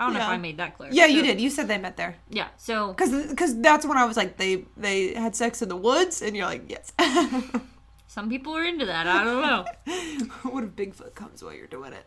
I 0.00 0.04
don't 0.04 0.14
know 0.14 0.20
if 0.20 0.24
Yeah. 0.24 0.30
I 0.30 0.38
made 0.38 0.56
that 0.56 0.76
clear. 0.78 0.88
Yeah, 0.90 1.04
you 1.04 1.20
So- 1.20 1.26
did. 1.26 1.40
You 1.42 1.50
said 1.50 1.68
they 1.68 1.76
met 1.76 1.96
there. 1.98 2.16
Yeah. 2.30 2.48
So 2.56 2.94
Cause, 2.94 3.10
cause 3.36 3.60
that's 3.60 3.84
when 3.84 3.98
I 3.98 4.06
was 4.06 4.16
like, 4.16 4.38
they 4.38 4.64
they 4.76 5.12
had 5.12 5.36
sex 5.36 5.60
in 5.60 5.68
the 5.68 5.76
woods, 5.76 6.22
and 6.22 6.34
you're 6.34 6.46
like, 6.46 6.64
yes. 6.70 6.90
some 8.06 8.30
people 8.30 8.56
are 8.56 8.64
into 8.64 8.86
that. 8.86 9.06
I 9.06 9.22
don't 9.24 9.42
know. 9.42 9.64
what 10.50 10.64
if 10.64 10.70
Bigfoot 10.70 11.14
comes 11.14 11.42
while 11.44 11.52
you're 11.52 11.66
doing 11.66 11.92
it? 11.92 12.06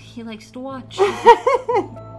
he 0.00 0.22
likes 0.22 0.50
to 0.52 0.60
watch. 0.60 0.98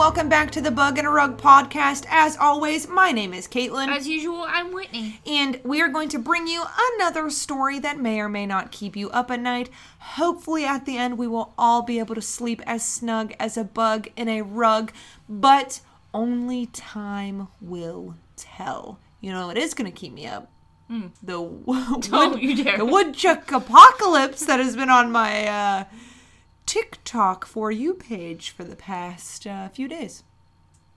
welcome 0.00 0.30
back 0.30 0.50
to 0.50 0.62
the 0.62 0.70
Bug 0.70 0.98
in 0.98 1.04
a 1.04 1.10
Rug 1.10 1.36
podcast. 1.38 2.06
As 2.08 2.34
always, 2.38 2.88
my 2.88 3.12
name 3.12 3.34
is 3.34 3.46
Caitlin, 3.46 3.88
As 3.88 4.08
usual, 4.08 4.46
I'm 4.48 4.72
Whitney. 4.72 5.20
and 5.26 5.60
we 5.62 5.82
are 5.82 5.88
going 5.88 6.08
to 6.08 6.18
bring 6.18 6.46
you 6.46 6.64
another 6.96 7.28
story 7.28 7.78
that 7.80 8.00
may 8.00 8.18
or 8.18 8.28
may 8.30 8.46
not 8.46 8.72
keep 8.72 8.96
you 8.96 9.10
up 9.10 9.30
at 9.30 9.40
night. 9.40 9.68
Hopefully, 9.98 10.64
at 10.64 10.86
the 10.86 10.96
end, 10.96 11.18
we 11.18 11.26
will 11.26 11.52
all 11.58 11.82
be 11.82 11.98
able 11.98 12.14
to 12.14 12.22
sleep 12.22 12.62
as 12.66 12.82
snug 12.82 13.34
as 13.38 13.58
a 13.58 13.64
bug 13.64 14.08
in 14.16 14.26
a 14.30 14.40
rug, 14.40 14.90
but 15.28 15.82
only 16.14 16.64
time 16.64 17.48
will 17.60 18.14
tell. 18.36 18.98
You 19.20 19.32
know, 19.32 19.50
it 19.50 19.58
is 19.58 19.74
going 19.74 19.92
to 19.92 19.96
keep 19.96 20.14
me 20.14 20.26
up. 20.26 20.50
The 21.22 21.40
wood, 21.42 22.00
Don't 22.04 22.42
you 22.42 22.64
dare. 22.64 22.78
the 22.78 22.86
woodchuck 22.86 23.52
apocalypse 23.52 24.46
that 24.46 24.60
has 24.60 24.74
been 24.76 24.88
on 24.88 25.12
my 25.12 25.46
uh, 25.46 25.84
TikTok 26.70 27.46
for 27.46 27.72
you 27.72 27.94
page 27.94 28.50
for 28.50 28.62
the 28.62 28.76
past 28.76 29.44
uh, 29.44 29.68
few 29.70 29.88
days. 29.88 30.22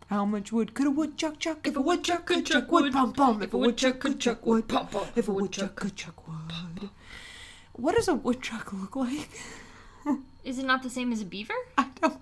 How 0.06 0.24
much 0.24 0.52
wood 0.52 0.76
could 0.76 0.86
a 0.86 0.92
woodchuck 0.92 1.40
chuck? 1.40 1.66
If 1.66 1.76
a 1.76 1.82
woodchuck 1.82 2.28
could 2.28 2.46
chuck 2.46 2.72
wood, 2.72 2.94
bum 2.94 3.12
bum. 3.12 3.42
If 3.42 3.56
a 3.56 3.58
woodchuck 3.58 3.98
could 3.98 4.20
chuck 4.20 4.46
wood, 4.46 4.68
bum 4.68 4.88
bum. 4.92 5.08
If 5.16 5.28
a 5.28 5.32
woodchuck 5.32 5.76
could 5.76 5.96
chuck 5.96 6.28
wood. 6.28 6.92
What 7.72 7.96
does 7.96 8.08
a 8.08 8.14
woodchuck 8.14 8.72
look 8.72 8.96
like? 8.96 9.32
Is 10.44 10.60
it 10.60 10.66
not 10.66 10.84
the 10.84 10.92
same 10.92 11.12
as 11.12 11.24
a 11.24 11.26
beaver? 11.26 11.56
I 11.76 11.88
don't. 12.00 12.20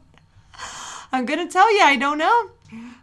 I'm 1.12 1.26
gonna 1.26 1.50
tell 1.50 1.70
you, 1.76 1.82
I 1.82 1.98
don't 1.98 2.20
know. 2.20 2.52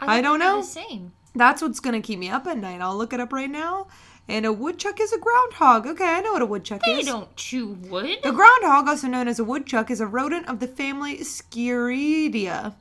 I 0.01 0.07
thought 0.07 0.23
don't 0.23 0.39
know. 0.39 0.63
The 0.63 0.67
same. 0.67 1.13
That's 1.35 1.61
what's 1.61 1.81
gonna 1.81 2.01
keep 2.01 2.19
me 2.19 2.31
up 2.31 2.47
at 2.47 2.57
night. 2.57 2.81
I'll 2.81 2.97
look 2.97 3.13
it 3.13 3.21
up 3.21 3.35
right 3.35 3.51
now. 3.51 3.89
And 4.29 4.45
a 4.45 4.53
woodchuck 4.53 5.01
is 5.01 5.13
a 5.13 5.19
groundhog. 5.19 5.87
Okay, 5.87 6.05
I 6.05 6.21
know 6.21 6.35
what 6.35 6.43
a 6.43 6.47
woodchuck 6.47 6.83
They 6.85 7.01
is. 7.01 7.07
don't 7.07 7.35
chew 7.35 7.69
wood. 7.69 8.19
The 8.23 8.31
groundhog, 8.33 8.87
also 8.87 9.07
known 9.09 9.27
as 9.27 9.39
a 9.39 9.45
woodchuck, 9.45 9.91
is 9.91 10.01
a 10.03 10.07
rodent 10.07 10.47
of 10.49 10.61
the 10.61 10.67
family 10.67 11.19
Sciuridae, 11.19 12.75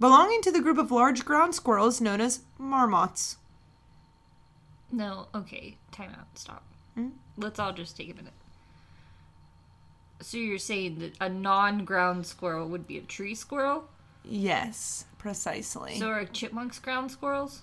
belonging 0.00 0.40
to 0.42 0.50
the 0.50 0.62
group 0.62 0.78
of 0.78 0.90
large 0.90 1.24
ground 1.26 1.54
squirrels 1.54 2.00
known 2.00 2.22
as 2.22 2.40
marmots. 2.58 3.36
No. 4.90 5.26
Okay. 5.34 5.76
Time 5.92 6.10
out. 6.18 6.38
Stop. 6.38 6.64
Hmm? 6.94 7.08
Let's 7.36 7.58
all 7.58 7.72
just 7.72 7.96
take 7.96 8.10
a 8.10 8.14
minute. 8.14 8.32
So 10.20 10.38
you're 10.38 10.58
saying 10.58 11.00
that 11.00 11.12
a 11.20 11.28
non-ground 11.28 12.24
squirrel 12.26 12.66
would 12.68 12.86
be 12.86 12.96
a 12.96 13.02
tree 13.02 13.34
squirrel? 13.34 13.88
Yes, 14.24 15.04
precisely. 15.18 15.98
So 15.98 16.08
are 16.08 16.24
chipmunks 16.24 16.78
ground 16.78 17.10
squirrels? 17.10 17.62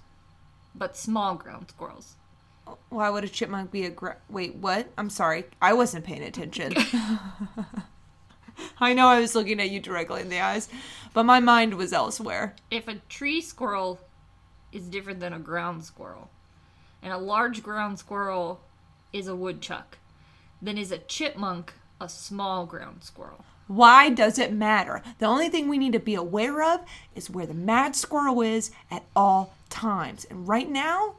But 0.75 0.95
small 0.95 1.33
ground 1.35 1.67
squirrels. 1.69 2.17
Oh, 2.67 2.77
Why 2.89 3.09
would 3.09 3.23
a 3.23 3.29
chipmunk 3.29 3.71
be 3.71 3.85
a 3.85 3.89
gra- 3.89 4.17
wait? 4.29 4.55
What? 4.55 4.87
I'm 4.97 5.09
sorry, 5.09 5.45
I 5.61 5.73
wasn't 5.73 6.05
paying 6.05 6.23
attention. 6.23 6.73
I 8.79 8.93
know 8.93 9.07
I 9.07 9.19
was 9.19 9.35
looking 9.35 9.59
at 9.59 9.71
you 9.71 9.79
directly 9.79 10.21
in 10.21 10.29
the 10.29 10.39
eyes, 10.39 10.69
but 11.13 11.23
my 11.23 11.39
mind 11.39 11.75
was 11.75 11.93
elsewhere. 11.93 12.55
If 12.69 12.87
a 12.87 12.95
tree 13.09 13.41
squirrel 13.41 13.99
is 14.71 14.87
different 14.87 15.19
than 15.19 15.33
a 15.33 15.39
ground 15.39 15.83
squirrel, 15.83 16.29
and 17.01 17.11
a 17.11 17.17
large 17.17 17.63
ground 17.63 17.99
squirrel 17.99 18.61
is 19.11 19.27
a 19.27 19.35
woodchuck, 19.35 19.97
then 20.61 20.77
is 20.77 20.91
a 20.91 20.99
chipmunk 20.99 21.73
a 21.99 22.09
small 22.09 22.65
ground 22.65 23.03
squirrel? 23.03 23.45
Why 23.67 24.09
does 24.09 24.37
it 24.37 24.51
matter? 24.51 25.01
The 25.19 25.27
only 25.27 25.47
thing 25.47 25.69
we 25.69 25.77
need 25.77 25.93
to 25.93 25.99
be 25.99 26.15
aware 26.15 26.61
of 26.61 26.81
is 27.15 27.29
where 27.29 27.45
the 27.45 27.53
mad 27.53 27.95
squirrel 27.95 28.41
is 28.41 28.71
at 28.89 29.05
all 29.15 29.53
times. 29.69 30.25
And 30.25 30.47
right 30.47 30.69
now, 30.69 31.15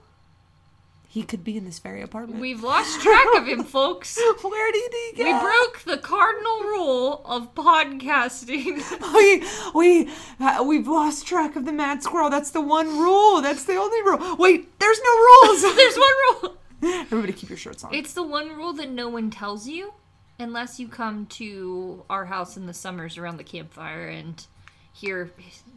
he 1.13 1.23
could 1.23 1.45
be 1.45 1.59
in 1.59 1.67
this 1.67 1.79
very 1.79 2.01
apartment. 2.01 2.41
We've 2.41 2.63
lost 2.63 3.03
track 3.03 3.27
of 3.37 3.47
him, 3.47 3.65
folks. 3.65 4.19
Where 4.43 4.73
did 4.73 4.91
he 4.91 5.23
go? 5.23 5.25
We 5.25 5.41
broke 5.41 5.83
the 5.85 5.99
cardinal 5.99 6.61
rule 6.61 7.21
of 7.27 7.55
podcasting. 7.55 8.81
we 9.15 9.45
we 9.75 10.11
uh, 10.41 10.65
we've 10.65 10.89
lost 10.89 11.27
track 11.27 11.55
of 11.55 11.67
the 11.67 11.73
mad 11.73 12.03
squirrel. 12.03 12.31
That's 12.31 12.53
the 12.53 12.63
one 12.63 12.99
rule. 12.99 13.43
That's 13.43 13.65
the 13.65 13.75
only 13.75 14.01
rule. 14.01 14.37
Wait, 14.39 14.79
there's 14.79 15.01
no 15.05 15.11
rules. 15.11 15.61
There's 15.77 15.97
one 15.99 16.13
rule. 16.33 16.57
Everybody, 16.83 17.35
keep 17.35 17.51
your 17.51 17.59
shirts 17.59 17.85
on. 17.85 17.93
It's 17.93 18.15
the 18.15 18.23
one 18.23 18.49
rule 18.49 18.73
that 18.73 18.89
no 18.89 19.11
one 19.11 19.31
tells 19.31 19.69
you 19.69 19.93
unless 20.39 20.81
you 20.81 20.89
come 20.89 21.27
to 21.27 22.07
our 22.09 22.25
house 22.25 22.57
in 22.57 22.65
the 22.65 22.73
summers 22.73 23.19
around 23.19 23.37
the 23.37 23.45
campfire 23.45 24.09
and 24.09 24.47
hear 24.93 25.31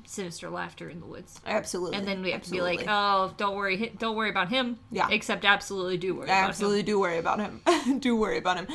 sinister 0.06 0.50
laughter 0.50 0.90
in 0.90 1.00
the 1.00 1.06
woods. 1.06 1.40
Absolutely. 1.46 1.98
And 1.98 2.08
then 2.08 2.22
we 2.22 2.32
have 2.32 2.44
to 2.44 2.52
be 2.52 2.62
like, 2.62 2.86
"Oh, 2.88 3.34
don't 3.38 3.56
worry, 3.56 3.94
don't 3.98 4.16
worry 4.16 4.30
about 4.30 4.50
him." 4.50 4.78
Yeah. 4.92 5.08
Except 5.10 5.46
absolutely 5.46 5.98
do 5.98 6.16
worry 6.16 6.30
absolutely 6.30 6.84
do 6.84 7.00
worry 7.00 7.18
about 7.18 7.40
him. 7.40 7.62
do 8.00 8.16
worry 8.16 8.38
about 8.38 8.58
him. 8.58 8.68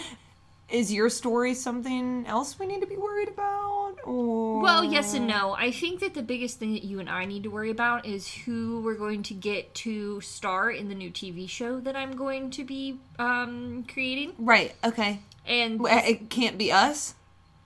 Is 0.68 0.92
your 0.92 1.10
story 1.10 1.54
something 1.54 2.24
else 2.28 2.56
we 2.56 2.66
need 2.66 2.80
to 2.80 2.86
be 2.86 2.96
worried 2.96 3.28
about? 3.28 3.96
Or. 4.04 4.60
Well, 4.60 4.84
yes 4.84 5.14
and 5.14 5.26
no. 5.26 5.52
I 5.58 5.72
think 5.72 5.98
that 5.98 6.14
the 6.14 6.22
biggest 6.22 6.60
thing 6.60 6.74
that 6.74 6.84
you 6.84 7.00
and 7.00 7.10
I 7.10 7.24
need 7.24 7.42
to 7.42 7.48
worry 7.50 7.70
about 7.70 8.06
is 8.06 8.28
who 8.32 8.80
we're 8.80 8.94
going 8.94 9.24
to 9.24 9.34
get 9.34 9.74
to 9.76 10.20
star 10.20 10.70
in 10.70 10.88
the 10.88 10.94
new 10.94 11.10
TV 11.10 11.48
show 11.48 11.80
that 11.80 11.96
I'm 11.96 12.14
going 12.14 12.50
to 12.52 12.64
be 12.64 13.00
um, 13.18 13.84
creating. 13.92 14.34
right. 14.38 14.72
Okay. 14.84 15.20
And 15.44 15.80
It 15.84 16.30
can't 16.30 16.56
be 16.56 16.70
us. 16.70 17.14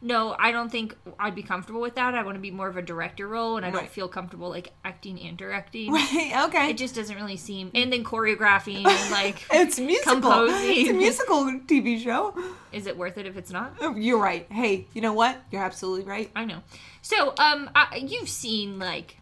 No, 0.07 0.37
I 0.39 0.53
don't 0.53 0.71
think 0.71 0.95
I'd 1.19 1.35
be 1.35 1.43
comfortable 1.43 1.81
with 1.81 1.95
that. 1.95 2.15
I 2.15 2.23
want 2.23 2.35
to 2.37 2.41
be 2.41 2.51
more 2.51 2.69
of 2.69 2.77
a 2.77 2.83
director 2.83 3.27
role, 3.27 3.57
and 3.57 3.65
I 3.65 3.71
don't 3.71 3.89
feel 3.89 4.07
comfortable 4.07 4.51
like 4.51 4.71
acting 4.85 5.19
and 5.21 5.35
directing. 5.37 5.93
Right. 5.95 6.33
Okay. 6.49 6.71
It 6.71 6.77
just 6.77 6.95
doesn't 6.95 7.17
really 7.17 7.39
seem. 7.39 7.71
And 7.75 7.91
then 7.91 8.05
choreographing 8.05 8.85
and 8.87 9.11
like, 9.11 9.47
it's 9.53 9.81
musical. 9.81 10.13
composing. 10.21 10.77
It's 10.77 10.91
a 10.91 10.93
musical 10.93 11.45
TV 11.67 11.99
show. 12.03 12.35
is 12.71 12.87
it 12.87 12.99
worth 12.99 13.17
it 13.17 13.25
if 13.25 13.39
it's 13.39 13.51
not? 13.51 13.77
Oh, 13.81 13.95
You're 13.97 14.21
right. 14.21 14.47
Hey, 14.53 14.87
you 14.93 15.01
know 15.01 15.15
what? 15.15 15.41
You're 15.51 15.65
absolutely 15.65 16.05
right. 16.05 16.31
I 16.37 16.45
know. 16.45 16.63
So, 17.01 17.29
um, 17.39 17.71
I, 17.75 17.97
you've 18.07 18.29
seen 18.29 18.79
like 18.79 19.17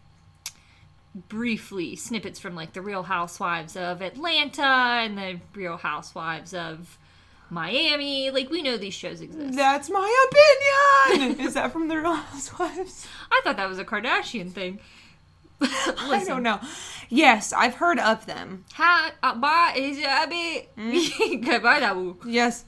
briefly 1.14 1.94
snippets 1.94 2.40
from 2.40 2.54
like 2.56 2.72
the 2.72 2.80
Real 2.82 3.04
Housewives 3.04 3.76
of 3.76 4.02
Atlanta 4.02 4.62
and 4.62 5.16
the 5.16 5.40
Real 5.54 5.76
Housewives 5.76 6.54
of 6.54 6.98
Miami. 7.52 8.30
Like 8.30 8.50
we 8.50 8.62
know 8.62 8.76
these 8.76 8.94
shows 8.94 9.20
exist. 9.20 9.54
That's 9.54 9.90
my 9.90 10.26
opinion. 11.10 11.40
Is 11.46 11.54
that 11.54 11.72
from 11.72 11.88
the 11.88 11.98
Real 11.98 12.14
Housewives? 12.14 13.06
I 13.30 13.40
thought 13.44 13.56
that 13.56 13.68
was 13.68 13.78
a 13.78 13.84
Kardashian 13.84 14.50
thing. 14.50 14.80
I 15.60 16.24
don't 16.26 16.42
know. 16.42 16.58
Yes, 17.08 17.52
I've 17.52 17.74
heard 17.74 17.98
of 17.98 18.26
them. 18.26 18.64
Ha, 18.74 19.12
uh, 19.22 19.34
ba, 19.34 19.78
is 19.78 19.98
it 19.98 20.04
a 20.04 20.26
bit? 20.26 21.44
Goodbye, 21.44 21.80
Dabu. 21.80 22.16
Yes. 22.24 22.64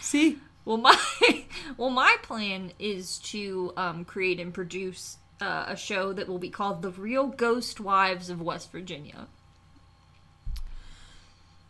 See? 0.00 0.38
Well, 0.64 0.76
my 0.76 0.98
well, 1.76 1.90
my 1.90 2.16
plan 2.22 2.72
is 2.78 3.18
to 3.30 3.72
um, 3.76 4.04
create 4.04 4.38
and 4.38 4.54
produce 4.54 5.18
uh, 5.40 5.64
a 5.68 5.76
show 5.76 6.12
that 6.12 6.28
will 6.28 6.38
be 6.38 6.50
called 6.50 6.82
"The 6.82 6.90
Real 6.90 7.26
Ghost 7.26 7.80
Wives 7.80 8.30
of 8.30 8.40
West 8.40 8.70
Virginia." 8.70 9.28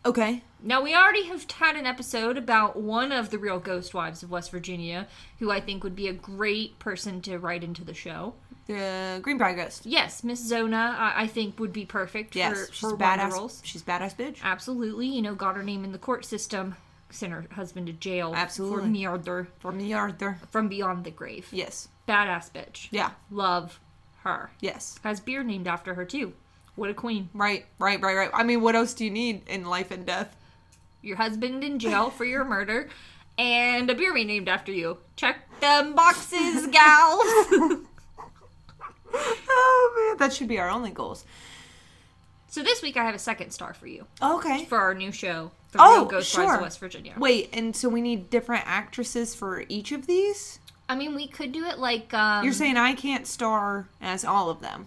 Okay. 0.08 0.42
Now, 0.62 0.82
we 0.82 0.94
already 0.94 1.24
have 1.26 1.48
had 1.50 1.76
an 1.76 1.84
episode 1.86 2.36
about 2.38 2.76
one 2.80 3.12
of 3.12 3.28
the 3.30 3.38
Real 3.38 3.60
Ghost 3.60 3.92
Wives 3.92 4.22
of 4.22 4.30
West 4.30 4.50
Virginia, 4.50 5.06
who 5.38 5.50
I 5.50 5.60
think 5.60 5.84
would 5.84 5.94
be 5.94 6.08
a 6.08 6.12
great 6.14 6.78
person 6.78 7.20
to 7.22 7.38
write 7.38 7.62
into 7.62 7.84
the 7.84 7.92
show. 7.94 8.34
The 8.66 9.20
Greenbrier 9.22 9.54
Ghost. 9.54 9.84
Yes, 9.86 10.24
Miss 10.24 10.40
Zona, 10.44 10.96
I, 10.98 11.22
I 11.22 11.26
think 11.26 11.60
would 11.60 11.72
be 11.72 11.84
perfect 11.84 12.34
Yes. 12.34 12.66
for, 12.68 12.72
she's 12.72 12.80
for 12.80 12.94
one 12.94 12.94
of 12.94 12.98
the 12.98 13.04
badass. 13.04 13.32
roles. 13.38 13.60
She's 13.64 13.82
badass 13.82 14.16
bitch. 14.16 14.38
Absolutely, 14.42 15.06
you 15.06 15.20
know, 15.22 15.34
got 15.34 15.56
her 15.56 15.62
name 15.62 15.84
in 15.84 15.92
the 15.92 15.98
court 15.98 16.24
system, 16.24 16.74
sent 17.10 17.32
her 17.32 17.44
husband 17.52 17.86
to 17.88 17.92
jail 17.92 18.32
Absolutely. 18.34 18.76
for 18.76 18.82
murder 18.82 18.92
the 19.78 19.94
Arthur. 19.94 20.38
from 20.50 20.68
beyond 20.68 21.04
the 21.04 21.10
grave. 21.10 21.48
Yes. 21.52 21.88
Badass 22.08 22.50
bitch. 22.50 22.88
Yeah. 22.90 23.10
Love 23.30 23.78
her. 24.24 24.50
Yes. 24.60 24.98
Has 25.04 25.20
beer 25.20 25.42
named 25.42 25.68
after 25.68 25.94
her 25.94 26.04
too. 26.06 26.32
What 26.78 26.90
a 26.90 26.94
queen. 26.94 27.28
Right, 27.34 27.66
right, 27.80 28.00
right, 28.00 28.16
right. 28.16 28.30
I 28.32 28.44
mean, 28.44 28.60
what 28.60 28.76
else 28.76 28.94
do 28.94 29.04
you 29.04 29.10
need 29.10 29.42
in 29.48 29.64
life 29.66 29.90
and 29.90 30.06
death? 30.06 30.36
Your 31.02 31.16
husband 31.16 31.64
in 31.64 31.80
jail 31.80 32.08
for 32.10 32.24
your 32.24 32.44
murder, 32.44 32.88
and 33.36 33.90
a 33.90 33.94
beer 33.96 34.14
named 34.14 34.48
after 34.48 34.70
you. 34.70 34.98
Check 35.16 35.38
them 35.60 35.94
boxes, 35.94 36.66
gals. 36.72 37.82
Oh 39.50 40.08
man, 40.10 40.18
that 40.18 40.32
should 40.34 40.48
be 40.48 40.58
our 40.58 40.68
only 40.68 40.90
goals. 40.90 41.24
So 42.48 42.62
this 42.62 42.82
week 42.82 42.96
I 42.96 43.04
have 43.04 43.14
a 43.14 43.18
second 43.18 43.50
star 43.52 43.74
for 43.74 43.86
you 43.86 44.06
Okay. 44.22 44.64
for 44.66 44.78
our 44.78 44.94
new 44.94 45.10
show, 45.12 45.50
The 45.72 45.78
Oh, 45.80 45.94
Real 45.96 46.04
Ghost 46.06 46.30
sure. 46.30 46.56
of 46.56 46.60
West 46.60 46.78
Virginia. 46.78 47.14
Wait, 47.18 47.48
and 47.52 47.74
so 47.74 47.88
we 47.88 48.00
need 48.00 48.30
different 48.30 48.64
actresses 48.66 49.34
for 49.34 49.64
each 49.68 49.92
of 49.92 50.06
these? 50.06 50.58
I 50.88 50.94
mean, 50.94 51.14
we 51.14 51.26
could 51.26 51.52
do 51.52 51.64
it 51.64 51.78
like 51.78 52.12
um, 52.14 52.44
You're 52.44 52.52
saying 52.52 52.76
I 52.76 52.92
can't 52.94 53.26
star 53.26 53.88
as 54.00 54.24
all 54.24 54.50
of 54.50 54.60
them? 54.60 54.86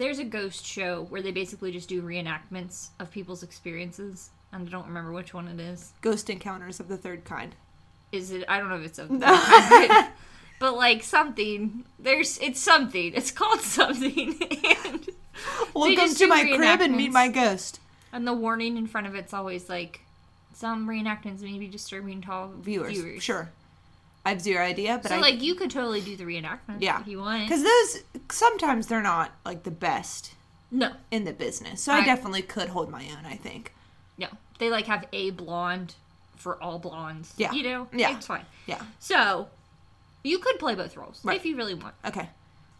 There's 0.00 0.18
a 0.18 0.24
ghost 0.24 0.64
show 0.66 1.04
where 1.10 1.20
they 1.20 1.30
basically 1.30 1.70
just 1.70 1.88
do 1.88 2.00
reenactments 2.02 2.88
of 2.98 3.10
people's 3.10 3.42
experiences, 3.42 4.30
and 4.50 4.66
I 4.66 4.70
don't 4.70 4.86
remember 4.86 5.12
which 5.12 5.34
one 5.34 5.46
it 5.46 5.60
is. 5.60 5.92
Ghost 6.00 6.30
Encounters 6.30 6.80
of 6.80 6.88
the 6.88 6.96
Third 6.96 7.24
Kind. 7.24 7.54
Is 8.10 8.30
it? 8.32 8.44
I 8.48 8.58
don't 8.58 8.70
know 8.70 8.76
if 8.76 8.86
it's 8.86 8.98
a, 8.98 9.04
but, 9.10 10.08
but 10.58 10.74
like 10.76 11.02
something. 11.04 11.84
There's 11.98 12.38
it's 12.38 12.58
something. 12.60 13.12
It's 13.14 13.30
called 13.30 13.60
something, 13.78 14.36
and 14.84 15.06
Welcome 15.74 16.14
to 16.14 16.26
my 16.26 16.44
crib 16.56 16.80
and 16.80 16.96
meet 16.96 17.12
my 17.12 17.28
ghost. 17.28 17.78
and 18.12 18.26
the 18.26 18.32
warning 18.32 18.76
in 18.78 18.86
front 18.86 19.06
of 19.06 19.14
it's 19.14 19.34
always 19.34 19.68
like 19.68 20.00
some 20.54 20.88
reenactments 20.88 21.42
may 21.42 21.58
be 21.58 21.68
disturbing 21.68 22.22
to 22.22 22.32
all 22.32 22.48
Viewers. 22.48 22.92
viewers. 22.92 23.22
Sure. 23.22 23.50
I 24.24 24.30
have 24.30 24.40
zero 24.40 24.62
idea, 24.64 24.98
but 25.02 25.08
So 25.08 25.16
I 25.16 25.18
like 25.20 25.40
you 25.42 25.54
could 25.54 25.70
totally 25.70 26.00
do 26.00 26.14
the 26.16 26.24
reenactment 26.24 26.78
Yeah. 26.80 27.00
if 27.00 27.06
you 27.08 27.18
want. 27.20 27.48
because 27.48 27.62
those 27.62 28.02
sometimes 28.30 28.86
they're 28.86 29.00
not 29.02 29.32
like 29.46 29.62
the 29.62 29.70
best 29.70 30.34
No, 30.70 30.92
in 31.10 31.24
the 31.24 31.32
business, 31.32 31.82
so 31.82 31.92
I 31.92 31.98
Right. 31.98 32.06
definitely 32.06 32.42
could 32.42 32.68
hold 32.68 32.90
my 32.90 33.04
own. 33.16 33.24
I 33.26 33.36
think. 33.36 33.72
no, 34.18 34.28
they 34.58 34.68
like 34.70 34.86
have 34.86 35.06
a 35.12 35.30
blonde 35.30 35.94
for 36.36 36.62
all 36.62 36.78
blondes. 36.78 37.32
Yeah. 37.38 37.52
you 37.52 37.62
know. 37.62 37.88
Yeah. 37.92 38.14
it's 38.16 38.26
fine. 38.26 38.44
Yeah. 38.66 38.82
So 38.98 39.48
you 40.22 40.38
could 40.38 40.58
play 40.58 40.74
both 40.74 40.96
roles 40.96 41.20
Right. 41.24 41.36
if 41.36 41.44
you 41.46 41.56
really 41.56 41.74
want, 41.74 41.94
Okay. 42.04 42.28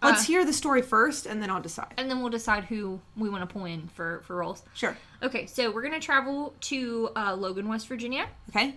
Let's 0.03 0.23
Uh, 0.23 0.25
hear 0.25 0.45
the 0.47 0.53
story 0.55 0.81
first, 0.81 1.27
and 1.27 1.43
then 1.43 1.51
I'll 1.51 1.61
decide. 1.61 1.93
and 1.99 2.11
then 2.11 2.21
we'll 2.21 2.31
decide 2.31 2.65
who 2.65 3.01
we 3.19 3.29
want 3.29 3.47
to 3.47 3.53
pull 3.53 3.67
in 3.67 3.89
for 3.89 4.23
for 4.27 4.37
roles. 4.37 4.63
Sure. 4.75 4.97
Okay, 5.23 5.45
so 5.47 5.71
we're 5.71 5.83
gonna 5.83 6.01
travel 6.01 6.55
to 6.63 7.11
uh, 7.17 7.35
Logan, 7.35 7.69
West 7.69 7.87
Virginia. 7.89 8.29
Okay. 8.51 8.77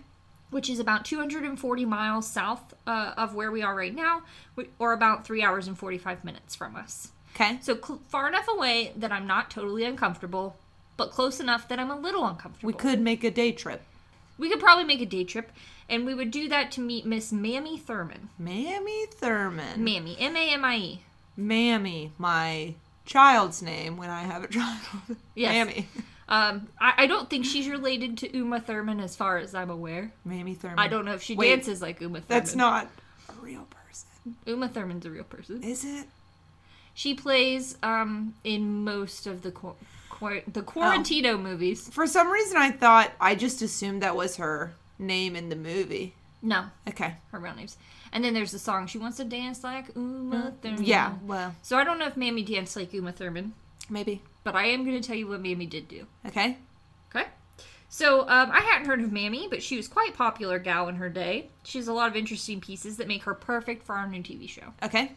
Which 0.54 0.70
is 0.70 0.80
about 0.80 1.04
240 1.04 1.86
miles 1.86 2.28
south 2.28 2.74
uh, 2.86 3.14
of 3.18 3.34
where 3.34 3.52
we 3.52 3.62
are 3.64 3.76
right 3.76 3.94
now, 3.94 4.22
or 4.80 4.94
about 4.94 5.26
three 5.26 5.42
hours 5.44 5.68
and 5.68 5.78
45 5.78 6.24
minutes 6.24 6.56
from 6.56 6.76
us. 6.76 7.10
Okay. 7.36 7.58
So 7.62 7.76
cl- 7.76 8.02
far 8.08 8.28
enough 8.28 8.48
away 8.48 8.94
that 8.96 9.12
I'm 9.12 9.26
not 9.26 9.50
totally 9.50 9.84
uncomfortable, 9.84 10.56
but 10.96 11.10
close 11.12 11.40
enough 11.40 11.68
that 11.70 11.80
I'm 11.80 11.90
a 11.90 12.00
little 12.00 12.26
uncomfortable. 12.26 12.68
We 12.68 12.74
could 12.74 13.02
make 13.02 13.24
a 13.24 13.32
day 13.32 13.52
trip. 13.52 13.82
We 14.38 14.50
could 14.50 14.60
probably 14.60 14.84
make 14.84 15.02
a 15.02 15.06
day 15.08 15.24
trip, 15.24 15.52
and 15.90 16.06
we 16.06 16.14
would 16.14 16.30
do 16.30 16.48
that 16.50 16.72
to 16.74 16.82
meet 16.82 17.06
Miss 17.06 17.32
Mamie 17.32 17.80
Thurman. 17.80 18.30
Mamie 18.38 19.08
Thurman. 19.08 19.84
Mamie, 19.84 20.18
M 20.20 20.36
A 20.38 20.54
M 20.54 20.64
I 20.66 20.76
E. 20.78 21.02
Mamie, 21.36 22.12
my 22.20 22.76
child's 23.06 23.62
name 23.64 23.98
when 23.98 24.10
I 24.12 24.22
have 24.22 24.44
a 24.44 24.48
child. 24.48 25.18
Yes. 25.36 25.68
Mamie. 25.68 25.88
Um, 26.30 26.68
I, 26.80 26.94
I 27.00 27.08
don't 27.08 27.30
think 27.30 27.46
she's 27.46 27.68
related 27.68 28.18
to 28.20 28.38
Uma 28.38 28.60
Thurman 28.60 29.00
as 29.00 29.16
far 29.16 29.38
as 29.38 29.54
I'm 29.54 29.70
aware. 29.70 30.12
Mamie 30.25 30.56
Thurman. 30.56 30.80
I 30.80 30.88
don't 30.88 31.06
know 31.06 31.14
if 31.14 31.22
she 31.22 31.36
Wait, 31.36 31.50
dances 31.50 31.81
like 31.81 32.00
Uma 32.02 32.20
Thurman. 32.22 32.25
That's 32.28 32.56
not 32.56 32.88
a 33.30 33.34
real 33.42 33.68
person. 33.70 34.36
Uma 34.48 34.70
Thurman's 34.70 35.06
a 35.06 35.10
real 35.12 35.25
person. 35.25 35.62
Is 35.64 35.84
it? 35.84 36.08
She 36.94 37.14
plays 37.16 37.78
um, 37.84 38.36
in 38.44 38.84
most 38.84 39.28
of 39.28 39.42
the 39.42 39.52
qu- 39.52 39.75
qu- 40.10 40.42
the 40.52 40.62
Quarantino 40.62 41.42
movies. 41.42 41.90
For 41.90 42.06
some 42.08 42.31
reason, 42.31 42.56
I 42.58 42.72
thought 42.72 43.12
I 43.19 43.36
just 43.36 43.62
assumed 43.62 44.02
that 44.04 44.16
was 44.16 44.38
her 44.38 44.74
name 45.00 45.36
in 45.36 45.50
the 45.50 45.56
movie. 45.56 46.14
No, 46.42 46.66
Okay. 46.88 47.16
her 47.31 47.40
real 47.40 47.56
names. 47.56 47.78
And 48.12 48.24
then 48.24 48.34
there's 48.34 48.52
the 48.52 48.60
song 48.60 48.86
she 48.88 48.98
wants 49.00 49.18
to 49.18 49.24
dance 49.24 49.64
like 49.64 49.88
Uma 49.96 50.54
Thurman. 50.62 50.84
Yeah. 50.84 51.14
Well, 51.26 51.56
So 51.64 51.78
I 51.78 51.84
don't 51.84 51.98
know 52.00 52.06
if 52.06 52.16
Mamie 52.16 52.44
danced 52.44 52.76
like 52.76 52.94
Uma 52.94 53.12
Thurman, 53.12 53.54
maybe. 53.90 54.22
But 54.44 54.56
I 54.56 54.66
am 54.68 54.84
going 54.86 55.00
to 55.00 55.07
tell 55.07 55.16
you 55.16 55.28
what 55.28 55.42
Mamie 55.42 55.66
did 55.66 55.88
do. 55.88 56.06
Okay. 56.25 56.57
Okay. 57.16 57.28
So 57.90 58.22
um, 58.22 58.51
I 58.51 58.60
hadn't 58.60 58.88
heard 58.88 59.01
of 59.01 59.12
Mamie, 59.12 59.48
but 59.50 59.62
she 59.62 59.78
was 59.78 59.88
quite 59.88 60.16
popular 60.16 60.60
gal 60.60 60.88
in 60.88 60.95
her 60.95 61.10
day. 61.10 61.50
She 61.63 61.78
has 61.78 61.88
a 61.88 61.94
lot 61.94 62.10
of 62.10 62.16
interesting 62.16 62.60
pieces 62.60 62.98
that 62.98 63.07
make 63.07 63.24
her 63.24 63.34
perfect 63.34 63.84
for 63.84 63.95
our 63.95 64.07
new 64.07 64.22
TV 64.22 64.50
show. 64.50 64.74
Okay. 64.81 65.12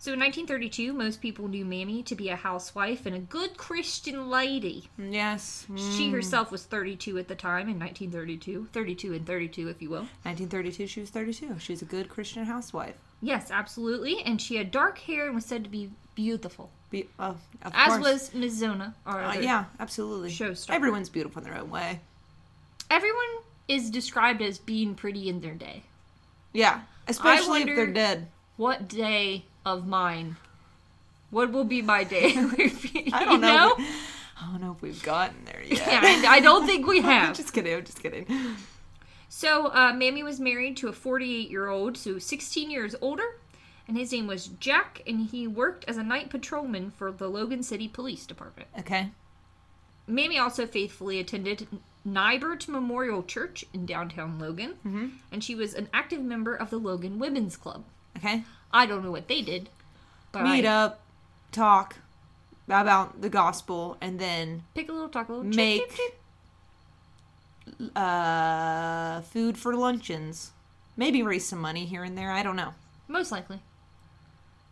So 0.00 0.12
in 0.12 0.20
1932, 0.20 0.92
most 0.92 1.20
people 1.20 1.48
knew 1.48 1.64
Mamie 1.64 2.04
to 2.04 2.14
be 2.14 2.28
a 2.28 2.36
housewife 2.36 3.04
and 3.04 3.16
a 3.16 3.18
good 3.18 3.56
Christian 3.56 4.30
lady. 4.30 4.88
Yes. 4.96 5.66
Mm. 5.68 5.96
She 5.96 6.10
herself 6.10 6.52
was 6.52 6.64
32 6.64 7.18
at 7.18 7.26
the 7.26 7.34
time 7.34 7.68
in 7.68 7.80
1932. 7.80 8.68
32 8.72 9.14
and 9.14 9.26
32, 9.26 9.68
if 9.68 9.82
you 9.82 9.90
will. 9.90 10.06
1932. 10.22 10.86
She 10.86 11.00
was 11.00 11.10
32. 11.10 11.58
She's 11.58 11.82
a 11.82 11.84
good 11.84 12.08
Christian 12.08 12.44
housewife. 12.44 12.94
Yes, 13.20 13.50
absolutely. 13.50 14.22
And 14.22 14.40
she 14.40 14.54
had 14.54 14.70
dark 14.70 14.98
hair 14.98 15.26
and 15.26 15.34
was 15.34 15.44
said 15.44 15.64
to 15.64 15.70
be 15.70 15.90
beautiful. 16.14 16.70
Be, 16.90 17.06
of 17.18 17.36
As 17.62 17.88
course. 17.98 18.00
was 18.00 18.34
Ms. 18.34 18.58
Zona. 18.58 18.94
Uh, 19.06 19.36
yeah, 19.40 19.66
absolutely. 19.78 20.30
showstopper. 20.30 20.70
Everyone's 20.74 21.08
beautiful 21.10 21.42
in 21.42 21.48
their 21.50 21.58
own 21.60 21.70
way. 21.70 22.00
Everyone 22.90 23.26
is 23.68 23.90
described 23.90 24.40
as 24.40 24.58
being 24.58 24.94
pretty 24.94 25.28
in 25.28 25.40
their 25.40 25.54
day. 25.54 25.82
Yeah, 26.54 26.80
especially 27.06 27.60
if 27.62 27.66
they're 27.76 27.86
dead. 27.86 28.28
What 28.56 28.88
day 28.88 29.44
of 29.66 29.86
mine? 29.86 30.36
What 31.30 31.52
will 31.52 31.64
be 31.64 31.82
my 31.82 32.04
day? 32.04 32.32
I 33.12 33.24
don't 33.24 33.40
know. 33.42 33.74
we- 33.76 33.86
I 34.40 34.46
don't 34.52 34.60
know 34.60 34.70
if 34.72 34.80
we've 34.82 35.02
gotten 35.02 35.44
there 35.44 35.62
yet. 35.66 35.78
Yeah, 35.86 36.30
I, 36.30 36.38
don't 36.40 36.64
think 36.64 36.86
we 36.86 36.98
I'm 36.98 37.04
have. 37.04 37.36
just 37.36 37.52
kidding. 37.52 37.74
I'm 37.74 37.84
just 37.84 38.00
kidding. 38.00 38.26
So, 39.28 39.66
uh, 39.74 39.92
Mamie 39.92 40.22
was 40.22 40.38
married 40.40 40.76
to 40.78 40.88
a 40.88 40.92
48 40.92 41.50
year 41.50 41.68
old, 41.68 41.96
so 41.96 42.18
16 42.20 42.70
years 42.70 42.94
older, 43.00 43.24
and 43.88 43.96
his 43.96 44.12
name 44.12 44.26
was 44.26 44.48
Jack, 44.60 45.02
and 45.06 45.28
he 45.30 45.46
worked 45.48 45.84
as 45.88 45.96
a 45.96 46.02
night 46.02 46.28
patrolman 46.30 46.90
for 46.90 47.10
the 47.10 47.26
Logan 47.28 47.62
City 47.62 47.88
Police 47.88 48.26
Department. 48.26 48.68
Okay. 48.78 49.10
Mamie 50.06 50.38
also 50.38 50.66
faithfully 50.66 51.18
attended 51.18 51.66
Nighbert 52.06 52.68
Memorial 52.68 53.22
Church 53.22 53.64
in 53.74 53.84
downtown 53.86 54.38
Logan, 54.38 54.74
Mm-hmm. 54.86 55.06
and 55.32 55.42
she 55.42 55.54
was 55.54 55.74
an 55.74 55.88
active 55.92 56.20
member 56.20 56.54
of 56.54 56.70
the 56.70 56.78
Logan 56.78 57.18
Women's 57.18 57.56
Club. 57.56 57.84
Okay. 58.16 58.44
I 58.72 58.86
don't 58.86 59.02
know 59.04 59.10
what 59.10 59.28
they 59.28 59.42
did, 59.42 59.68
but 60.32 60.44
Meet 60.44 60.66
I 60.66 60.68
up, 60.84 61.00
talk 61.52 61.96
about 62.66 63.20
the 63.22 63.28
gospel, 63.30 63.96
and 64.00 64.18
then 64.18 64.62
pick 64.74 64.88
a 64.88 64.92
little, 64.92 65.08
talk 65.08 65.28
a 65.28 65.32
little, 65.32 65.44
Make- 65.46 65.80
chip, 65.80 65.90
chip, 65.90 66.14
chip. 67.80 67.96
uh, 67.96 69.20
food 69.22 69.56
for 69.58 69.74
luncheons. 69.74 70.52
Maybe 70.96 71.22
raise 71.22 71.46
some 71.46 71.60
money 71.60 71.84
here 71.86 72.02
and 72.04 72.16
there. 72.18 72.32
I 72.32 72.42
don't 72.42 72.56
know. 72.56 72.74
most 73.08 73.30
likely. 73.32 73.60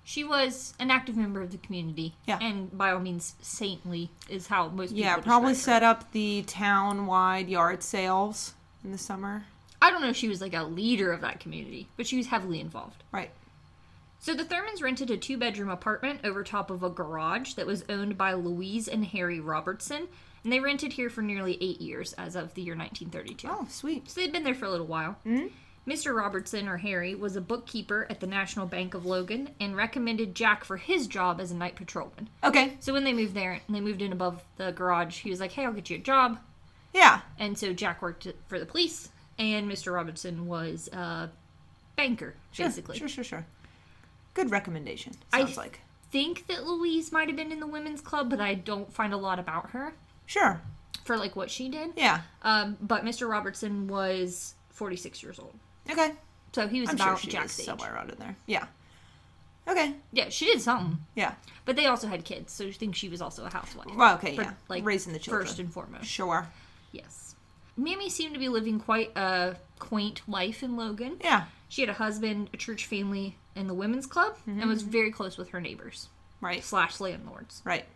She 0.09 0.23
was 0.23 0.73
an 0.79 0.93
active 0.93 1.17
member 1.17 1.43
of 1.43 1.51
the 1.51 1.59
community, 1.59 2.15
Yeah. 2.29 2.39
and 2.41 2.71
by 2.79 2.93
all 2.93 3.01
means, 3.01 3.35
saintly 3.43 4.09
is 4.29 4.47
how 4.47 4.69
most 4.69 4.91
people. 4.91 5.01
Yeah, 5.03 5.17
probably 5.19 5.53
set 5.55 5.83
up 5.83 6.13
the 6.13 6.45
town-wide 6.47 7.49
yard 7.49 7.83
sales 7.83 8.55
in 8.85 8.93
the 8.93 8.99
summer. 8.99 9.47
I 9.83 9.91
don't 9.91 10.01
know 10.01 10.09
if 10.11 10.17
she 10.17 10.29
was 10.29 10.41
like 10.41 10.55
a 10.55 10.63
leader 10.63 11.11
of 11.13 11.23
that 11.23 11.41
community, 11.41 11.89
but 11.97 12.07
she 12.07 12.17
was 12.17 12.29
heavily 12.29 12.61
involved. 12.61 13.03
Right. 13.11 13.33
So 14.21 14.33
the 14.33 14.45
Thurmans 14.45 14.81
rented 14.81 15.11
a 15.11 15.17
two 15.17 15.37
bedroom 15.37 15.71
apartment 15.71 16.21
over 16.23 16.45
top 16.45 16.71
of 16.71 16.85
a 16.85 16.89
garage 16.89 17.55
that 17.55 17.67
was 17.67 17.85
owned 17.89 18.17
by 18.17 18.33
Louise 18.33 18.87
and 18.87 19.05
Harry 19.07 19.41
Robertson, 19.41 20.07
and 20.45 20.53
they 20.53 20.61
rented 20.61 20.93
here 20.93 21.11
for 21.11 21.21
nearly 21.23 21.59
eight 21.61 21.81
years 21.81 22.13
as 22.13 22.37
of 22.37 22.55
the 22.55 22.63
year 22.63 22.77
1932. 22.77 23.49
Oh, 23.51 23.67
sweet. 23.69 24.09
So 24.09 24.21
they'd 24.21 24.31
been 24.33 24.45
there 24.45 24.55
for 24.55 24.67
a 24.67 24.71
little 24.71 24.87
while. 24.87 25.17
Mhm. 25.27 25.51
Mr. 25.87 26.17
Robertson, 26.17 26.67
or 26.69 26.79
Harry, 26.79 27.15
was 27.15 27.37
a 27.37 27.41
bookkeeper 27.41 28.07
at 28.11 28.19
the 28.21 28.27
National 28.27 28.67
Bank 28.67 28.95
of 28.95 29.07
Logan 29.07 29.51
and 29.61 29.77
recommended 29.77 30.35
Jack 30.35 30.65
for 30.65 30.77
his 30.79 31.07
job 31.07 31.41
as 31.41 31.51
a 31.53 31.55
night 31.57 31.77
patrolman. 31.77 32.29
Okay. 32.43 32.77
So 32.81 32.93
when 32.93 33.05
they 33.05 33.13
moved 33.13 33.35
there 33.35 33.61
and 33.67 33.77
they 33.77 33.81
moved 33.81 34.03
in 34.03 34.13
above 34.13 34.43
the 34.57 34.73
garage, 34.73 35.21
he 35.21 35.31
was 35.31 35.39
like, 35.41 35.53
hey, 35.53 35.65
I'll 35.65 35.73
get 35.73 35.89
you 35.91 35.97
a 35.97 36.01
job. 36.01 36.39
Yeah. 36.93 37.21
And 37.39 37.57
so 37.57 37.73
Jack 37.73 38.03
worked 38.03 38.27
for 38.49 38.59
the 38.59 38.67
police, 38.67 39.11
and 39.39 39.71
Mr. 39.71 39.95
Robertson 39.95 40.47
was 40.47 40.89
a 40.89 41.31
banker, 41.95 42.35
Sure, 42.53 42.67
basically. 42.67 42.99
Sure, 42.99 43.09
sure, 43.09 43.25
sure. 43.25 43.47
Good 44.35 44.51
recommendation. 44.51 45.13
I- 45.33 45.41
Sounds 45.45 45.57
like. 45.57 45.81
think 46.11 46.47
that 46.49 46.65
Louise 46.65 47.13
might 47.13 47.29
have 47.29 47.37
been 47.37 47.53
in 47.53 47.61
the 47.61 47.67
women's 47.67 48.01
club, 48.01 48.31
but 48.31 48.41
I 48.41 48.55
don't 48.55 48.93
find 48.93 49.13
a 49.13 49.17
lot 49.17 49.39
about 49.39 49.71
her 49.71 49.95
Sure. 50.25 50.61
for 51.05 51.17
like 51.17 51.37
what 51.37 51.51
she 51.51 51.69
did. 51.69 51.91
Yeah. 51.97 52.23
Um, 52.43 52.77
but 52.81 53.05
Mr. 53.05 53.29
Robertson 53.29 53.87
was 53.89 54.55
46 54.71 55.23
years 55.23 55.39
old, 55.39 55.55
Okay. 55.91 56.13
so 56.53 56.69
he 56.69 56.81
was 56.81 56.91
I'm 56.91 56.97
sure 56.97 57.07
about 57.09 57.21
she 57.21 57.29
Jack's 57.29 57.59
age. 57.61 57.67
somewhere 57.67 57.95
around 57.95 58.11
in 58.11 58.19
there. 58.19 58.37
Yeah. 58.47 58.67
Okay. 59.69 59.95
Yeah, 60.13 60.29
she 60.29 60.47
did 60.47 60.61
something, 60.61 60.99
Yeah. 61.17 61.35
but 61.65 61.75
they 61.77 61.87
also 61.87 62.07
had 62.07 62.25
kids, 62.25 62.53
so 62.53 62.67
I 62.67 62.73
think 62.73 62.95
she 62.95 63.09
was 63.09 63.21
also 63.21 63.45
a 63.45 63.51
housewife. 63.51 63.89
Well, 63.97 64.15
okay, 64.17 64.37
For, 64.37 64.43
yeah. 64.43 64.53
like 64.69 64.85
Raising 64.85 65.13
the 65.13 65.19
children. 65.19 65.45
first 65.47 65.59
and 65.59 65.73
foremost. 65.73 66.07
Sure. 66.07 66.47
Yes. 66.93 67.35
Mamie 67.77 68.09
seemed 68.09 68.33
to 68.35 68.41
be 68.41 68.49
living 68.49 68.79
quite 68.79 69.11
a 69.17 69.57
quaint 69.79 70.23
life 70.29 70.63
in 70.63 70.77
Logan. 70.77 71.17
Yeah. 71.21 71.45
She 71.69 71.83
had 71.83 71.91
a 71.91 71.95
husband, 71.95 72.49
a 72.55 72.57
church 72.57 72.87
family, 72.87 73.37
and 73.57 73.69
the 73.69 73.75
women's 73.75 74.07
club, 74.07 74.37
and 74.47 74.65
was 74.69 74.83
mm-hmm. 74.83 74.93
very 74.93 75.11
close 75.11 75.37
with 75.37 75.49
her 75.51 75.61
neighbors 75.61 76.09
Right. 76.41 76.63
slash 76.63 77.01
landlords. 77.01 77.61
Right. 77.65 77.87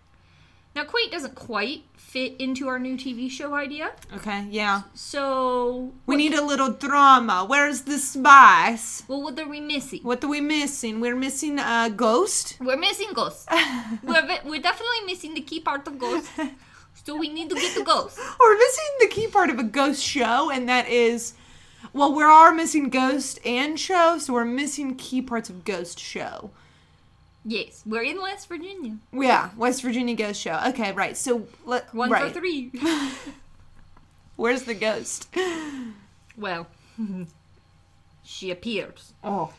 Now, 0.75 0.85
quaint 0.85 1.11
doesn't 1.11 1.35
quite 1.35 1.83
fit 1.97 2.37
into 2.41 2.69
our 2.69 2.79
new 2.79 2.97
TV 2.97 3.29
show 3.31 3.55
idea, 3.55 3.91
Okay. 4.15 4.47
Yeah. 4.51 4.83
so 4.95 5.93
We 6.07 6.17
need 6.17 6.33
a 6.35 6.45
little 6.45 6.71
drama. 6.71 7.45
Where's 7.47 7.83
the 7.83 7.99
spice? 7.99 9.03
well, 9.09 9.23
what 9.23 9.39
are 9.39 9.49
we 9.49 9.61
missing? 9.61 10.01
What 10.03 10.23
are 10.25 10.29
we 10.29 10.41
missing? 10.41 11.01
We're 11.01 11.17
missing 11.17 11.59
a 11.59 11.91
ghost. 11.95 12.57
We're 12.61 12.77
missing 12.79 13.09
ghosts. 13.15 13.47
we're 14.05 14.27
we're 14.45 14.61
definitely 14.63 15.03
missing 15.07 15.35
the 15.35 15.41
key 15.41 15.61
part 15.61 15.87
of 15.89 15.99
ghosts. 15.99 16.31
So 17.05 17.17
we 17.17 17.29
need 17.29 17.49
to 17.51 17.57
get 17.57 17.75
the 17.75 17.85
ghost. 17.85 18.19
We're 18.39 18.59
missing 18.59 18.91
the 19.01 19.09
key 19.09 19.27
part 19.29 19.51
of 19.51 19.59
a 19.59 19.63
ghost 19.65 20.03
show, 20.03 20.51
and 20.51 20.69
that 20.69 20.89
is, 20.89 21.35
well, 21.93 22.13
we 22.15 22.23
are 22.23 22.53
missing 22.53 22.91
ghost 22.91 23.39
and 23.45 23.79
show, 23.79 24.19
so 24.19 24.35
we're 24.35 24.45
missing 24.45 24.95
key 24.97 25.23
parts 25.23 25.49
of 25.51 25.65
ghost 25.65 25.99
show. 25.99 26.51
Yes, 27.45 27.83
we're 27.87 28.03
in 28.03 28.21
West 28.21 28.49
Virginia. 28.49 28.99
Yeah, 29.13 29.51
West 29.57 29.83
Virginia 29.83 30.15
ghost 30.15 30.41
show. 30.41 30.61
Okay, 30.69 30.93
right. 30.93 31.17
So 31.17 31.47
let 31.65 31.93
One 31.95 32.11
right. 32.11 32.31
for 32.31 32.39
three. 32.39 32.71
Where's 34.37 34.63
the 34.65 34.75
ghost? 34.75 35.35
well, 36.37 36.67
she 38.23 38.51
appears. 38.51 39.15
Oh, 39.25 39.53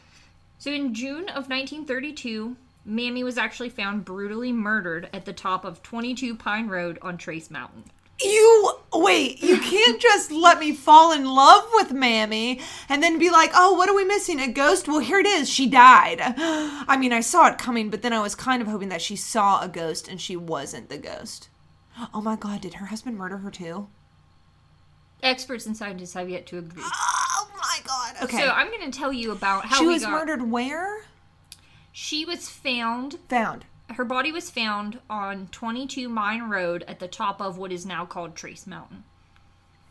So 0.60 0.72
in 0.72 0.94
June 0.94 1.24
of 1.30 1.50
1932, 1.50 2.56
Mamie 2.86 3.24
was 3.24 3.38
actually 3.38 3.70
found 3.70 4.06
brutally 4.06 4.52
murdered 4.52 5.10
at 5.14 5.26
the 5.26 5.34
top 5.34 5.66
of 5.66 5.84
22 5.84 6.38
Mine 6.44 6.68
Road 6.68 6.98
on 7.02 7.18
Trace 7.18 7.52
Mountain. 7.52 7.84
You 8.24 8.74
wait. 8.94 9.42
You 9.42 9.58
can't 9.62 10.02
just 10.02 10.32
let 10.32 10.60
me 10.60 10.74
fall 10.74 11.12
in 11.12 11.26
love 11.26 11.68
with 11.74 11.92
Mamie 11.92 12.60
and 12.90 13.02
then 13.02 13.20
be 13.20 13.30
like, 13.30 13.52
"Oh, 13.54 13.74
what 13.74 13.90
are 13.90 13.96
we 13.96 14.06
missing? 14.06 14.40
A 14.40 14.48
ghost?" 14.48 14.88
Well, 14.88 15.00
here 15.00 15.20
it 15.20 15.26
is. 15.26 15.50
She 15.50 15.68
died. 15.68 16.20
I 16.38 16.98
mean, 16.98 17.14
I 17.14 17.22
saw 17.22 17.48
it 17.48 17.58
coming, 17.58 17.90
but 17.90 18.02
then 18.02 18.14
I 18.14 18.22
was 18.22 18.36
kind 18.36 18.62
of 18.62 18.68
hoping 18.68 18.90
that 18.90 19.02
she 19.02 19.16
saw 19.16 19.62
a 19.62 19.68
ghost 19.68 20.08
and 20.08 20.20
she 20.20 20.36
wasn't 20.36 20.90
the 20.90 20.98
ghost. 20.98 21.50
Oh 22.14 22.22
my 22.22 22.36
god, 22.36 22.62
did 22.62 22.76
her 22.76 22.88
husband 22.88 23.18
murder 23.18 23.38
her 23.38 23.52
too? 23.52 23.88
Experts 25.24 25.66
and 25.66 25.78
scientists 25.78 26.14
have 26.14 26.30
yet 26.30 26.46
to 26.48 26.58
agree. 26.58 26.84
Oh 27.44 27.50
my 27.58 27.80
god. 27.86 28.24
Okay. 28.24 28.40
So 28.40 28.50
I'm 28.50 28.68
going 28.68 28.92
to 28.92 28.98
tell 28.98 29.14
you 29.14 29.32
about 29.32 29.66
how 29.66 29.78
she 29.80 29.86
was 29.86 30.02
got. 30.02 30.12
murdered 30.12 30.50
where? 30.52 31.04
She 31.92 32.26
was 32.26 32.50
found. 32.50 33.20
Found. 33.30 33.66
Her 33.96 34.06
body 34.06 34.32
was 34.32 34.50
found 34.50 35.00
on 35.10 35.48
22 35.52 36.08
Mine 36.08 36.50
Road 36.50 36.84
at 36.88 37.00
the 37.00 37.08
top 37.08 37.42
of 37.42 37.58
what 37.58 37.72
is 37.72 37.86
now 37.86 38.06
called 38.06 38.36
Trace 38.36 38.66
Mountain. 38.66 39.04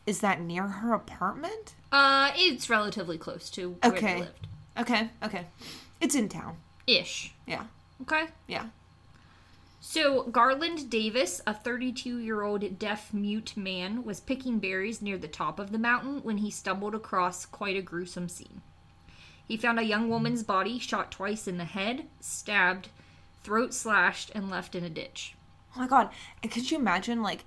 Is 0.06 0.20
that 0.20 0.40
near 0.40 0.66
her 0.66 0.94
apartment? 0.94 1.74
Uh, 1.92 2.30
it's 2.34 2.70
relatively 2.70 3.18
close 3.18 3.50
to 3.50 3.76
where 3.82 3.92
Okay. 3.92 4.14
they 4.14 4.20
lived. 4.20 4.46
Okay, 4.78 5.10
okay. 5.22 5.46
It's 6.00 6.14
in 6.14 6.28
town. 6.28 6.56
Ish. 6.86 7.34
Yeah. 7.46 7.64
Okay. 8.02 8.26
Yeah. 8.48 8.66
So, 9.82 10.24
Garland 10.24 10.90
Davis, 10.90 11.40
a 11.46 11.54
32 11.54 12.18
year 12.18 12.42
old 12.42 12.78
deaf 12.78 13.12
mute 13.12 13.56
man, 13.56 14.04
was 14.04 14.20
picking 14.20 14.58
berries 14.58 15.00
near 15.02 15.18
the 15.18 15.28
top 15.28 15.58
of 15.58 15.72
the 15.72 15.78
mountain 15.78 16.20
when 16.22 16.38
he 16.38 16.50
stumbled 16.50 16.94
across 16.94 17.46
quite 17.46 17.76
a 17.76 17.82
gruesome 17.82 18.28
scene. 18.28 18.62
He 19.46 19.56
found 19.56 19.78
a 19.78 19.84
young 19.84 20.08
woman's 20.08 20.42
body 20.42 20.78
shot 20.78 21.10
twice 21.10 21.48
in 21.48 21.58
the 21.58 21.64
head, 21.64 22.06
stabbed, 22.20 22.88
throat 23.42 23.74
slashed, 23.74 24.30
and 24.34 24.50
left 24.50 24.74
in 24.74 24.84
a 24.84 24.90
ditch. 24.90 25.34
Oh 25.76 25.80
my 25.80 25.86
god. 25.86 26.10
And 26.42 26.50
could 26.50 26.70
you 26.70 26.78
imagine 26.78 27.22
like 27.22 27.44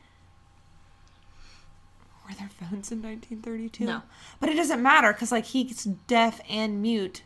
were 2.27 2.35
there 2.35 2.49
phones 2.49 2.91
in 2.91 3.01
1932? 3.01 3.85
No. 3.85 4.01
But 4.39 4.49
it 4.49 4.55
doesn't 4.55 4.81
matter 4.81 5.11
cuz 5.13 5.31
like 5.31 5.45
he's 5.45 5.83
deaf 5.83 6.39
and 6.49 6.81
mute. 6.81 7.23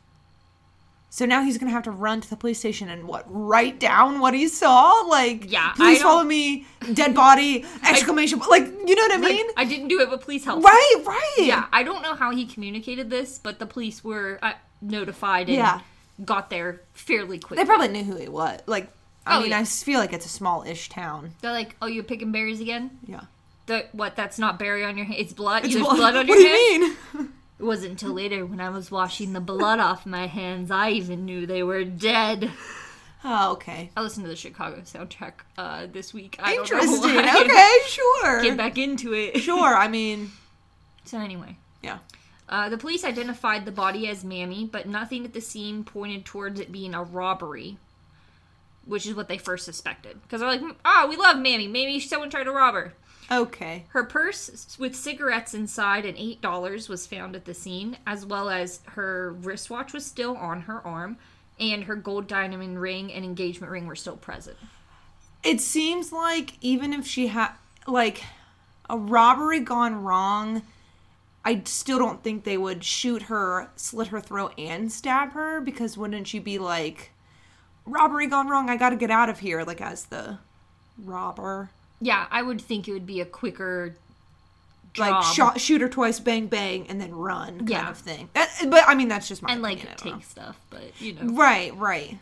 So 1.10 1.26
now 1.26 1.42
he's 1.42 1.58
going 1.58 1.70
to 1.70 1.74
have 1.74 1.84
to 1.84 1.92
run 1.92 2.20
to 2.20 2.30
the 2.30 2.36
police 2.36 2.60
station 2.60 2.90
and 2.90 3.08
what? 3.08 3.24
Write 3.28 3.80
down 3.80 4.20
what 4.20 4.34
he 4.34 4.48
saw? 4.48 4.92
Like 5.08 5.50
Yeah, 5.50 5.72
please 5.74 6.02
follow 6.02 6.24
me. 6.24 6.66
Dead 6.94 7.16
body 7.16 7.64
exclamation 7.88 8.40
like 8.50 8.66
you 8.66 8.96
know 8.96 9.04
what 9.04 9.14
I 9.14 9.18
mean? 9.18 9.48
Like, 9.48 9.56
I 9.58 9.66
didn't 9.66 9.88
do 9.88 10.02
it, 10.02 10.10
but 10.10 10.22
please 10.22 10.44
help. 10.44 10.64
right, 10.64 11.04
right. 11.06 11.36
Yeah, 11.38 11.68
I 11.72 11.84
don't 11.84 12.02
know 12.02 12.14
how 12.14 12.32
he 12.32 12.46
communicated 12.46 13.10
this, 13.10 13.40
but 13.40 13.60
the 13.60 13.66
police 13.66 14.04
were 14.04 14.40
uh, 14.42 14.54
notified 14.82 15.48
and 15.48 15.58
Yeah. 15.58 15.82
Got 16.26 16.50
there 16.50 16.82
fairly 16.94 17.40
quickly. 17.40 17.58
They 17.64 17.66
probably 17.68 17.90
knew 17.90 18.04
who 18.04 18.16
he 18.16 18.28
was. 18.30 18.60
Like 18.66 18.92
I 19.26 19.38
Oh, 19.38 19.42
mean, 19.42 19.50
yeah. 19.52 19.60
I 19.60 19.64
feel 19.66 20.00
like 20.00 20.14
it's 20.14 20.26
a 20.26 20.30
small-ish 20.30 20.88
town. 20.90 21.34
They're 21.42 21.52
like, 21.52 21.76
"Oh, 21.82 21.88
you're 21.88 22.04
picking 22.06 22.32
berries 22.32 22.62
again? 22.62 22.98
Yeah. 23.06 23.22
The, 23.66 23.86
what? 23.92 24.16
That's 24.16 24.40
not 24.40 24.58
berry 24.58 24.86
on 24.86 24.96
your 24.96 25.06
hand. 25.06 25.20
It's 25.20 25.34
blood. 25.34 25.66
It's 25.66 25.76
blood. 25.76 25.98
blood 25.98 26.16
on 26.16 26.28
what 26.28 26.40
your 26.40 26.48
do 26.48 26.56
hand." 26.56 26.84
you 27.14 27.20
mean? 27.20 27.34
It 27.60 27.64
wasn't 27.64 27.92
until 27.92 28.14
later 28.14 28.46
when 28.46 28.62
I 28.62 28.70
was 28.70 28.90
washing 28.92 29.34
the 29.34 29.42
blood 29.42 29.80
off 29.80 30.06
my 30.06 30.28
hands 30.28 30.70
I 30.72 30.92
even 30.92 31.26
knew 31.26 31.46
they 31.48 31.64
were 31.64 31.84
dead. 31.84 32.52
Oh, 33.24 33.54
okay. 33.54 33.90
I 33.98 34.02
listened 34.02 34.26
to 34.26 34.30
the 34.30 34.36
Chicago 34.36 34.78
soundtrack 34.82 35.34
uh, 35.58 35.88
this 35.92 36.14
week. 36.14 36.38
I 36.40 36.56
don't 36.56 36.72
know 36.72 36.78
Interesting. 36.80 37.18
Okay, 37.18 37.78
sure. 37.88 38.42
Get 38.44 38.56
back 38.58 38.78
into 38.78 39.14
it. 39.14 39.40
Sure. 39.40 39.76
I 39.76 39.88
mean, 39.88 40.32
So 41.06 41.18
anyway, 41.18 41.58
yeah. 41.82 41.98
Uh, 42.50 42.70
the 42.70 42.78
police 42.78 43.04
identified 43.04 43.66
the 43.66 43.72
body 43.72 44.08
as 44.08 44.24
Mamie, 44.24 44.66
but 44.66 44.88
nothing 44.88 45.26
at 45.26 45.34
the 45.34 45.42
scene 45.42 45.84
pointed 45.84 46.26
towards 46.26 46.60
it 46.60 46.72
being 46.72 46.94
a 46.94 47.04
robbery, 47.04 47.78
which 48.86 49.06
is 49.06 49.16
what 49.16 49.28
they 49.28 49.38
first 49.38 49.66
suspected. 49.66 50.22
Because 50.22 50.40
they're 50.40 50.50
like, 50.50 50.78
"Ah, 50.86 51.06
we 51.10 51.18
love 51.18 51.38
Mamie. 51.38 51.68
Maybe 51.68 52.00
someone 52.00 52.30
tried 52.30 52.46
to 52.46 52.52
rob 52.52 52.74
her." 52.74 52.94
Okay. 53.30 53.84
Her 53.90 54.06
purse 54.06 54.78
with 54.80 54.96
cigarettes 54.96 55.54
inside 55.54 56.06
and 56.06 56.18
eight 56.18 56.42
dollars 56.42 56.88
was 56.88 57.06
found 57.06 57.36
at 57.36 57.44
the 57.44 57.54
scene, 57.54 57.98
as 58.08 58.26
well 58.26 58.50
as 58.50 58.80
her 58.92 59.34
wristwatch 59.34 59.92
was 59.92 60.06
still 60.06 60.38
on 60.38 60.62
her 60.62 60.86
arm, 60.88 61.18
and 61.60 61.84
her 61.84 61.98
gold 61.98 62.28
diamond 62.28 62.80
ring 62.80 63.12
and 63.12 63.26
engagement 63.26 63.72
ring 63.72 63.86
were 63.88 63.96
still 63.96 64.16
present. 64.16 64.58
It 65.44 65.60
seems 65.60 66.14
like 66.14 66.54
even 66.62 66.94
if 66.94 67.06
she 67.06 67.28
had 67.28 67.52
like 67.86 68.24
a 68.90 68.98
robbery 68.98 69.60
gone 69.60 70.02
wrong, 70.04 70.62
I 71.48 71.62
still 71.64 71.98
don't 71.98 72.22
think 72.24 72.44
they 72.44 72.58
would 72.58 72.84
shoot 72.84 73.24
her, 73.24 73.70
slit 73.78 74.08
her 74.10 74.20
throat, 74.20 74.54
and 74.58 74.92
stab 74.92 75.32
her 75.32 75.62
because 75.62 75.98
wouldn't 75.98 76.28
she 76.28 76.40
be 76.40 76.60
like, 76.60 77.12
robbery 77.86 78.28
gone 78.28 78.50
wrong? 78.50 78.70
I 78.70 78.76
got 78.76 78.90
to 78.90 78.98
get 78.98 79.10
out 79.12 79.30
of 79.30 79.40
here, 79.40 79.64
like 79.64 79.80
as 79.80 80.08
the 80.08 80.40
robber. 81.04 81.70
Yeah, 82.02 82.28
I 82.30 82.42
would 82.42 82.60
think 82.60 82.88
it 82.88 82.92
would 82.94 83.06
be 83.08 83.22
a 83.22 83.26
quicker 83.26 83.96
job. 84.94 85.12
Like 85.12 85.24
shot, 85.24 85.62
shoot 85.62 85.80
her 85.80 85.88
twice, 85.88 86.20
bang 86.20 86.48
bang, 86.48 86.86
and 86.90 87.00
then 87.00 87.16
run 87.16 87.60
kind 87.60 87.70
Yeah. 87.70 87.90
of 87.90 87.98
thing. 87.98 88.28
That, 88.34 88.50
but 88.70 88.84
I 88.86 88.94
mean, 88.96 89.08
that's 89.08 89.28
just 89.30 89.42
my 89.42 89.54
and 89.54 89.62
like 89.62 89.78
opinion, 89.78 89.98
don't 89.98 90.04
take 90.12 90.14
know. 90.16 90.28
stuff, 90.44 90.60
but 90.70 91.00
you 91.00 91.14
know. 91.14 91.34
Right, 91.34 91.74
right. 91.78 92.18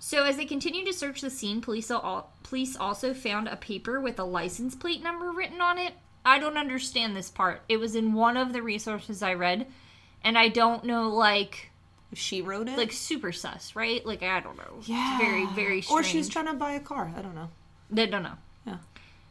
So 0.00 0.24
as 0.24 0.36
they 0.36 0.44
continued 0.44 0.86
to 0.86 0.92
search 0.92 1.22
the 1.22 1.30
scene, 1.30 1.60
police 1.62 1.90
al- 1.90 2.30
police 2.42 2.76
also 2.76 3.14
found 3.14 3.48
a 3.48 3.56
paper 3.56 4.00
with 4.00 4.18
a 4.18 4.24
license 4.24 4.74
plate 4.74 5.02
number 5.02 5.32
written 5.32 5.60
on 5.62 5.78
it. 5.78 5.94
I 6.28 6.38
don't 6.38 6.56
understand 6.58 7.16
this 7.16 7.30
part. 7.30 7.62
It 7.68 7.78
was 7.78 7.94
in 7.96 8.12
one 8.12 8.36
of 8.36 8.52
the 8.52 8.62
resources 8.62 9.22
I 9.22 9.34
read, 9.34 9.66
and 10.22 10.36
I 10.38 10.48
don't 10.48 10.84
know 10.84 11.08
like 11.08 11.70
She 12.14 12.42
wrote 12.42 12.68
it. 12.68 12.76
like 12.76 12.92
super 12.92 13.32
sus, 13.32 13.74
right? 13.74 14.04
Like 14.04 14.22
I 14.22 14.40
don't 14.40 14.56
know. 14.56 14.80
yeah, 14.84 15.16
It's 15.16 15.24
very 15.24 15.46
very 15.46 15.82
strange. 15.82 16.00
Or 16.00 16.02
she's 16.02 16.28
trying 16.28 16.46
to 16.46 16.54
buy 16.54 16.72
a 16.72 16.80
car. 16.80 17.12
I 17.16 17.22
don't 17.22 17.34
know. 17.34 17.48
They 17.90 18.06
don't 18.06 18.22
know. 18.22 18.36
Yeah. 18.66 18.78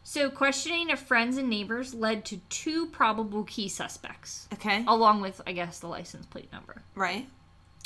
So 0.03 0.29
questioning 0.29 0.89
of 0.91 0.99
friends 0.99 1.37
and 1.37 1.49
neighbors 1.49 1.93
led 1.93 2.23
to 2.25 2.37
two 2.49 2.85
probable 2.87 3.43
key 3.43 3.67
suspects, 3.67 4.47
Okay. 4.53 4.83
along 4.87 5.21
with 5.21 5.41
I 5.45 5.51
guess 5.51 5.79
the 5.79 5.87
license 5.87 6.25
plate 6.25 6.51
number. 6.51 6.81
Right. 6.95 7.27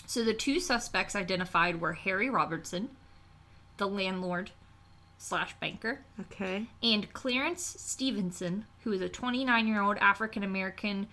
So 0.08 0.24
the 0.24 0.34
two 0.34 0.60
suspects 0.60 1.16
identified 1.16 1.82
were 1.82 1.94
Harry 1.94 2.30
Robertson, 2.30 2.90
the 3.78 3.88
landlord 3.88 4.52
slash 5.22 5.54
banker, 5.60 6.00
Okay. 6.20 6.66
and 6.82 7.14
Clarence 7.14 7.64
Stevenson, 7.64 8.66
who 8.84 8.92
is 8.92 9.02
a 9.02 9.08
29 9.10 9.68
year 9.68 9.80
old 9.82 9.98
African 9.98 10.44
American 10.44 11.08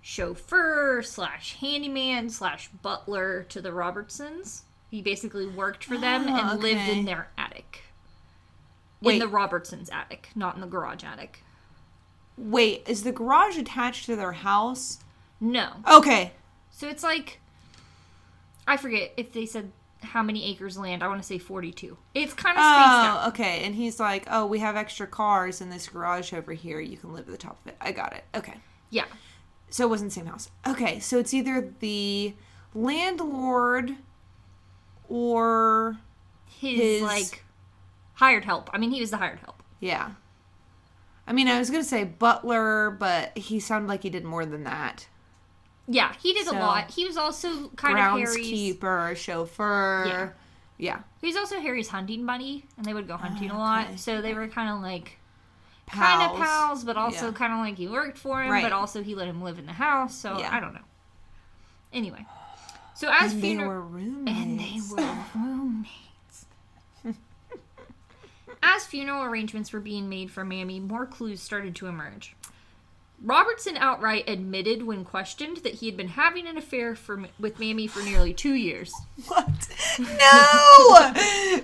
chauffeur 0.00 1.02
slash 1.02 1.56
handyman 1.56 2.30
slash 2.30 2.68
butler 2.82 3.42
to 3.44 3.60
the 3.60 3.72
Robertsons. 3.72 4.62
He 4.90 5.02
basically 5.02 5.46
worked 5.46 5.84
for 5.84 5.98
them 5.98 6.24
Ah, 6.28 6.52
and 6.52 6.62
lived 6.62 6.88
in 6.88 7.04
their 7.04 7.28
attic. 7.36 7.82
Wait. 9.02 9.14
In 9.14 9.18
the 9.18 9.28
Robertsons' 9.28 9.90
attic, 9.90 10.30
not 10.34 10.54
in 10.54 10.60
the 10.62 10.66
garage 10.66 11.04
attic. 11.04 11.42
Wait, 12.38 12.84
is 12.88 13.02
the 13.02 13.12
garage 13.12 13.58
attached 13.58 14.06
to 14.06 14.16
their 14.16 14.32
house? 14.32 14.98
No. 15.40 15.72
Okay. 15.90 16.32
So 16.70 16.88
it's 16.88 17.02
like 17.02 17.40
I 18.66 18.76
forget 18.78 19.12
if 19.18 19.32
they 19.32 19.44
said 19.44 19.72
how 20.02 20.22
many 20.22 20.44
acres 20.50 20.76
of 20.76 20.82
land. 20.82 21.02
I 21.02 21.08
want 21.08 21.20
to 21.20 21.26
say 21.26 21.38
42. 21.38 21.96
It's 22.14 22.32
kind 22.34 22.56
of 22.56 22.62
oh, 22.64 22.68
spaced 22.72 22.90
out. 22.90 23.20
Oh, 23.24 23.28
okay. 23.28 23.64
And 23.64 23.74
he's 23.74 23.98
like, 23.98 24.26
"Oh, 24.30 24.46
we 24.46 24.58
have 24.58 24.76
extra 24.76 25.06
cars 25.06 25.60
in 25.60 25.70
this 25.70 25.88
garage 25.88 26.32
over 26.32 26.52
here. 26.52 26.80
You 26.80 26.96
can 26.96 27.12
live 27.12 27.26
at 27.26 27.32
the 27.32 27.38
top 27.38 27.58
of 27.62 27.68
it." 27.68 27.76
I 27.80 27.92
got 27.92 28.12
it. 28.12 28.24
Okay. 28.34 28.54
Yeah. 28.90 29.06
So 29.70 29.84
it 29.84 29.88
wasn't 29.90 30.10
the 30.10 30.14
same 30.14 30.26
house. 30.26 30.50
Okay. 30.66 31.00
So 31.00 31.18
it's 31.18 31.34
either 31.34 31.72
the 31.80 32.34
landlord 32.74 33.96
or 35.08 35.96
His, 36.46 36.80
His- 36.80 37.02
like 37.02 37.44
hired 38.14 38.44
help. 38.44 38.70
I 38.72 38.78
mean, 38.78 38.90
he 38.90 39.00
was 39.00 39.10
the 39.10 39.16
hired 39.18 39.40
help. 39.40 39.62
yeah. 39.80 40.10
I 41.28 41.32
mean, 41.32 41.48
I 41.48 41.58
was 41.58 41.70
gonna 41.70 41.82
say 41.82 42.04
butler, 42.04 42.90
but 42.92 43.36
he 43.36 43.58
sounded 43.58 43.88
like 43.88 44.04
he 44.04 44.10
did 44.10 44.22
more 44.24 44.46
than 44.46 44.62
that. 44.62 45.08
Yeah, 45.88 46.12
he 46.20 46.32
did 46.32 46.46
So- 46.46 46.56
a 46.56 46.58
lot. 46.58 46.90
He 46.90 47.04
was 47.06 47.16
also 47.16 47.68
kind 47.76 47.98
of 47.98 48.04
Harry's. 48.18 48.76
Groundskeeper, 48.76 49.16
chauffeur. 49.16 50.04
Yeah. 50.06 50.28
Yeah. 50.78 51.00
He 51.20 51.26
was 51.28 51.36
also 51.36 51.60
Harry's 51.60 51.88
hunting 51.88 52.26
buddy, 52.26 52.64
and 52.76 52.84
they 52.84 52.92
would 52.92 53.06
go 53.08 53.16
hunting 53.16 53.50
a 53.50 53.56
lot. 53.58 53.86
Okay. 53.86 53.96
So 53.96 54.20
they 54.20 54.34
were 54.34 54.46
kind 54.48 54.68
of 54.68 54.80
like 54.82 55.18
kind 55.90 56.22
of 56.30 56.36
Pals. 56.38 56.84
but 56.84 56.96
also 56.96 57.26
Yeah. 57.26 57.32
kind 57.32 57.52
of 57.52 57.60
like 57.60 57.76
he 57.78 57.86
worked 57.88 58.18
for 58.18 58.42
him, 58.42 58.50
Right. 58.50 58.62
but 58.62 58.72
also 58.72 59.02
he 59.02 59.14
let 59.14 59.28
him 59.28 59.40
live 59.42 59.58
in 59.58 59.66
the 59.66 59.72
house. 59.72 60.14
So 60.14 60.38
Yeah. 60.38 60.54
I 60.54 60.60
don't 60.60 60.74
know. 60.74 60.80
Anyway, 61.92 62.26
so 62.94 63.08
as 63.10 63.32
And 63.32 63.42
they 63.42 63.56
were 63.56 63.80
roommates. 63.80 64.38
and 64.38 64.60
they 64.60 64.80
were 65.02 65.16
roommates. 65.34 66.46
As 68.62 68.84
funeral 68.86 69.22
arrangements 69.22 69.72
were 69.72 69.80
being 69.80 70.08
made 70.08 70.30
for 70.30 70.44
Mamie, 70.44 70.80
more 70.80 71.06
clues 71.06 71.40
started 71.42 71.74
to 71.76 71.86
emerge. 71.86 72.35
Robertson 73.22 73.76
outright 73.76 74.28
admitted 74.28 74.82
when 74.82 75.04
questioned 75.04 75.58
that 75.58 75.74
he 75.74 75.86
had 75.86 75.96
been 75.96 76.08
having 76.08 76.46
an 76.46 76.58
affair 76.58 76.94
for, 76.94 77.24
with 77.40 77.58
Mamie 77.58 77.86
for 77.86 78.02
nearly 78.02 78.34
two 78.34 78.54
years. 78.54 78.92
What? 79.26 79.48
No! 79.98 81.12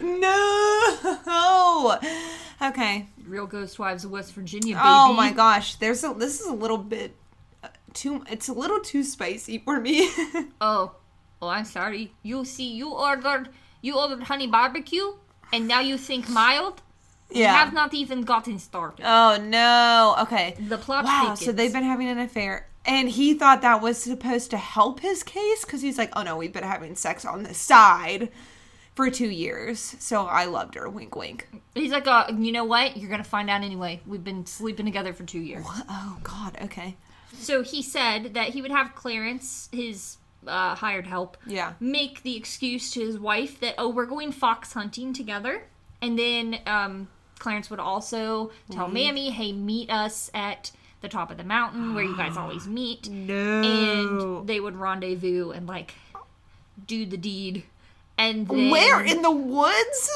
no! 0.18 1.98
Okay. 2.62 3.08
Real 3.26 3.46
Ghost 3.46 3.78
Wives 3.78 4.04
of 4.04 4.10
West 4.10 4.32
Virginia, 4.32 4.74
baby. 4.74 4.84
Oh 4.84 5.12
my 5.12 5.32
gosh, 5.32 5.76
there's 5.76 6.04
a 6.04 6.14
this 6.14 6.40
is 6.40 6.46
a 6.46 6.52
little 6.52 6.78
bit 6.78 7.16
uh, 7.62 7.68
too 7.92 8.24
it's 8.30 8.48
a 8.48 8.52
little 8.52 8.80
too 8.80 9.02
spicy 9.02 9.58
for 9.58 9.80
me. 9.80 10.08
Oh, 10.60 10.94
oh, 11.40 11.48
I'm 11.48 11.64
sorry. 11.64 12.14
You 12.22 12.44
see, 12.44 12.72
you 12.72 12.90
ordered 12.90 13.48
you 13.80 13.98
ordered 13.98 14.24
honey 14.24 14.46
barbecue, 14.46 15.14
and 15.52 15.66
now 15.66 15.80
you 15.80 15.98
think 15.98 16.28
mild. 16.28 16.82
Yeah. 17.34 17.52
have 17.54 17.72
not 17.72 17.94
even 17.94 18.22
gotten 18.22 18.58
started. 18.58 19.04
oh 19.06 19.36
no. 19.42 20.16
Okay. 20.22 20.56
The 20.68 20.78
plot 20.78 21.04
Wow, 21.04 21.20
thickens. 21.22 21.44
so 21.44 21.52
they've 21.52 21.72
been 21.72 21.82
having 21.84 22.08
an 22.08 22.18
affair. 22.18 22.68
And 22.84 23.08
he 23.08 23.34
thought 23.34 23.62
that 23.62 23.80
was 23.80 23.96
supposed 23.96 24.50
to 24.50 24.56
help 24.56 25.00
his 25.00 25.22
case 25.22 25.64
because 25.64 25.82
he's 25.82 25.98
like, 25.98 26.10
oh 26.16 26.22
no, 26.22 26.36
we've 26.36 26.52
been 26.52 26.64
having 26.64 26.96
sex 26.96 27.24
on 27.24 27.44
the 27.44 27.54
side 27.54 28.30
for 28.96 29.08
two 29.08 29.30
years. 29.30 29.78
So 30.00 30.26
I 30.26 30.46
loved 30.46 30.74
her. 30.74 30.88
Wink, 30.88 31.14
wink. 31.14 31.48
He's 31.74 31.92
like, 31.92 32.06
uh, 32.08 32.26
you 32.36 32.50
know 32.52 32.64
what? 32.64 32.96
You're 32.96 33.08
gonna 33.10 33.22
find 33.24 33.48
out 33.48 33.62
anyway. 33.62 34.00
We've 34.06 34.24
been 34.24 34.46
sleeping 34.46 34.84
together 34.84 35.12
for 35.12 35.22
two 35.24 35.38
years. 35.40 35.64
Oh, 35.68 36.18
God. 36.24 36.58
Okay. 36.62 36.96
So 37.38 37.62
he 37.62 37.82
said 37.82 38.34
that 38.34 38.48
he 38.50 38.60
would 38.60 38.70
have 38.72 38.94
Clarence, 38.94 39.68
his 39.72 40.16
uh, 40.46 40.74
hired 40.74 41.06
help, 41.06 41.36
Yeah. 41.46 41.74
make 41.80 42.22
the 42.24 42.36
excuse 42.36 42.90
to 42.90 43.00
his 43.00 43.16
wife 43.18 43.60
that 43.60 43.76
oh 43.78 43.88
we're 43.88 44.06
going 44.06 44.32
fox 44.32 44.72
hunting 44.72 45.12
together, 45.12 45.62
and 46.02 46.18
then 46.18 46.58
um, 46.66 47.08
Clarence 47.42 47.68
would 47.70 47.80
also 47.80 48.52
tell 48.70 48.84
mm-hmm. 48.84 48.94
Mamie, 48.94 49.30
hey, 49.30 49.50
meet 49.52 49.90
us 49.90 50.30
at 50.32 50.70
the 51.00 51.08
top 51.08 51.28
of 51.32 51.36
the 51.38 51.42
mountain 51.44 51.92
where 51.92 52.04
you 52.04 52.16
guys 52.16 52.36
always 52.36 52.68
meet, 52.80 53.08
No. 53.10 53.62
and 53.62 54.46
they 54.48 54.60
would 54.60 54.76
rendezvous 54.76 55.50
and 55.50 55.66
like 55.66 55.94
do 56.86 57.04
the 57.04 57.16
deed, 57.16 57.64
and 58.16 58.46
then 58.46 58.70
Where? 58.70 59.00
In 59.04 59.22
the 59.22 59.30
woods? 59.32 60.10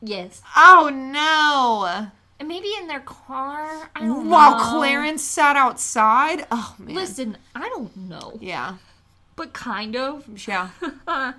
yes, 0.00 0.42
Oh, 0.56 0.90
no. 0.92 2.08
and 2.40 2.48
maybe 2.48 2.72
in 2.80 2.88
their 2.88 3.00
car. 3.00 3.88
I 3.94 4.00
don't 4.00 4.28
While 4.28 4.58
know. 4.58 4.64
Clarence 4.80 5.22
sat 5.22 5.54
outside? 5.54 6.44
Oh, 6.50 6.74
man. 6.76 6.96
Listen, 6.96 7.36
I 7.54 7.68
don't 7.68 7.96
know, 7.96 8.36
Yeah. 8.40 8.78
but 9.36 9.52
kind 9.52 9.94
of. 9.94 10.26
Yeah. 10.48 10.70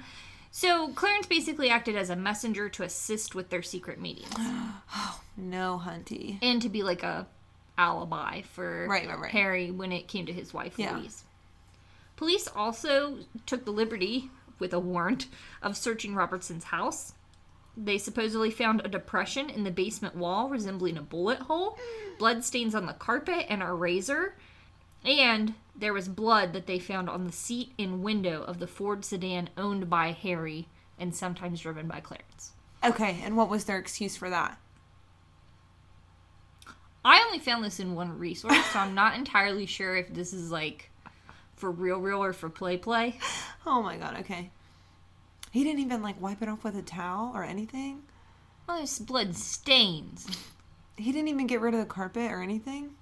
So 0.55 0.89
Clarence 0.89 1.25
basically 1.25 1.69
acted 1.71 1.95
as 1.95 2.11
a 2.11 2.15
messenger 2.15 2.69
to 2.69 2.83
assist 2.83 3.33
with 3.33 3.49
their 3.49 3.63
secret 3.63 3.99
meetings 3.99 4.31
oh 4.37 5.19
No, 5.35 5.81
Hunty. 5.83 6.37
and 6.43 6.61
to 6.61 6.69
be 6.69 6.83
like 6.83 7.01
a 7.03 7.25
alibi 7.77 8.41
for 8.41 8.85
Right, 8.87 9.07
right, 9.09 9.19
right. 9.19 9.31
Harry 9.31 9.71
when 9.71 9.91
it 9.91 10.07
came 10.07 10.27
to 10.27 10.31
his 10.33 10.53
wife 10.53 10.75
Yeah. 10.77 10.95
Louise. 10.95 11.23
Police 12.17 12.47
also 12.55 13.17
took 13.47 13.65
the 13.65 13.71
liberty, 13.71 14.29
with 14.59 14.73
a 14.73 14.79
warrant, 14.79 15.25
of 15.63 15.75
searching 15.75 16.13
Robertson's 16.13 16.65
house. 16.65 17.13
They 17.75 17.97
supposedly 17.97 18.51
found 18.51 18.81
a 18.85 18.87
depression 18.87 19.49
in 19.49 19.63
the 19.63 19.71
basement 19.71 20.15
wall 20.15 20.47
resembling 20.49 20.97
a 20.97 21.01
bullet 21.01 21.39
hole, 21.39 21.79
bloodstains 22.19 22.75
on 22.75 22.85
the 22.85 22.93
carpet, 22.93 23.47
and 23.49 23.63
a 23.63 23.73
razor. 23.73 24.35
And 25.05 25.55
there 25.75 25.93
was 25.93 26.07
blood 26.07 26.53
that 26.53 26.67
they 26.67 26.79
found 26.79 27.09
on 27.09 27.25
the 27.25 27.31
seat 27.31 27.73
and 27.77 28.03
window 28.03 28.43
of 28.43 28.59
the 28.59 28.67
Ford 28.67 29.03
sedan 29.03 29.49
owned 29.57 29.89
by 29.89 30.11
Harry 30.11 30.67
and 30.99 31.13
sometimes 31.13 31.61
driven 31.61 31.87
by 31.87 31.99
Clarence. 31.99 32.51
Okay, 32.83 33.19
and 33.23 33.35
what 33.35 33.49
was 33.49 33.65
their 33.65 33.79
excuse 33.79 34.15
for 34.15 34.29
that? 34.29 34.57
I 37.05 37.21
only 37.25 37.39
found 37.39 37.63
this 37.63 37.79
in 37.79 37.95
one 37.95 38.17
resource, 38.17 38.65
so 38.67 38.79
I'm 38.79 38.95
not 38.95 39.15
entirely 39.17 39.65
sure 39.65 39.95
if 39.95 40.13
this 40.13 40.33
is 40.33 40.51
like 40.51 40.89
for 41.55 41.71
real, 41.71 41.99
real 41.99 42.23
or 42.23 42.33
for 42.33 42.49
play, 42.49 42.77
play. 42.77 43.19
Oh 43.65 43.81
my 43.81 43.97
god, 43.97 44.17
okay. 44.19 44.51
He 45.51 45.63
didn't 45.63 45.79
even 45.79 46.01
like 46.01 46.21
wipe 46.21 46.41
it 46.41 46.49
off 46.49 46.63
with 46.63 46.75
a 46.75 46.81
towel 46.81 47.31
or 47.33 47.43
anything? 47.43 48.03
Well, 48.67 48.77
there's 48.77 48.99
blood 48.99 49.35
stains. 49.35 50.27
He 50.97 51.11
didn't 51.11 51.29
even 51.29 51.47
get 51.47 51.61
rid 51.61 51.73
of 51.73 51.79
the 51.79 51.85
carpet 51.85 52.31
or 52.31 52.41
anything? 52.41 52.95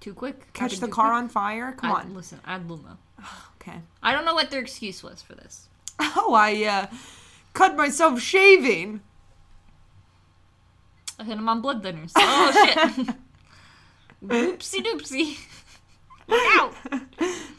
Too 0.00 0.14
quick. 0.14 0.52
Catch 0.54 0.78
the 0.80 0.88
car 0.88 1.10
quick. 1.10 1.22
on 1.22 1.28
fire? 1.28 1.72
Come 1.72 1.92
I- 1.92 2.00
on. 2.00 2.14
Listen, 2.14 2.40
I 2.44 2.58
don't. 2.58 2.84
Okay. 3.60 3.78
I 4.02 4.12
don't 4.12 4.24
know 4.24 4.34
what 4.34 4.50
their 4.50 4.60
excuse 4.60 5.02
was 5.02 5.22
for 5.22 5.34
this. 5.34 5.68
Oh, 6.16 6.32
I 6.34 6.64
uh 6.64 6.86
cut 7.52 7.76
myself 7.76 8.20
shaving. 8.20 9.02
I 11.18 11.24
hit 11.24 11.36
him 11.36 11.46
on 11.48 11.60
blood 11.60 11.82
thinners. 11.84 12.12
Oh 12.16 12.52
shit. 12.96 13.06
Oopsie 14.24 14.82
doopsie. 14.82 15.38
Out. 16.58 16.74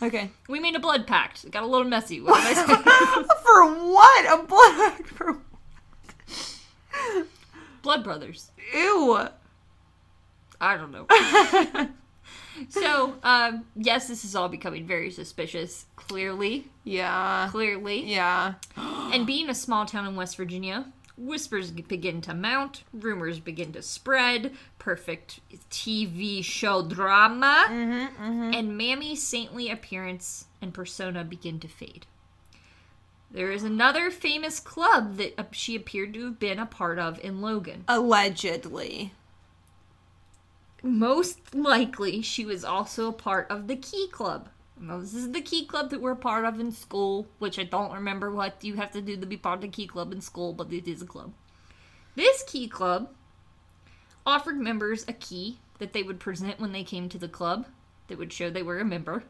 Okay. 0.02 0.32
We 0.50 0.60
made 0.60 0.76
a 0.76 0.80
blood 0.80 1.06
pact. 1.06 1.44
It 1.44 1.52
got 1.52 1.62
a 1.62 1.68
little 1.68 1.86
messy. 1.88 2.20
What 2.22 2.42
did 2.44 2.58
I 2.58 2.66
say? 2.66 3.24
for 3.44 3.92
what? 3.92 4.40
A 4.40 4.44
blood 4.48 4.76
pact 4.96 5.08
for 5.10 5.38
blood 7.84 8.04
brothers. 8.04 8.50
Ew. 8.74 9.28
I 10.60 10.78
don't 10.78 10.92
know. 10.92 11.06
so, 12.70 13.16
um, 13.24 13.66
yes, 13.76 14.08
this 14.08 14.24
is 14.26 14.36
all 14.36 14.50
becoming 14.50 14.86
very 14.86 15.12
suspicious. 15.12 15.86
Clearly, 15.96 16.68
Yeah. 16.84 17.48
clearly. 17.52 18.04
Yeah. 18.06 18.56
And 19.14 19.28
being 19.28 19.50
a 19.50 19.56
small 19.56 19.86
town 19.86 20.08
in 20.08 20.16
West 20.16 20.38
Virginia, 20.38 20.86
whispers 21.18 21.70
begin 21.72 22.22
to 22.22 22.34
mount, 22.34 22.84
rumors 22.94 23.40
begin 23.40 23.74
to 23.74 23.82
spread, 23.82 24.54
perfect 24.80 25.42
TV 25.70 26.42
show 26.44 26.88
drama, 26.88 27.66
and 27.70 28.78
Mamie's 28.78 29.22
saintly 29.22 29.70
appearance 29.70 30.46
and 30.62 30.74
persona 30.74 31.24
begin 31.26 31.60
to 31.60 31.68
fade. 31.68 32.06
There 33.30 33.52
is 33.52 33.64
another 33.64 34.12
famous 34.12 34.60
club 34.60 35.16
that 35.18 35.34
uh, 35.38 35.44
she 35.52 35.76
appeared 35.76 36.14
to 36.16 36.26
have 36.26 36.40
been 36.40 36.60
a 36.60 36.66
part 36.66 37.00
of 37.00 37.20
in 37.24 37.42
Logan. 37.42 37.86
Allegedly. 37.88 39.14
Most 40.84 41.54
likely, 41.54 42.22
she 42.22 42.46
was 42.46 42.64
also 42.64 43.10
a 43.10 43.14
part 43.14 43.48
of 43.50 43.68
the 43.68 43.76
Key 43.76 44.08
Club. 44.12 44.50
Now, 44.80 45.00
this 45.00 45.14
is 45.14 45.32
the 45.32 45.42
Key 45.42 45.66
Club 45.66 45.92
that 45.92 46.02
we're 46.02 46.12
a 46.12 46.16
part 46.16 46.44
of 46.44 46.60
in 46.60 46.72
school, 46.72 47.28
which 47.38 47.60
I 47.60 47.64
don't 47.64 47.94
remember 47.94 48.32
what 48.32 48.64
you 48.64 48.76
have 48.76 48.92
to 48.92 49.02
do 49.02 49.16
to 49.16 49.26
be 49.28 49.38
part 49.38 49.58
of 49.58 49.62
the 49.62 49.68
Key 49.68 49.86
Club 49.86 50.12
in 50.12 50.22
school, 50.22 50.54
but 50.54 50.74
it 50.74 50.88
is 50.88 51.02
a 51.02 51.06
club. 51.06 51.34
This 52.16 52.44
Key 52.44 52.68
Club 52.68 53.10
offered 54.26 54.58
members 54.58 55.06
a 55.08 55.14
key 55.14 55.60
that 55.78 55.94
they 55.94 56.04
would 56.04 56.20
present 56.20 56.60
when 56.60 56.72
they 56.72 56.84
came 56.84 57.10
to 57.10 57.18
the 57.18 57.28
club 57.28 57.68
that 58.08 58.18
would 58.18 58.34
show 58.34 58.50
they 58.50 58.64
were 58.64 58.80
a 58.80 58.86
member, 58.86 59.24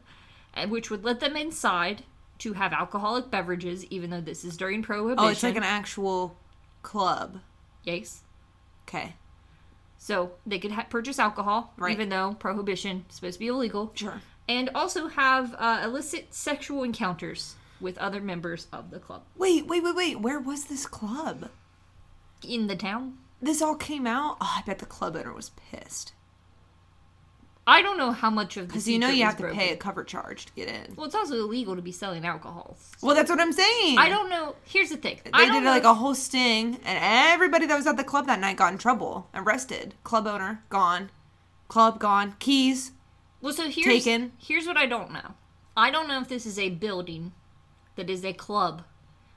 and 0.54 0.70
which 0.70 0.90
would 0.90 1.04
let 1.04 1.20
them 1.20 1.36
inside 1.36 2.02
to 2.38 2.54
have 2.54 2.72
alcoholic 2.72 3.30
beverages, 3.30 3.84
even 3.86 4.10
though 4.10 4.20
this 4.20 4.44
is 4.44 4.56
during 4.56 4.82
prohibition. 4.82 5.24
Oh, 5.24 5.28
it's 5.28 5.42
like 5.42 5.56
an 5.56 5.62
actual 5.62 6.36
club. 6.82 7.40
yes. 7.84 8.22
Okay. 8.88 9.14
So 10.04 10.32
they 10.44 10.58
could 10.58 10.72
ha- 10.72 10.86
purchase 10.90 11.20
alcohol, 11.20 11.72
Right. 11.76 11.92
even 11.92 12.08
though 12.08 12.34
prohibition 12.34 13.04
is 13.08 13.14
supposed 13.14 13.34
to 13.34 13.38
be 13.38 13.46
illegal. 13.46 13.92
Sure. 13.94 14.20
and 14.48 14.68
also 14.74 15.06
have 15.06 15.54
uh, 15.56 15.82
illicit 15.84 16.34
sexual 16.34 16.82
encounters 16.82 17.54
with 17.80 17.96
other 17.98 18.20
members 18.20 18.66
of 18.72 18.90
the 18.90 18.98
club 18.98 19.22
Wait, 19.36 19.68
wait, 19.68 19.82
wait, 19.84 19.94
wait. 19.94 20.20
Where 20.20 20.40
was 20.40 20.64
this 20.64 20.86
club? 20.86 21.50
in 22.42 22.66
the 22.66 22.74
town. 22.74 23.18
This 23.40 23.62
all 23.62 23.76
came 23.76 24.04
out? 24.04 24.38
Oh, 24.40 24.54
I 24.58 24.62
bet 24.66 24.80
the 24.80 24.86
club 24.86 25.14
owner 25.14 25.32
was 25.32 25.50
pissed. 25.70 26.12
I 27.66 27.80
don't 27.80 27.96
know 27.96 28.10
how 28.10 28.28
much 28.28 28.56
of 28.56 28.64
the 28.66 28.72
Because 28.72 28.88
you 28.88 28.98
know 28.98 29.08
you 29.08 29.24
have 29.24 29.36
to 29.36 29.42
broken. 29.42 29.58
pay 29.58 29.72
a 29.72 29.76
cover 29.76 30.02
charge 30.02 30.46
to 30.46 30.52
get 30.54 30.68
in. 30.68 30.94
Well, 30.96 31.06
it's 31.06 31.14
also 31.14 31.34
illegal 31.36 31.76
to 31.76 31.82
be 31.82 31.92
selling 31.92 32.24
alcohol. 32.26 32.76
Well, 33.00 33.14
that's 33.14 33.30
what 33.30 33.40
I'm 33.40 33.52
saying. 33.52 33.98
I 33.98 34.08
don't 34.08 34.28
know. 34.28 34.56
Here's 34.64 34.90
the 34.90 34.96
thing. 34.96 35.20
They 35.24 35.30
I 35.32 35.46
did 35.48 35.62
like 35.64 35.82
if- 35.82 35.88
a 35.88 35.94
whole 35.94 36.14
sting, 36.16 36.80
and 36.84 36.98
everybody 37.32 37.66
that 37.66 37.76
was 37.76 37.86
at 37.86 37.96
the 37.96 38.02
club 38.04 38.26
that 38.26 38.40
night 38.40 38.56
got 38.56 38.72
in 38.72 38.78
trouble, 38.78 39.28
arrested. 39.32 39.94
Club 40.02 40.26
owner 40.26 40.64
gone, 40.70 41.10
club 41.68 42.00
gone, 42.00 42.34
keys. 42.40 42.92
well, 43.40 43.52
so 43.52 43.68
here's 43.68 44.04
taken. 44.04 44.32
here's 44.38 44.66
what 44.66 44.76
I 44.76 44.86
don't 44.86 45.12
know. 45.12 45.34
I 45.76 45.90
don't 45.90 46.08
know 46.08 46.20
if 46.20 46.28
this 46.28 46.46
is 46.46 46.58
a 46.58 46.68
building 46.70 47.32
that 47.96 48.10
is 48.10 48.24
a 48.24 48.32
club 48.32 48.82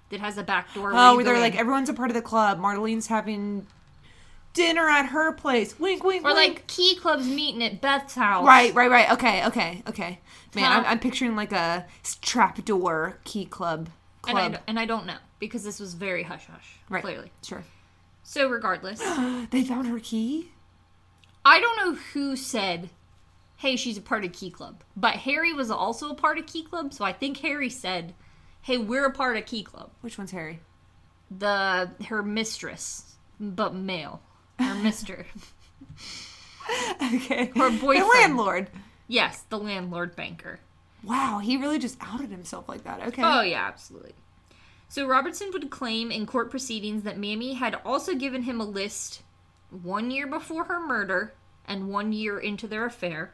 that 0.10 0.20
has 0.20 0.38
a 0.40 0.44
back 0.44 0.74
door. 0.74 0.92
Oh, 0.94 1.16
where 1.16 1.24
they're 1.26 1.40
like 1.40 1.56
everyone's 1.56 1.90
a 1.90 1.94
part 1.94 2.10
of 2.10 2.16
the 2.16 2.22
club. 2.24 2.60
Marlene's 2.60 3.08
having 3.08 3.68
dinner 4.56 4.90
at 4.90 5.06
her 5.08 5.32
place. 5.34 5.80
Wink, 5.80 6.04
wink, 6.04 6.26
or 6.26 6.34
wink. 6.34 6.38
like 6.58 6.68
key 6.68 6.96
clubs 6.96 7.28
meeting 7.28 7.62
at 7.64 7.80
Beth's 7.82 8.16
house. 8.16 8.44
Right, 8.48 8.74
right, 8.74 8.90
right. 8.90 9.12
Okay, 9.12 9.46
okay, 9.46 9.84
okay. 9.88 10.20
Man, 10.56 10.66
Huh. 10.66 10.80
I'm, 10.80 10.86
I'm 10.86 11.00
picturing 11.00 11.36
like 11.36 11.52
a 11.52 11.86
s- 12.04 12.18
trapdoor 12.22 13.20
key 13.24 13.46
club. 13.46 13.90
And 14.28 14.38
I, 14.40 14.50
Club. 14.50 14.62
and 14.66 14.80
I 14.80 14.86
don't 14.86 15.06
know 15.06 15.18
because 15.38 15.64
this 15.64 15.80
was 15.80 15.94
very 15.94 16.24
hush 16.24 16.48
hush. 16.52 16.78
right. 16.90 17.04
Clearly. 17.04 17.32
Sure. 17.44 17.64
So 18.24 18.50
regardless. 18.50 19.00
They 19.52 19.64
found 19.64 19.86
her 19.88 20.00
key? 20.00 20.50
I 21.46 21.60
don't 21.60 21.78
know 21.78 21.94
who 22.14 22.36
said, 22.36 22.90
"Hey, 23.58 23.76
she's 23.76 24.00
a 24.00 24.02
part 24.02 24.26
of 24.26 24.32
Key 24.34 24.50
Club," 24.50 24.84
but 24.98 25.14
Harry 25.18 25.54
was 25.54 25.70
also 25.70 26.10
a 26.10 26.16
part 26.16 26.40
of 26.40 26.48
Key 26.48 26.64
Club, 26.64 26.92
so 26.92 27.06
I 27.06 27.14
think 27.14 27.38
Harry 27.38 27.70
said, 27.70 28.16
"Hey, 28.64 28.78
we're 28.80 29.06
a 29.06 29.12
part 29.12 29.38
of 29.38 29.46
Key 29.46 29.62
Club." 29.64 29.92
Which 30.02 30.18
one's 30.18 30.32
Harry? 30.32 30.60
The 31.30 31.92
her 32.08 32.24
mistress, 32.24 33.16
but 33.40 33.76
male 33.76 34.22
or 34.60 34.76
Mister. 34.76 35.26
Okay. 37.14 37.52
Her 37.56 37.70
The 37.70 38.10
landlord. 38.16 38.70
yes, 39.08 39.44
the 39.50 39.60
landlord 39.60 40.16
banker. 40.16 40.60
Wow, 41.04 41.40
he 41.40 41.58
really 41.58 41.78
just 41.78 41.98
outed 42.02 42.32
himself 42.32 42.68
like 42.68 42.84
that. 42.86 43.08
Okay. 43.08 43.22
Oh, 43.24 43.42
yeah, 43.42 43.68
absolutely. 43.68 44.14
So 44.90 45.06
Robertson 45.08 45.52
would 45.54 45.70
claim 45.70 46.10
in 46.12 46.26
court 46.26 46.50
proceedings 46.50 47.04
that 47.04 47.20
Mamie 47.20 47.54
had 47.54 47.80
also 47.86 48.16
given 48.16 48.44
him 48.44 48.60
a 48.60 48.66
list 48.66 49.22
one 49.70 50.10
year 50.10 50.26
before 50.26 50.64
her 50.66 50.80
murder 50.80 51.34
and 51.68 51.90
one 51.90 52.12
year 52.14 52.40
into 52.40 52.68
their 52.68 52.86
affair. 52.86 53.34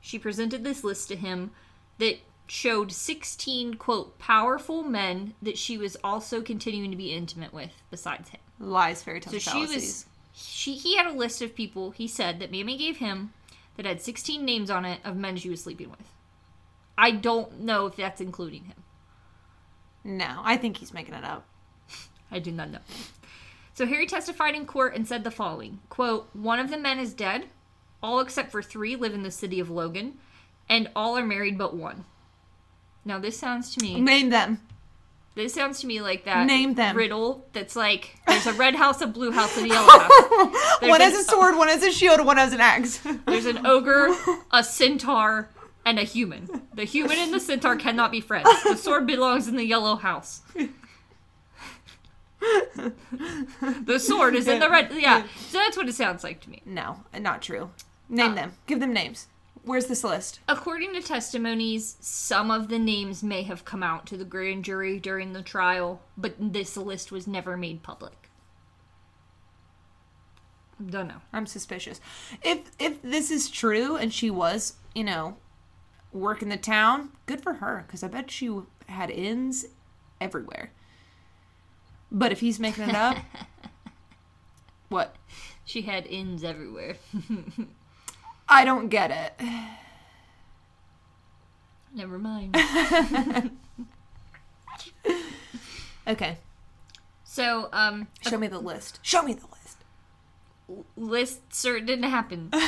She 0.00 0.18
presented 0.18 0.64
this 0.64 0.84
list 0.84 1.08
to 1.08 1.16
him 1.16 1.50
that 1.98 2.20
showed 2.46 2.92
16, 2.92 3.74
quote, 3.74 4.18
powerful 4.18 4.82
men 4.82 5.34
that 5.42 5.58
she 5.58 5.76
was 5.76 5.96
also 6.04 6.40
continuing 6.40 6.90
to 6.90 6.96
be 6.96 7.12
intimate 7.12 7.52
with 7.52 7.72
besides 7.90 8.30
him. 8.30 8.40
Lies, 8.58 9.02
fairy 9.02 9.20
tales, 9.20 9.42
So 9.44 9.50
she 9.50 9.66
was. 9.66 10.06
She 10.38 10.74
he 10.74 10.96
had 10.96 11.06
a 11.06 11.12
list 11.12 11.40
of 11.40 11.54
people 11.54 11.92
he 11.92 12.06
said 12.06 12.40
that 12.40 12.50
Mamie 12.50 12.76
gave 12.76 12.98
him 12.98 13.32
that 13.76 13.86
had 13.86 14.02
16 14.02 14.44
names 14.44 14.70
on 14.70 14.84
it 14.84 15.00
of 15.02 15.16
men 15.16 15.36
she 15.36 15.48
was 15.48 15.62
sleeping 15.62 15.90
with. 15.90 16.12
I 16.98 17.10
don't 17.10 17.60
know 17.60 17.86
if 17.86 17.96
that's 17.96 18.20
including 18.20 18.64
him. 18.64 18.84
No, 20.04 20.40
I 20.44 20.56
think 20.56 20.76
he's 20.76 20.94
making 20.94 21.14
it 21.14 21.24
up. 21.24 21.46
I 22.30 22.38
do 22.38 22.52
not 22.52 22.70
know. 22.70 22.78
So 23.74 23.86
Harry 23.86 24.06
testified 24.06 24.54
in 24.54 24.66
court 24.66 24.94
and 24.94 25.06
said 25.06 25.24
the 25.24 25.30
following 25.30 25.80
quote, 25.88 26.28
One 26.34 26.58
of 26.58 26.70
the 26.70 26.78
men 26.78 26.98
is 26.98 27.14
dead. 27.14 27.46
All 28.02 28.20
except 28.20 28.52
for 28.52 28.62
three 28.62 28.94
live 28.94 29.14
in 29.14 29.22
the 29.22 29.30
city 29.30 29.58
of 29.58 29.70
Logan, 29.70 30.18
and 30.68 30.90
all 30.94 31.16
are 31.16 31.26
married 31.26 31.56
but 31.56 31.74
one. 31.74 32.04
Now 33.06 33.18
this 33.18 33.38
sounds 33.38 33.74
to 33.74 33.82
me 33.82 34.00
Name 34.00 34.28
them. 34.28 34.60
This 35.36 35.54
sounds 35.54 35.78
to 35.80 35.86
me 35.86 36.00
like 36.00 36.24
that 36.24 36.46
Name 36.46 36.74
them. 36.74 36.96
riddle 36.96 37.46
that's 37.52 37.76
like 37.76 38.16
there's 38.26 38.46
a 38.46 38.52
red 38.64 38.74
house, 38.74 39.00
a 39.00 39.06
blue 39.06 39.30
house, 39.30 39.56
and 39.56 39.66
a 39.66 39.68
yellow 39.68 39.86
house. 39.88 40.10
One 40.82 41.00
has 41.00 41.14
a 41.14 41.22
sword, 41.22 41.56
one 41.56 41.68
has 41.68 41.82
a 41.84 41.92
shield, 41.92 42.24
one 42.26 42.36
has 42.38 42.52
an 42.52 42.60
axe. 42.60 42.98
There's 43.26 43.46
an 43.46 43.64
ogre, 43.66 44.14
a 44.50 44.62
centaur, 44.64 45.48
and 45.84 45.98
a 45.98 46.02
human. 46.02 46.48
The 46.74 46.84
human 46.84 47.16
and 47.18 47.32
the 47.32 47.40
centaur 47.40 47.76
cannot 47.76 48.10
be 48.10 48.20
friends. 48.20 48.48
The 48.64 48.76
sword 48.76 49.06
belongs 49.06 49.46
in 49.48 49.56
the 49.56 49.64
yellow 49.64 49.96
house. 49.96 50.42
the 52.40 53.98
sword 53.98 54.34
is 54.34 54.46
in 54.48 54.60
the 54.60 54.68
red. 54.70 54.90
Yeah, 54.94 55.24
so 55.48 55.58
that's 55.58 55.76
what 55.76 55.88
it 55.88 55.94
sounds 55.94 56.22
like 56.24 56.40
to 56.42 56.50
me. 56.50 56.62
no, 56.64 57.00
not 57.18 57.42
true. 57.42 57.70
Name 58.08 58.32
Uh. 58.32 58.34
them. 58.34 58.52
Give 58.66 58.80
them 58.80 58.92
names. 58.92 59.26
Where's 59.66 59.86
this 59.86 60.04
list? 60.04 60.38
According 60.46 60.94
to 60.94 61.02
testimonies, 61.02 61.96
some 61.98 62.52
of 62.52 62.68
the 62.68 62.78
names 62.78 63.24
may 63.24 63.42
have 63.42 63.64
come 63.64 63.82
out 63.82 64.06
to 64.06 64.16
the 64.16 64.24
grand 64.24 64.64
jury 64.64 65.00
during 65.00 65.32
the 65.32 65.42
trial, 65.42 66.00
but 66.16 66.36
this 66.38 66.76
list 66.76 67.10
was 67.10 67.26
never 67.26 67.56
made 67.56 67.82
public. 67.82 68.30
Don't 70.88 71.08
know. 71.08 71.20
I'm 71.32 71.46
suspicious. 71.46 72.00
If 72.44 72.70
if 72.78 73.02
this 73.02 73.32
is 73.32 73.50
true 73.50 73.96
and 73.96 74.14
she 74.14 74.30
was, 74.30 74.74
you 74.94 75.02
know, 75.02 75.36
working 76.12 76.48
the 76.48 76.56
town, 76.56 77.10
good 77.26 77.42
for 77.42 77.54
her 77.54 77.82
because 77.88 78.04
I 78.04 78.08
bet 78.08 78.30
she 78.30 78.56
had 78.86 79.10
ins 79.10 79.66
everywhere. 80.20 80.70
But 82.12 82.30
if 82.30 82.38
he's 82.38 82.60
making 82.60 82.90
it 82.90 82.94
up, 82.94 83.16
what? 84.90 85.16
She 85.64 85.82
had 85.82 86.06
inns 86.06 86.44
everywhere. 86.44 86.94
I 88.48 88.64
don't 88.64 88.88
get 88.88 89.10
it. 89.10 89.46
Never 91.94 92.18
mind. 92.18 92.56
Okay, 96.08 96.38
So, 97.24 97.68
um, 97.72 98.06
show 98.20 98.38
me 98.38 98.46
the 98.46 98.60
list. 98.60 99.00
Show 99.02 99.22
me 99.22 99.34
the 99.34 99.46
list. 99.46 100.86
list 100.96 101.48
cert 101.50 101.84
didn't 101.86 102.04
happen. 102.08 102.50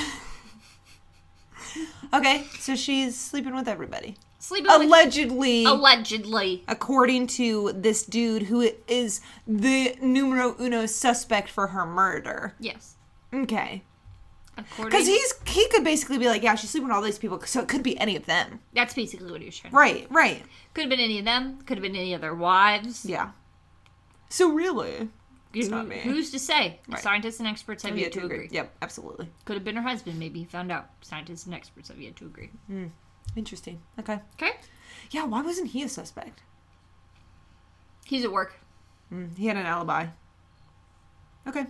Okay, 2.12 2.44
so 2.58 2.74
she's 2.74 3.14
sleeping 3.16 3.54
with 3.54 3.68
everybody. 3.68 4.16
Sleeping 4.38 4.66
with 4.72 4.86
Allegedly, 4.88 5.64
allegedly. 5.64 6.64
according 6.66 7.26
to 7.28 7.72
this 7.74 8.04
dude 8.04 8.44
who 8.44 8.68
is 8.88 9.20
the 9.46 9.94
numero 10.00 10.56
uno 10.58 10.86
suspect 10.86 11.50
for 11.50 11.66
her 11.68 11.84
murder. 11.84 12.54
Yes. 12.58 12.94
Okay. 13.32 13.82
Because 14.76 15.06
he's 15.06 15.34
he 15.46 15.68
could 15.68 15.84
basically 15.84 16.18
be 16.18 16.26
like, 16.26 16.42
yeah, 16.42 16.54
she's 16.54 16.70
sleeping 16.70 16.88
with 16.88 16.96
all 16.96 17.02
these 17.02 17.18
people, 17.18 17.40
so 17.42 17.60
it 17.60 17.68
could 17.68 17.82
be 17.82 17.98
any 17.98 18.16
of 18.16 18.26
them. 18.26 18.60
that's 18.74 18.94
basically 18.94 19.30
what 19.30 19.40
he 19.40 19.46
was 19.46 19.58
trying. 19.58 19.70
to 19.70 19.76
Right, 19.76 20.06
right. 20.10 20.42
Could 20.74 20.82
have 20.82 20.90
been 20.90 21.00
any 21.00 21.18
of 21.18 21.24
them. 21.24 21.58
Could 21.62 21.78
have 21.78 21.82
been 21.82 21.96
any 21.96 22.14
of 22.14 22.20
their 22.20 22.34
wives. 22.34 23.04
Yeah. 23.04 23.30
So 24.30 24.52
really, 24.52 25.08
it's 25.54 25.68
not 25.68 25.88
me. 25.88 25.98
Who's 26.00 26.30
to 26.32 26.38
say? 26.38 26.80
Right. 26.88 27.00
Scientists 27.00 27.38
and 27.38 27.48
experts 27.48 27.82
have 27.82 27.92
I've 27.92 27.98
yet 27.98 28.12
to 28.12 28.24
agree. 28.24 28.48
Yep, 28.50 28.76
absolutely. 28.82 29.28
Could 29.44 29.54
have 29.54 29.64
been 29.64 29.76
her 29.76 29.82
husband. 29.82 30.18
Maybe 30.18 30.40
he 30.40 30.44
found 30.44 30.70
out. 30.70 30.90
Scientists 31.00 31.46
and 31.46 31.54
experts 31.54 31.88
have 31.88 32.00
yet 32.00 32.16
to 32.16 32.26
agree. 32.26 32.50
Interesting. 33.36 33.80
Okay. 33.98 34.18
Okay. 34.34 34.52
Yeah, 35.10 35.24
why 35.24 35.42
wasn't 35.42 35.70
he 35.70 35.82
a 35.82 35.88
suspect? 35.88 36.42
He's 38.04 38.24
at 38.24 38.32
work. 38.32 38.58
Mm, 39.12 39.36
he 39.36 39.46
had 39.46 39.56
an 39.56 39.66
alibi. 39.66 40.06
Okay. 41.46 41.66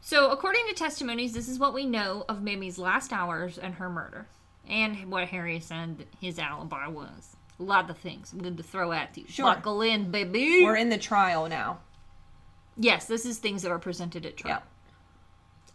So, 0.00 0.30
according 0.30 0.66
to 0.68 0.74
testimonies, 0.74 1.32
this 1.32 1.48
is 1.48 1.58
what 1.58 1.74
we 1.74 1.84
know 1.84 2.24
of 2.28 2.42
Mamie's 2.42 2.78
last 2.78 3.12
hours 3.12 3.58
and 3.58 3.74
her 3.74 3.90
murder. 3.90 4.26
And 4.68 5.10
what 5.10 5.28
Harry 5.28 5.60
said 5.60 6.06
his 6.20 6.38
alibi 6.38 6.86
was. 6.88 7.36
A 7.58 7.62
lot 7.62 7.90
of 7.90 7.98
things 7.98 8.32
I'm 8.32 8.38
going 8.38 8.56
to 8.56 8.62
throw 8.62 8.92
at 8.92 9.16
you. 9.16 9.24
Sure. 9.28 9.46
Buckle 9.46 9.82
in, 9.82 10.10
baby. 10.10 10.62
We're 10.62 10.76
in 10.76 10.90
the 10.90 10.98
trial 10.98 11.48
now. 11.48 11.80
Yes, 12.76 13.06
this 13.06 13.26
is 13.26 13.38
things 13.38 13.62
that 13.62 13.72
are 13.72 13.78
presented 13.78 14.24
at 14.24 14.36
trial. 14.36 14.62
Yeah. 14.62 14.86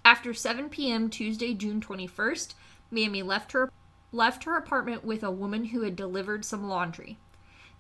After 0.06 0.34
7 0.34 0.70
p.m. 0.70 1.10
Tuesday, 1.10 1.54
June 1.54 1.82
21st, 1.82 2.54
Mamie 2.92 3.24
left 3.24 3.52
her 3.52 3.72
left 4.12 4.44
her 4.44 4.56
apartment 4.56 5.04
with 5.04 5.24
a 5.24 5.32
woman 5.32 5.66
who 5.66 5.82
had 5.82 5.96
delivered 5.96 6.46
some 6.46 6.70
laundry. 6.70 7.18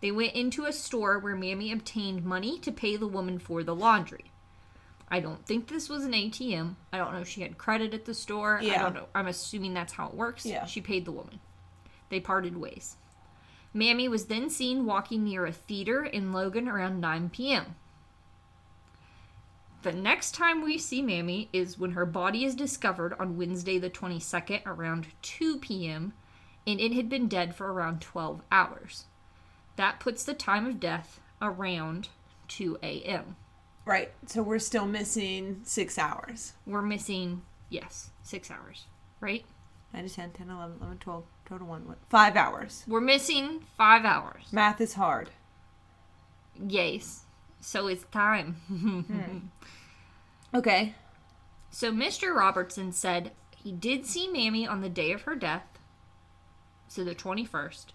They 0.01 0.12
went 0.12 0.34
into 0.34 0.65
a 0.65 0.73
store 0.73 1.19
where 1.19 1.36
Mamie 1.36 1.71
obtained 1.71 2.25
money 2.25 2.58
to 2.60 2.71
pay 2.71 2.97
the 2.97 3.08
woman 3.08 3.38
for 3.38 3.63
the 3.63 3.75
laundry. 3.75 4.33
I 5.13 5.19
don't 5.19 5.45
think 5.45 5.67
this 5.67 5.89
was 5.89 6.06
an 6.06 6.13
ATM. 6.13 6.73
I 6.91 6.97
don't 6.97 7.13
know 7.13 7.19
if 7.19 7.28
she 7.28 7.43
had 7.43 7.60
credit 7.60 7.93
at 7.93 8.06
the 8.06 8.15
store. 8.15 8.58
I 8.60 8.80
don't 8.80 8.95
know. 8.95 9.06
I'm 9.13 9.28
assuming 9.28 9.76
that's 9.76 9.93
how 9.93 10.08
it 10.08 10.15
works. 10.15 10.43
Yeah. 10.43 10.65
She 10.65 10.82
paid 10.82 11.06
the 11.06 11.12
woman. 11.12 11.39
They 12.10 12.19
parted 12.19 12.58
ways. 12.58 12.95
Mamie 13.76 14.08
was 14.08 14.26
then 14.26 14.49
seen 14.49 14.88
walking 14.88 15.23
near 15.23 15.45
a 15.45 15.52
theater 15.52 16.04
in 16.04 16.34
Logan 16.34 16.67
around 16.67 16.99
9 16.99 17.30
p.m. 17.30 17.76
The 19.84 19.91
next 19.91 20.34
time 20.34 20.63
we 20.63 20.80
see 20.80 21.04
Mamie 21.04 21.47
is 21.54 21.78
when 21.78 21.91
her 21.91 22.08
body 22.08 22.43
is 22.43 22.56
discovered 22.56 23.13
on 23.19 23.38
Wednesday, 23.38 23.78
the 23.78 23.91
22nd, 23.91 24.65
around 24.65 25.06
2 25.21 25.60
p.m., 25.60 26.13
and 26.65 26.80
it 26.80 26.93
had 26.93 27.08
been 27.08 27.28
dead 27.28 27.54
for 27.54 27.71
around 27.71 28.02
12 28.02 28.41
hours. 28.52 29.06
That 29.76 29.99
puts 29.99 30.23
the 30.23 30.34
time 30.34 30.65
of 30.65 30.80
death 30.80 31.19
around 31.39 32.10
2 32.47 32.80
a.m. 32.82 33.36
Right. 33.86 34.12
So 34.28 34.41
we're 34.41 34.60
still 34.60 34.86
missing 34.86 35.62
six 35.63 35.98
hours. 35.98 36.54
We're 36.65 36.82
missing, 36.82 37.41
yes, 37.69 38.12
six 38.24 38.50
hours, 38.50 38.86
right? 39.19 39.46
9 39.93 40.08
to 40.08 40.13
10, 40.13 40.32
10, 40.32 40.50
11, 40.50 40.78
11, 40.80 40.98
12, 40.98 41.24
total 41.46 41.67
1, 41.67 41.88
what? 41.88 41.98
Five 42.10 42.36
hours. 42.36 42.84
We're 42.88 43.02
missing 43.02 43.63
five 43.78 44.06
hours. 44.06 44.46
Math 44.52 44.82
is 44.82 44.93
hard. 44.93 45.30
Yes. 46.67 47.26
So 47.62 47.88
it's 47.88 48.06
time. 48.06 48.56
Hmm. 48.67 49.38
Okay. 50.56 50.93
So 51.72 51.91
Mr. 51.91 52.36
Robertson 52.36 52.91
said 52.91 53.32
he 53.56 53.72
did 53.72 54.06
see 54.06 54.28
Mamie 54.28 54.67
on 54.67 54.82
the 54.82 54.89
day 54.89 55.12
of 55.12 55.24
her 55.24 55.36
death, 55.36 55.65
so 56.88 57.04
the 57.04 57.15
21st, 57.15 57.86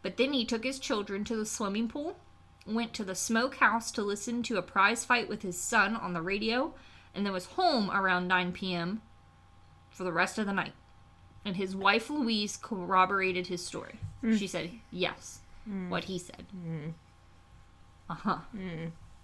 but 0.00 0.16
then 0.16 0.32
he 0.32 0.46
took 0.46 0.64
his 0.64 0.78
children 0.78 1.24
to 1.24 1.36
the 1.36 1.44
swimming 1.44 1.88
pool, 1.88 2.16
went 2.66 2.92
to 2.94 3.04
the 3.04 3.14
smokehouse 3.14 3.90
to 3.92 4.02
listen 4.02 4.42
to 4.44 4.56
a 4.56 4.62
prize 4.62 5.04
fight 5.04 5.28
with 5.28 5.42
his 5.42 5.58
son 5.58 5.96
on 5.96 6.12
the 6.12 6.22
radio, 6.22 6.74
and 7.14 7.24
then 7.24 7.32
was 7.32 7.46
home 7.46 7.90
around 7.90 8.28
9 8.28 8.52
p.m. 8.52 9.02
for 9.90 10.04
the 10.04 10.12
rest 10.12 10.38
of 10.38 10.46
the 10.46 10.52
night. 10.52 10.72
And 11.44 11.56
his 11.56 11.76
wife 11.76 12.10
Louise 12.10 12.56
corroborated 12.56 13.46
his 13.46 13.64
story. 13.64 14.00
Mm. 14.22 14.38
She 14.38 14.48
said, 14.48 14.70
yes, 14.90 15.40
mm. 15.68 15.88
what 15.88 16.04
he 16.04 16.18
said. 16.18 16.44
Uh 18.10 18.14
huh. 18.14 18.38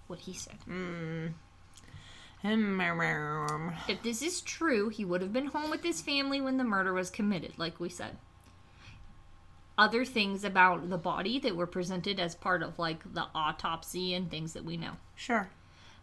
What 0.07 0.19
he 0.19 0.33
said. 0.33 0.57
If 3.87 4.03
this 4.03 4.21
is 4.21 4.41
true, 4.41 4.89
he 4.89 5.05
would 5.05 5.21
have 5.21 5.31
been 5.31 5.47
home 5.47 5.69
with 5.69 5.83
his 5.83 6.01
family 6.01 6.41
when 6.41 6.57
the 6.57 6.63
murder 6.63 6.93
was 6.93 7.09
committed, 7.09 7.53
like 7.57 7.79
we 7.79 7.89
said. 7.89 8.17
Other 9.77 10.05
things 10.05 10.43
about 10.43 10.89
the 10.89 10.97
body 10.97 11.39
that 11.39 11.55
were 11.55 11.67
presented 11.67 12.19
as 12.19 12.35
part 12.35 12.61
of 12.61 12.77
like 12.77 13.13
the 13.13 13.27
autopsy 13.33 14.13
and 14.13 14.29
things 14.29 14.53
that 14.53 14.65
we 14.65 14.77
know. 14.77 14.97
Sure. 15.15 15.49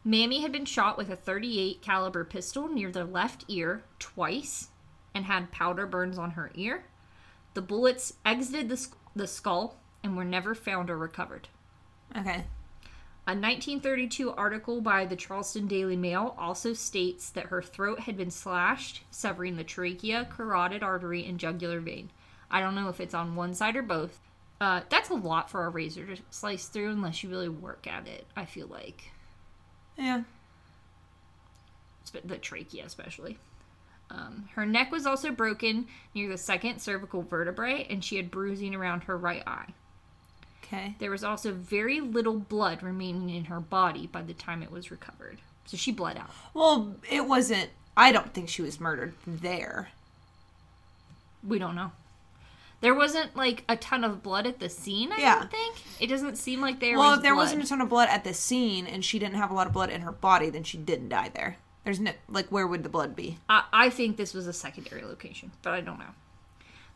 Mamie 0.02 0.40
had 0.40 0.50
been 0.50 0.64
shot 0.64 0.96
with 0.96 1.10
a 1.10 1.16
38 1.16 1.82
caliber 1.82 2.24
pistol 2.24 2.68
near 2.68 2.90
the 2.90 3.04
left 3.04 3.44
ear 3.48 3.84
twice 3.98 4.68
and 5.14 5.26
had 5.26 5.52
powder 5.52 5.86
burns 5.86 6.18
on 6.18 6.32
her 6.32 6.50
ear. 6.54 6.84
The 7.54 7.62
bullets 7.62 8.14
exited 8.24 8.68
the, 8.68 8.88
the 9.14 9.26
skull 9.26 9.76
and 10.02 10.16
were 10.16 10.24
never 10.24 10.54
found 10.54 10.90
or 10.90 10.96
recovered. 10.96 11.48
Okay. 12.16 12.44
A 13.26 13.34
1932 13.36 14.32
article 14.32 14.80
by 14.80 15.04
the 15.04 15.14
Charleston 15.14 15.66
Daily 15.66 15.96
Mail 15.96 16.34
also 16.38 16.72
states 16.72 17.30
that 17.30 17.46
her 17.46 17.62
throat 17.62 18.00
had 18.00 18.16
been 18.16 18.30
slashed, 18.30 19.02
severing 19.10 19.56
the 19.56 19.62
trachea, 19.62 20.26
carotid 20.28 20.82
artery, 20.82 21.24
and 21.26 21.38
jugular 21.38 21.80
vein. 21.80 22.10
I 22.50 22.60
don't 22.60 22.74
know 22.74 22.88
if 22.88 23.00
it's 23.00 23.14
on 23.14 23.36
one 23.36 23.54
side 23.54 23.76
or 23.76 23.82
both. 23.82 24.18
Uh, 24.60 24.82
that's 24.90 25.08
a 25.08 25.14
lot 25.14 25.50
for 25.50 25.64
a 25.64 25.70
razor 25.70 26.04
to 26.06 26.20
slice 26.30 26.66
through 26.66 26.90
unless 26.90 27.22
you 27.22 27.30
really 27.30 27.48
work 27.48 27.86
at 27.86 28.06
it, 28.06 28.26
I 28.36 28.44
feel 28.44 28.66
like. 28.66 29.10
Yeah. 29.96 30.22
The 32.24 32.38
trachea, 32.38 32.84
especially. 32.84 33.38
Um, 34.10 34.48
her 34.54 34.66
neck 34.66 34.90
was 34.90 35.06
also 35.06 35.30
broken 35.30 35.86
near 36.14 36.28
the 36.28 36.36
second 36.36 36.80
cervical 36.80 37.22
vertebrae, 37.22 37.86
and 37.88 38.04
she 38.04 38.16
had 38.16 38.30
bruising 38.30 38.74
around 38.74 39.04
her 39.04 39.16
right 39.16 39.42
eye. 39.46 39.72
Okay. 40.64 40.96
There 40.98 41.10
was 41.10 41.24
also 41.24 41.52
very 41.52 42.00
little 42.00 42.38
blood 42.38 42.82
remaining 42.82 43.30
in 43.30 43.44
her 43.44 43.60
body 43.60 44.06
by 44.06 44.22
the 44.22 44.34
time 44.34 44.62
it 44.62 44.70
was 44.70 44.90
recovered. 44.90 45.38
So 45.66 45.76
she 45.76 45.92
bled 45.92 46.16
out. 46.16 46.30
Well, 46.54 46.96
it 47.08 47.26
wasn't. 47.26 47.70
I 47.96 48.12
don't 48.12 48.32
think 48.34 48.48
she 48.48 48.62
was 48.62 48.80
murdered 48.80 49.14
there. 49.26 49.90
We 51.46 51.58
don't 51.58 51.74
know. 51.74 51.92
There 52.80 52.94
wasn't 52.94 53.36
like 53.36 53.64
a 53.68 53.76
ton 53.76 54.04
of 54.04 54.22
blood 54.22 54.46
at 54.46 54.58
the 54.58 54.68
scene, 54.70 55.12
I 55.12 55.18
Yeah. 55.18 55.38
don't 55.40 55.50
think. 55.50 55.76
It 56.00 56.06
doesn't 56.06 56.36
seem 56.36 56.60
like 56.60 56.80
there 56.80 56.96
Well, 56.98 57.10
was 57.10 57.18
if 57.18 57.22
there 57.22 57.34
blood. 57.34 57.42
wasn't 57.44 57.64
a 57.64 57.66
ton 57.68 57.80
of 57.82 57.88
blood 57.90 58.08
at 58.08 58.24
the 58.24 58.32
scene 58.32 58.86
and 58.86 59.04
she 59.04 59.18
didn't 59.18 59.34
have 59.36 59.50
a 59.50 59.54
lot 59.54 59.66
of 59.66 59.72
blood 59.72 59.90
in 59.90 60.00
her 60.00 60.12
body, 60.12 60.48
then 60.50 60.64
she 60.64 60.78
didn't 60.78 61.10
die 61.10 61.28
there. 61.34 61.56
There's 61.84 62.00
no 62.00 62.12
like 62.28 62.48
where 62.48 62.66
would 62.66 62.82
the 62.82 62.88
blood 62.88 63.14
be? 63.16 63.38
I, 63.48 63.64
I 63.72 63.90
think 63.90 64.16
this 64.16 64.32
was 64.34 64.46
a 64.46 64.52
secondary 64.52 65.02
location, 65.02 65.52
but 65.62 65.74
I 65.74 65.80
don't 65.80 65.98
know. 65.98 66.14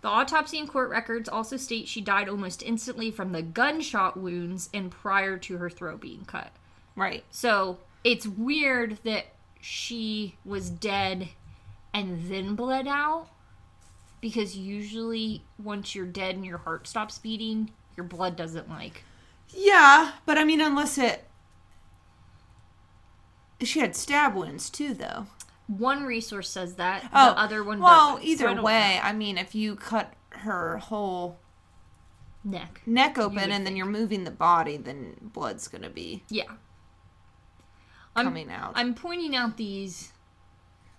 The 0.03 0.09
autopsy 0.09 0.59
and 0.59 0.69
court 0.69 0.91
records 0.91 1.29
also 1.29 1.57
state 1.57 1.89
she 1.89 2.01
died 2.03 2.29
almost 2.29 2.63
instantly 2.63 3.11
from 3.11 3.33
the 3.33 3.41
gunshot 3.43 4.17
wounds 4.19 4.69
and 4.75 4.91
prior 4.91 5.39
to 5.39 5.57
her 5.59 5.71
throat 5.71 6.01
being 6.01 6.25
cut. 6.27 6.51
Right. 6.97 7.25
So 7.31 7.79
it's 8.05 8.27
weird 8.27 8.99
that 9.05 9.27
she 9.61 10.37
was 10.45 10.69
dead 10.69 11.31
and 11.95 12.31
then 12.31 12.55
bled 12.55 12.87
out 12.87 13.29
because 14.25 14.57
usually 14.57 15.45
once 15.63 15.95
you're 15.95 16.07
dead 16.07 16.35
and 16.35 16.47
your 16.47 16.57
heart 16.57 16.89
stops 16.89 17.19
beating, 17.19 17.71
your 17.95 18.05
blood 18.05 18.37
doesn't 18.37 18.71
like. 18.71 19.05
Yeah, 19.51 20.13
but 20.25 20.39
I 20.39 20.45
mean, 20.45 20.63
unless 20.63 20.97
it. 20.97 21.25
She 23.63 23.81
had 23.81 23.95
stab 23.95 24.35
wounds 24.35 24.71
too, 24.71 24.95
though. 24.95 25.27
One 25.67 26.05
resource 26.05 26.49
says 26.49 26.77
that, 26.77 27.03
Oh, 27.13 27.35
the 27.35 27.39
other 27.39 27.63
one 27.63 27.81
well, 27.81 28.17
doesn't. 28.17 28.39
so 28.39 28.47
I 28.47 28.53
either 28.53 28.63
way, 28.63 28.99
I 29.03 29.13
mean, 29.13 29.37
if 29.37 29.55
you 29.55 29.77
cut 29.77 30.15
her 30.31 30.79
whole 30.79 31.39
neck. 32.43 32.81
neck 32.87 33.19
open 33.19 33.53
and 33.53 33.67
then 33.67 33.77
you're 33.77 33.85
moving 33.85 34.25
the 34.25 34.31
body, 34.31 34.79
then 34.79 35.17
blood's 35.21 35.69
gonna 35.69 35.91
be 35.91 36.25
Yeah. 36.31 36.51
I'm, 38.17 38.25
coming 38.25 38.51
out. 38.51 38.73
I'm 38.75 38.95
pointing 38.95 39.37
out 39.37 39.59
these 39.59 40.15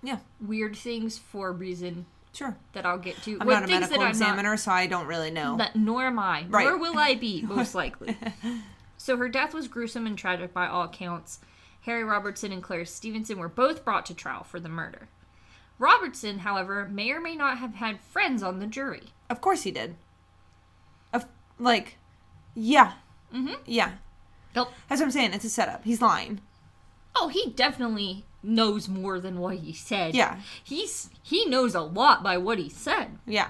yeah, 0.03 0.19
weird 0.39 0.75
things 0.75 1.17
for 1.17 1.49
a 1.49 1.51
reason 1.51 2.05
sure. 2.35 2.57
that 2.73 2.85
I'll 2.85 2.97
get 2.97 3.21
to. 3.23 3.37
I'm 3.39 3.47
With 3.47 3.55
not 3.55 3.63
a 3.63 3.67
things 3.67 3.81
medical 3.81 4.05
examiner, 4.05 4.57
so 4.57 4.71
I 4.71 4.87
don't 4.87 5.07
really 5.07 5.31
know. 5.31 5.57
That, 5.57 5.75
nor 5.75 6.03
am 6.03 6.19
I. 6.19 6.45
Right. 6.49 6.65
Nor 6.65 6.77
will 6.77 6.97
I 6.97 7.15
be, 7.15 7.41
most 7.47 7.73
likely. 7.75 8.17
so 8.97 9.17
her 9.17 9.29
death 9.29 9.53
was 9.53 9.67
gruesome 9.67 10.05
and 10.05 10.17
tragic 10.17 10.53
by 10.53 10.67
all 10.67 10.83
accounts. 10.83 11.39
Harry 11.81 12.03
Robertson 12.03 12.51
and 12.51 12.63
Claire 12.63 12.85
Stevenson 12.85 13.37
were 13.37 13.49
both 13.49 13.85
brought 13.85 14.05
to 14.07 14.13
trial 14.13 14.43
for 14.43 14.59
the 14.59 14.69
murder. 14.69 15.07
Robertson, 15.77 16.39
however, 16.39 16.87
may 16.91 17.11
or 17.11 17.19
may 17.19 17.35
not 17.35 17.57
have 17.59 17.75
had 17.75 17.99
friends 17.99 18.41
on 18.41 18.59
the 18.59 18.65
jury. 18.67 19.03
Of 19.29 19.41
course 19.41 19.63
he 19.63 19.71
did. 19.71 19.95
Of 21.13 21.25
like, 21.59 21.97
yeah, 22.55 22.93
Mm-hmm. 23.33 23.55
yeah. 23.65 23.91
Nope. 24.55 24.71
That's 24.87 25.01
what 25.01 25.07
I'm 25.07 25.11
saying. 25.11 25.33
It's 25.33 25.43
a 25.43 25.49
setup. 25.49 25.83
He's 25.83 26.01
lying. 26.01 26.39
Oh, 27.15 27.29
he 27.29 27.49
definitely 27.51 28.25
knows 28.43 28.87
more 28.87 29.19
than 29.19 29.39
what 29.39 29.57
he 29.57 29.73
said. 29.73 30.13
Yeah. 30.15 30.39
He's 30.63 31.09
he 31.23 31.45
knows 31.45 31.73
a 31.75 31.81
lot 31.81 32.23
by 32.23 32.37
what 32.37 32.59
he 32.59 32.69
said. 32.69 33.17
Yeah. 33.25 33.49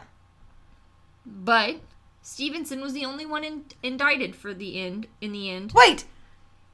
But 1.25 1.77
Stevenson 2.21 2.81
was 2.81 2.93
the 2.93 3.05
only 3.05 3.25
one 3.25 3.43
in, 3.43 3.65
indicted 3.83 4.35
for 4.35 4.53
the 4.53 4.79
end. 4.79 5.07
In 5.21 5.31
the 5.31 5.49
end, 5.49 5.73
Wait, 5.75 6.05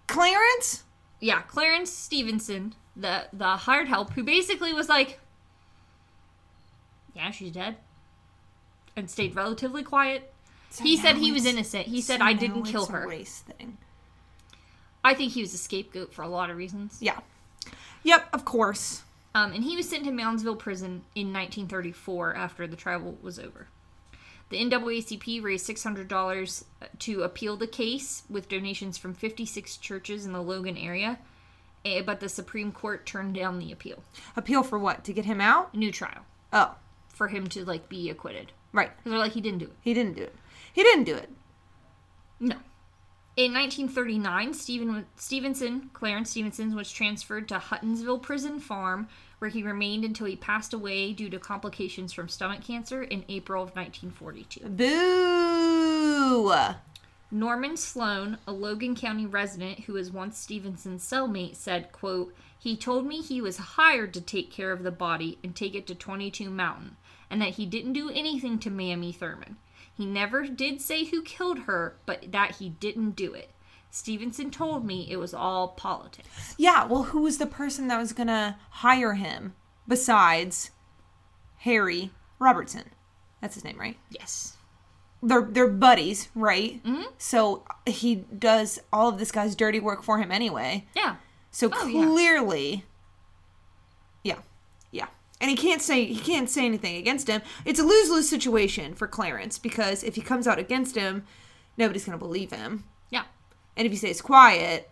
Clarence. 0.07 0.83
yeah, 1.19 1.41
Clarence 1.41 1.91
Stevenson, 1.91 2.73
the 2.95 3.27
the 3.31 3.45
hired 3.57 3.87
help, 3.87 4.11
who 4.13 4.23
basically 4.23 4.73
was 4.73 4.89
like, 4.89 5.19
"Yeah, 7.15 7.31
she's 7.31 7.51
dead," 7.51 7.77
and 8.95 9.09
stayed 9.09 9.35
relatively 9.35 9.83
quiet. 9.83 10.33
So 10.69 10.83
He 10.83 10.95
said 10.97 11.17
he 11.17 11.31
was 11.31 11.45
innocent. 11.45 11.87
He 11.87 12.01
so 12.01 12.13
said, 12.13 12.21
"I 12.21 12.33
didn't 12.33 12.63
kill 12.63 12.85
her." 12.87 13.07
Race 13.07 13.39
thing. 13.39 13.77
I 15.03 15.13
think 15.13 15.31
he 15.33 15.41
was 15.41 15.53
a 15.53 15.57
scapegoat 15.57 16.13
for 16.13 16.21
a 16.21 16.27
lot 16.27 16.49
of 16.49 16.57
reasons. 16.57 16.97
Yeah. 17.01 17.19
Yep. 18.03 18.29
Of 18.33 18.45
course. 18.45 19.03
Um, 19.33 19.53
and 19.53 19.63
he 19.63 19.75
was 19.77 19.87
sent 19.89 20.03
to 20.05 20.11
Moundsville 20.11 20.59
Prison 20.59 21.03
in 21.15 21.27
1934 21.33 22.35
after 22.35 22.67
the 22.67 22.75
trial 22.75 23.17
was 23.21 23.39
over. 23.39 23.67
The 24.49 24.57
NAACP 24.57 25.41
raised 25.41 25.65
$600 25.69 26.63
to 26.99 27.23
appeal 27.23 27.55
the 27.55 27.67
case 27.67 28.23
with 28.29 28.49
donations 28.49 28.97
from 28.97 29.13
56 29.13 29.77
churches 29.77 30.25
in 30.25 30.33
the 30.33 30.41
Logan 30.41 30.75
area, 30.75 31.19
eh, 31.85 32.01
but 32.01 32.19
the 32.19 32.27
Supreme 32.27 32.73
Court 32.73 33.05
turned 33.05 33.33
down 33.35 33.59
the 33.59 33.71
appeal. 33.71 34.03
Appeal 34.35 34.63
for 34.63 34.77
what? 34.77 35.05
To 35.05 35.13
get 35.13 35.23
him 35.23 35.39
out? 35.39 35.73
New 35.73 35.91
trial 35.91 36.25
Oh, 36.51 36.75
for 37.07 37.29
him 37.29 37.47
to 37.47 37.63
like 37.63 37.87
be 37.87 38.09
acquitted. 38.09 38.51
right. 38.73 38.89
'Cause 38.89 39.11
they're 39.11 39.17
like 39.17 39.31
he 39.31 39.41
didn't 39.41 39.59
do 39.59 39.65
it. 39.67 39.77
He 39.81 39.93
didn't 39.93 40.17
do 40.17 40.23
it. 40.23 40.35
He 40.73 40.83
didn't 40.83 41.05
do 41.05 41.15
it. 41.15 41.29
No. 42.41 42.57
In 43.41 43.53
1939, 43.53 44.53
Stephen 44.53 45.05
Stevenson, 45.15 45.89
Clarence 45.93 46.29
Stevenson, 46.29 46.75
was 46.75 46.91
transferred 46.91 47.47
to 47.47 47.57
Huttonsville 47.57 48.21
Prison 48.21 48.59
Farm, 48.59 49.07
where 49.39 49.49
he 49.49 49.63
remained 49.63 50.05
until 50.05 50.27
he 50.27 50.35
passed 50.35 50.75
away 50.75 51.11
due 51.11 51.27
to 51.31 51.39
complications 51.39 52.13
from 52.13 52.29
stomach 52.29 52.61
cancer 52.61 53.01
in 53.01 53.25
April 53.29 53.63
of 53.63 53.75
1942. 53.75 54.69
Boo. 54.69 56.53
Norman 57.31 57.77
Sloan, 57.77 58.37
a 58.45 58.51
Logan 58.51 58.95
County 58.95 59.25
resident 59.25 59.79
who 59.79 59.93
was 59.93 60.11
once 60.11 60.37
Stevenson's 60.37 61.03
cellmate, 61.03 61.55
said, 61.55 61.91
quote, 61.91 62.35
He 62.59 62.77
told 62.77 63.07
me 63.07 63.23
he 63.23 63.41
was 63.41 63.57
hired 63.57 64.13
to 64.13 64.21
take 64.21 64.51
care 64.51 64.71
of 64.71 64.83
the 64.83 64.91
body 64.91 65.39
and 65.43 65.55
take 65.55 65.73
it 65.73 65.87
to 65.87 65.95
22 65.95 66.47
Mountain, 66.51 66.95
and 67.27 67.41
that 67.41 67.55
he 67.55 67.65
didn't 67.65 67.93
do 67.93 68.11
anything 68.11 68.59
to 68.59 68.69
Mamie 68.69 69.11
Thurman. 69.11 69.57
He 69.95 70.05
never 70.05 70.47
did 70.47 70.81
say 70.81 71.05
who 71.05 71.21
killed 71.21 71.59
her, 71.59 71.97
but 72.05 72.31
that 72.31 72.55
he 72.55 72.69
didn't 72.69 73.11
do 73.11 73.33
it. 73.33 73.51
Stevenson 73.89 74.49
told 74.51 74.85
me 74.85 75.07
it 75.11 75.17
was 75.17 75.33
all 75.33 75.69
politics. 75.69 76.55
Yeah. 76.57 76.85
Well, 76.85 77.03
who 77.03 77.21
was 77.21 77.37
the 77.37 77.45
person 77.45 77.87
that 77.89 77.99
was 77.99 78.13
gonna 78.13 78.57
hire 78.69 79.13
him 79.15 79.53
besides 79.87 80.71
Harry 81.59 82.11
Robertson? 82.39 82.91
That's 83.41 83.55
his 83.55 83.63
name, 83.63 83.79
right? 83.79 83.97
Yes. 84.09 84.55
They're 85.23 85.41
they're 85.51 85.67
buddies, 85.67 86.29
right? 86.33 86.81
Mhm. 86.83 87.05
So 87.17 87.63
he 87.85 88.15
does 88.15 88.79
all 88.91 89.09
of 89.09 89.19
this 89.19 89.31
guy's 89.31 89.55
dirty 89.55 89.79
work 89.79 90.03
for 90.03 90.17
him 90.19 90.31
anyway. 90.31 90.87
Yeah. 90.95 91.17
So 91.51 91.67
Oh, 91.71 91.89
clearly, 91.91 92.71
yeah, 92.75 92.81
and 95.41 95.49
he 95.49 95.57
can't 95.57 95.81
say 95.81 96.05
he 96.05 96.19
can't 96.21 96.49
say 96.49 96.65
anything 96.65 96.95
against 96.95 97.27
him. 97.27 97.41
It's 97.65 97.79
a 97.79 97.83
lose 97.83 98.09
lose 98.09 98.29
situation 98.29 98.93
for 98.95 99.07
Clarence 99.07 99.57
because 99.59 100.03
if 100.03 100.15
he 100.15 100.21
comes 100.21 100.47
out 100.47 100.59
against 100.59 100.95
him, 100.95 101.25
nobody's 101.77 102.05
gonna 102.05 102.17
believe 102.17 102.51
him, 102.51 102.85
Yeah. 103.09 103.23
and 103.75 103.85
if 103.85 103.91
he 103.91 103.97
stays 103.97 104.21
quiet, 104.21 104.89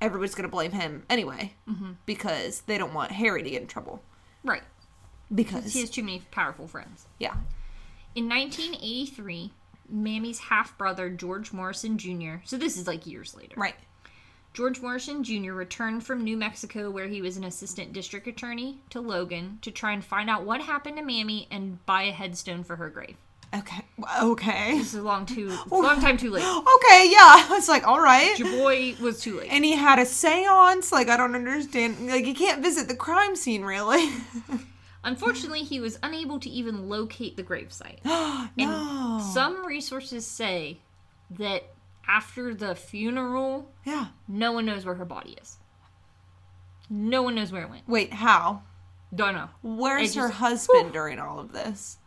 everybody's 0.00 0.34
gonna 0.34 0.48
blame 0.48 0.72
him 0.72 1.04
anyway 1.08 1.54
Mm-hmm. 1.66 1.92
because 2.04 2.60
they 2.62 2.76
don't 2.76 2.92
want 2.92 3.12
Harry 3.12 3.42
to 3.42 3.48
get 3.50 3.62
in 3.62 3.68
trouble. 3.68 4.02
Right. 4.44 4.62
Because 5.34 5.72
He 5.72 5.80
has 5.80 5.90
too 5.90 6.02
many 6.04 6.20
powerful 6.30 6.68
friends. 6.68 7.06
yeah, 7.18 7.36
In 8.14 8.28
1983, 8.28 9.52
Mamie's 9.88 10.38
half 10.40 10.76
brother, 10.78 11.08
George 11.10 11.52
Morrison 11.52 11.96
Jr., 11.98 12.36
so 12.44 12.56
this 12.58 12.76
is 12.76 12.86
like 12.86 13.06
years 13.06 13.34
later. 13.36 13.54
right, 13.56 13.74
George 14.56 14.80
Morrison 14.80 15.22
Jr. 15.22 15.52
returned 15.52 16.02
from 16.02 16.24
New 16.24 16.34
Mexico, 16.34 16.88
where 16.90 17.08
he 17.08 17.20
was 17.20 17.36
an 17.36 17.44
assistant 17.44 17.92
district 17.92 18.26
attorney, 18.26 18.78
to 18.88 19.02
Logan 19.02 19.58
to 19.60 19.70
try 19.70 19.92
and 19.92 20.02
find 20.02 20.30
out 20.30 20.46
what 20.46 20.62
happened 20.62 20.96
to 20.96 21.02
Mamie 21.02 21.46
and 21.50 21.84
buy 21.84 22.04
a 22.04 22.10
headstone 22.10 22.64
for 22.64 22.74
her 22.76 22.88
grave. 22.88 23.16
okay, 23.54 23.84
okay, 24.22 24.78
This 24.78 24.94
is 24.94 25.00
a 25.00 25.02
long 25.02 25.26
too 25.26 25.54
long 25.70 26.00
time 26.00 26.16
too 26.16 26.30
late. 26.30 26.42
okay, 26.76 27.10
yeah. 27.12 27.46
It's 27.50 27.68
like 27.68 27.86
all 27.86 28.00
right. 28.00 28.38
Your 28.38 28.48
boy 28.48 28.94
was 28.98 29.20
too 29.20 29.40
late. 29.40 29.50
And 29.52 29.62
he 29.62 29.72
had 29.72 29.98
a 29.98 30.06
seance. 30.06 30.90
Like 30.90 31.10
I 31.10 31.18
don't 31.18 31.34
understand. 31.34 32.06
Like 32.06 32.24
you 32.24 32.34
can't 32.34 32.62
visit 32.62 32.88
the 32.88 32.96
crime 32.96 33.36
scene, 33.36 33.62
really. 33.62 34.08
Unfortunately, 35.04 35.64
he 35.64 35.80
was 35.80 35.98
unable 36.02 36.40
to 36.40 36.48
even 36.48 36.88
locate 36.88 37.36
the 37.36 37.42
gravesite. 37.42 37.98
no. 38.06 38.48
And 38.56 39.22
some 39.22 39.66
resources 39.66 40.26
say 40.26 40.78
that 41.28 41.64
after 42.08 42.54
the 42.54 42.74
funeral, 42.74 43.70
yeah. 43.84 44.08
no 44.28 44.52
one 44.52 44.66
knows 44.66 44.84
where 44.84 44.94
her 44.96 45.04
body 45.04 45.36
is. 45.40 45.56
No 46.88 47.22
one 47.22 47.34
knows 47.34 47.50
where 47.52 47.62
it 47.62 47.70
went. 47.70 47.88
Wait, 47.88 48.12
how? 48.12 48.62
Don't 49.14 49.34
know. 49.34 49.48
Where's 49.62 50.16
It 50.16 50.20
her 50.20 50.28
just- 50.28 50.38
husband 50.40 50.92
during 50.92 51.18
all 51.18 51.38
of 51.38 51.52
this? 51.52 51.98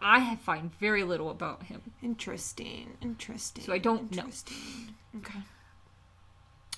I 0.00 0.36
find 0.36 0.72
very 0.78 1.02
little 1.02 1.28
about 1.30 1.64
him. 1.64 1.82
Interesting. 2.02 2.96
Interesting. 3.00 3.64
So 3.64 3.72
I 3.72 3.78
don't 3.78 4.14
know. 4.14 4.28
Okay. 5.16 5.40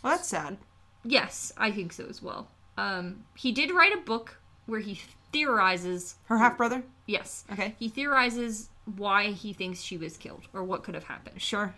Well, 0.03 0.17
that's 0.17 0.29
sad. 0.29 0.57
Yes, 1.05 1.53
I 1.57 1.71
think 1.71 1.93
so 1.93 2.07
as 2.09 2.23
well. 2.23 2.49
Um, 2.79 3.25
he 3.37 3.53
did 3.53 3.73
write 3.73 3.93
a 3.93 3.99
book 4.01 4.39
where 4.67 4.81
he 4.81 5.01
theorizes. 5.33 6.15
Her 6.27 6.39
half 6.39 6.57
brother. 6.57 6.83
Yes. 7.07 7.45
Okay. 7.53 7.75
He 7.79 7.89
theorizes 7.91 8.71
why 8.97 9.33
he 9.33 9.53
thinks 9.53 9.83
she 9.83 9.99
was 9.99 10.17
killed 10.17 10.49
or 10.55 10.65
what 10.65 10.83
could 10.83 10.95
have 10.95 11.05
happened. 11.05 11.43
Sure. 11.43 11.75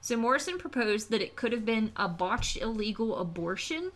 So 0.00 0.16
Morrison 0.16 0.58
proposed 0.58 1.10
that 1.10 1.20
it 1.22 1.36
could 1.36 1.52
have 1.52 1.64
been 1.64 1.92
a 1.96 2.08
botched 2.08 2.56
illegal 2.56 3.18
abortion 3.18 3.92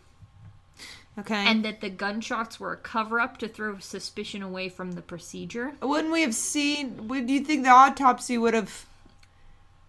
Okay. 1.17 1.47
and 1.47 1.63
that 1.63 1.81
the 1.81 1.89
gunshots 1.89 2.59
were 2.59 2.73
a 2.73 2.77
cover 2.77 3.19
up 3.19 3.37
to 3.37 3.47
throw 3.47 3.79
suspicion 3.79 4.41
away 4.43 4.69
from 4.69 4.91
the 4.93 5.01
procedure. 5.01 5.73
wouldn't 5.81 6.11
we 6.13 6.21
have 6.21 6.35
seen? 6.35 7.07
Would 7.07 7.29
you 7.29 7.39
think 7.39 7.63
the 7.63 7.69
autopsy 7.69 8.37
would 8.37 8.53
have? 8.53 8.85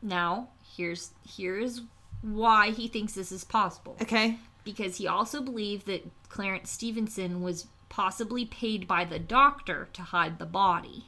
Now, 0.00 0.48
here's 0.76 1.10
here's 1.36 1.82
why 2.22 2.70
he 2.70 2.86
thinks 2.88 3.12
this 3.14 3.32
is 3.32 3.44
possible. 3.44 3.96
Okay. 4.00 4.38
Because 4.64 4.96
he 4.98 5.06
also 5.06 5.42
believed 5.42 5.86
that 5.86 6.08
Clarence 6.28 6.70
Stevenson 6.70 7.42
was 7.42 7.66
possibly 7.88 8.44
paid 8.44 8.86
by 8.88 9.04
the 9.04 9.18
doctor 9.18 9.88
to 9.92 10.02
hide 10.02 10.38
the 10.38 10.46
body. 10.46 11.06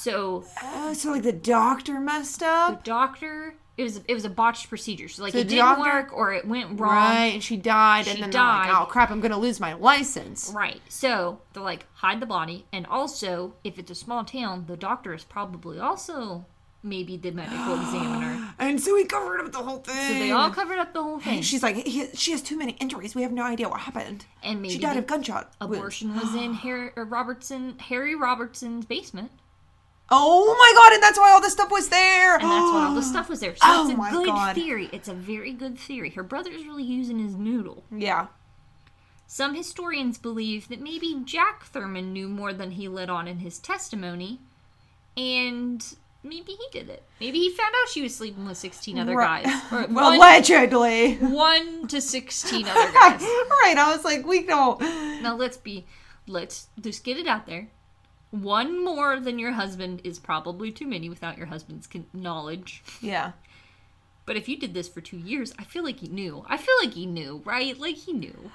So 0.00 0.44
Oh, 0.62 0.92
so 0.94 1.10
like 1.12 1.22
the 1.22 1.32
doctor 1.32 2.00
messed 2.00 2.42
up. 2.42 2.82
the 2.84 2.90
doctor 2.90 3.54
it 3.76 3.84
was 3.84 4.00
it 4.08 4.14
was 4.14 4.24
a 4.24 4.30
botched 4.30 4.68
procedure. 4.68 5.08
So 5.08 5.22
like 5.22 5.32
The 5.32 5.40
it 5.40 5.48
didn't 5.48 5.64
doctor- 5.64 5.82
work 5.82 6.12
or 6.12 6.32
it 6.34 6.46
went 6.46 6.78
wrong. 6.78 6.90
Right, 6.92 7.32
and 7.34 7.42
she 7.42 7.56
died, 7.56 8.04
She 8.04 8.10
and 8.12 8.22
then 8.22 8.30
they're 8.30 8.42
like, 8.42 8.70
"Oh 8.70 8.84
crap, 8.86 9.10
I'm 9.10 9.20
gonna 9.20 9.38
lose 9.38 9.58
my 9.60 9.72
license." 9.74 10.52
Right. 10.54 10.80
So 10.88 11.40
they're 11.52 11.62
like, 11.62 11.86
hide 11.94 12.20
the 12.20 12.26
body. 12.26 12.66
And 12.72 12.86
also, 12.86 13.54
if 13.64 13.78
it's 13.78 13.90
a 13.90 13.94
small 13.94 14.24
town, 14.24 14.64
the 14.66 14.76
doctor 14.76 15.14
is 15.14 15.24
probably 15.24 15.78
also 15.78 16.44
maybe 16.82 17.16
the 17.16 17.30
medical 17.30 17.74
examiner. 17.80 18.48
And 18.58 18.78
so 18.80 18.94
he 18.96 19.04
covered 19.04 19.40
up 19.40 19.52
the 19.52 19.58
whole 19.58 19.78
thing. 19.78 20.08
So 20.08 20.14
they 20.18 20.30
all 20.32 20.50
covered 20.50 20.78
up 20.78 20.92
the 20.92 21.02
whole 21.02 21.18
thing. 21.20 21.36
And 21.36 21.44
she's 21.44 21.62
like, 21.62 21.76
he, 21.76 22.06
she 22.14 22.32
has 22.32 22.42
too 22.42 22.56
many 22.58 22.72
injuries. 22.72 23.14
We 23.14 23.22
have 23.22 23.32
no 23.32 23.44
idea 23.44 23.68
what 23.68 23.80
happened. 23.80 24.26
And 24.42 24.60
maybe 24.60 24.74
she 24.74 24.80
died 24.80 24.96
of 24.98 25.06
gunshot. 25.06 25.52
wounds. 25.60 25.76
abortion 25.76 26.14
was 26.14 26.34
in 26.34 26.52
Harry 26.64 26.90
or 26.96 27.04
Robertson 27.06 27.78
Harry 27.78 28.14
Robertson's 28.14 28.84
basement. 28.86 29.30
Oh 30.10 30.54
my 30.58 30.72
god! 30.82 30.92
And 30.94 31.02
that's 31.02 31.18
why 31.18 31.30
all 31.30 31.40
this 31.40 31.52
stuff 31.52 31.70
was 31.70 31.88
there. 31.88 32.34
And 32.34 32.42
that's 32.44 32.72
why 32.72 32.86
all 32.88 32.94
the 32.94 33.02
stuff 33.14 33.28
was 33.28 33.40
there. 33.40 33.54
So 33.54 33.60
Oh 33.64 33.84
it's 33.84 33.94
a 33.94 33.96
my 33.96 34.10
good 34.10 34.26
God. 34.26 34.54
theory. 34.54 34.88
It's 34.92 35.08
a 35.08 35.14
very 35.14 35.52
good 35.52 35.78
theory. 35.78 36.10
Her 36.10 36.22
brother's 36.22 36.64
really 36.64 36.82
using 36.82 37.18
his 37.18 37.34
noodle. 37.36 37.84
Yeah. 37.94 38.26
Some 39.26 39.54
historians 39.54 40.18
believe 40.18 40.66
that 40.68 40.80
maybe 40.80 41.22
Jack 41.24 41.64
Thurman 41.66 42.12
knew 42.12 42.28
more 42.28 42.52
than 42.52 42.72
he 42.72 42.88
let 42.88 43.08
on 43.08 43.28
in 43.28 43.38
his 43.38 43.60
testimony, 43.60 44.40
and 45.16 45.84
maybe 46.24 46.52
he 46.52 46.66
did 46.72 46.88
it. 46.88 47.04
Maybe 47.20 47.38
he 47.38 47.50
found 47.50 47.72
out 47.80 47.88
she 47.88 48.02
was 48.02 48.14
sleeping 48.16 48.44
with 48.46 48.56
16 48.58 48.98
other 48.98 49.14
Right. 49.14 49.44
guys. 49.44 49.62
Or 49.72 49.82
one, 49.86 50.16
allegedly. 50.16 51.14
one 51.18 51.86
to 51.86 52.00
16 52.00 52.66
other 52.68 52.92
guys. 52.92 53.20
right. 53.22 53.74
I 53.78 53.92
was 53.94 54.04
like, 54.04 54.26
we 54.26 54.42
don't. 54.44 54.80
Now 55.22 55.36
let's 55.36 55.56
be, 55.56 55.86
let's 56.26 56.66
just 56.80 57.04
get 57.04 57.16
it 57.16 57.28
out 57.28 57.46
there. 57.46 57.68
One 58.30 58.84
more 58.84 59.18
than 59.18 59.38
your 59.38 59.52
husband 59.52 60.00
is 60.04 60.18
probably 60.18 60.70
too 60.70 60.86
many 60.86 61.08
without 61.08 61.36
your 61.36 61.46
husband's 61.46 61.86
con- 61.86 62.06
knowledge. 62.12 62.82
Yeah. 63.00 63.32
But 64.26 64.36
if 64.36 64.48
you 64.48 64.56
did 64.56 64.74
this 64.74 64.88
for 64.88 65.00
two 65.00 65.16
years, 65.16 65.52
I 65.58 65.64
feel 65.64 65.82
like 65.82 65.98
he 65.98 66.08
knew. 66.08 66.44
I 66.48 66.56
feel 66.56 66.74
like 66.80 66.94
he 66.94 67.06
knew, 67.06 67.42
right? 67.44 67.76
Like 67.78 67.96
he 67.96 68.12
knew. 68.12 68.52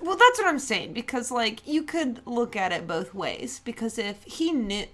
Well, 0.00 0.16
that's 0.16 0.38
what 0.38 0.48
I'm 0.48 0.58
saying 0.58 0.92
because, 0.92 1.30
like, 1.30 1.66
you 1.66 1.82
could 1.84 2.20
look 2.26 2.56
at 2.56 2.72
it 2.72 2.86
both 2.88 3.14
ways. 3.14 3.60
Because 3.64 3.98
if 3.98 4.24
he 4.24 4.50
knew, 4.52 4.86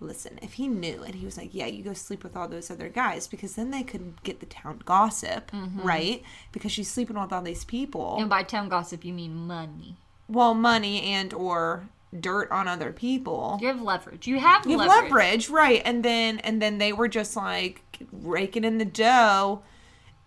listen, 0.00 0.38
if 0.42 0.54
he 0.54 0.68
knew 0.68 1.02
and 1.02 1.14
he 1.14 1.24
was 1.24 1.38
like, 1.38 1.54
yeah, 1.54 1.66
you 1.66 1.82
go 1.82 1.94
sleep 1.94 2.22
with 2.22 2.36
all 2.36 2.48
those 2.48 2.70
other 2.70 2.88
guys, 2.90 3.26
because 3.26 3.54
then 3.54 3.70
they 3.70 3.82
could 3.82 4.22
get 4.22 4.40
the 4.40 4.46
town 4.46 4.82
gossip, 4.84 5.50
mm-hmm. 5.52 5.80
right? 5.80 6.22
Because 6.50 6.72
she's 6.72 6.90
sleeping 6.90 7.18
with 7.18 7.32
all 7.32 7.42
these 7.42 7.64
people. 7.64 8.16
And 8.18 8.28
by 8.28 8.42
town 8.42 8.68
gossip, 8.68 9.04
you 9.04 9.12
mean 9.14 9.34
money. 9.34 9.96
well, 10.28 10.54
money 10.54 11.02
and 11.02 11.32
or 11.32 11.88
dirt 12.18 12.50
on 12.50 12.68
other 12.68 12.92
people. 12.92 13.58
You 13.60 13.68
have 13.68 13.80
leverage. 13.82 14.26
You 14.26 14.38
have 14.38 14.66
You 14.66 14.78
have 14.78 14.88
leverage. 14.88 15.10
leverage, 15.12 15.48
right? 15.50 15.82
And 15.84 16.04
then 16.04 16.38
and 16.40 16.60
then 16.60 16.78
they 16.78 16.92
were 16.92 17.08
just 17.08 17.36
like 17.36 17.82
raking 18.12 18.64
in 18.64 18.78
the 18.78 18.84
dough, 18.84 19.62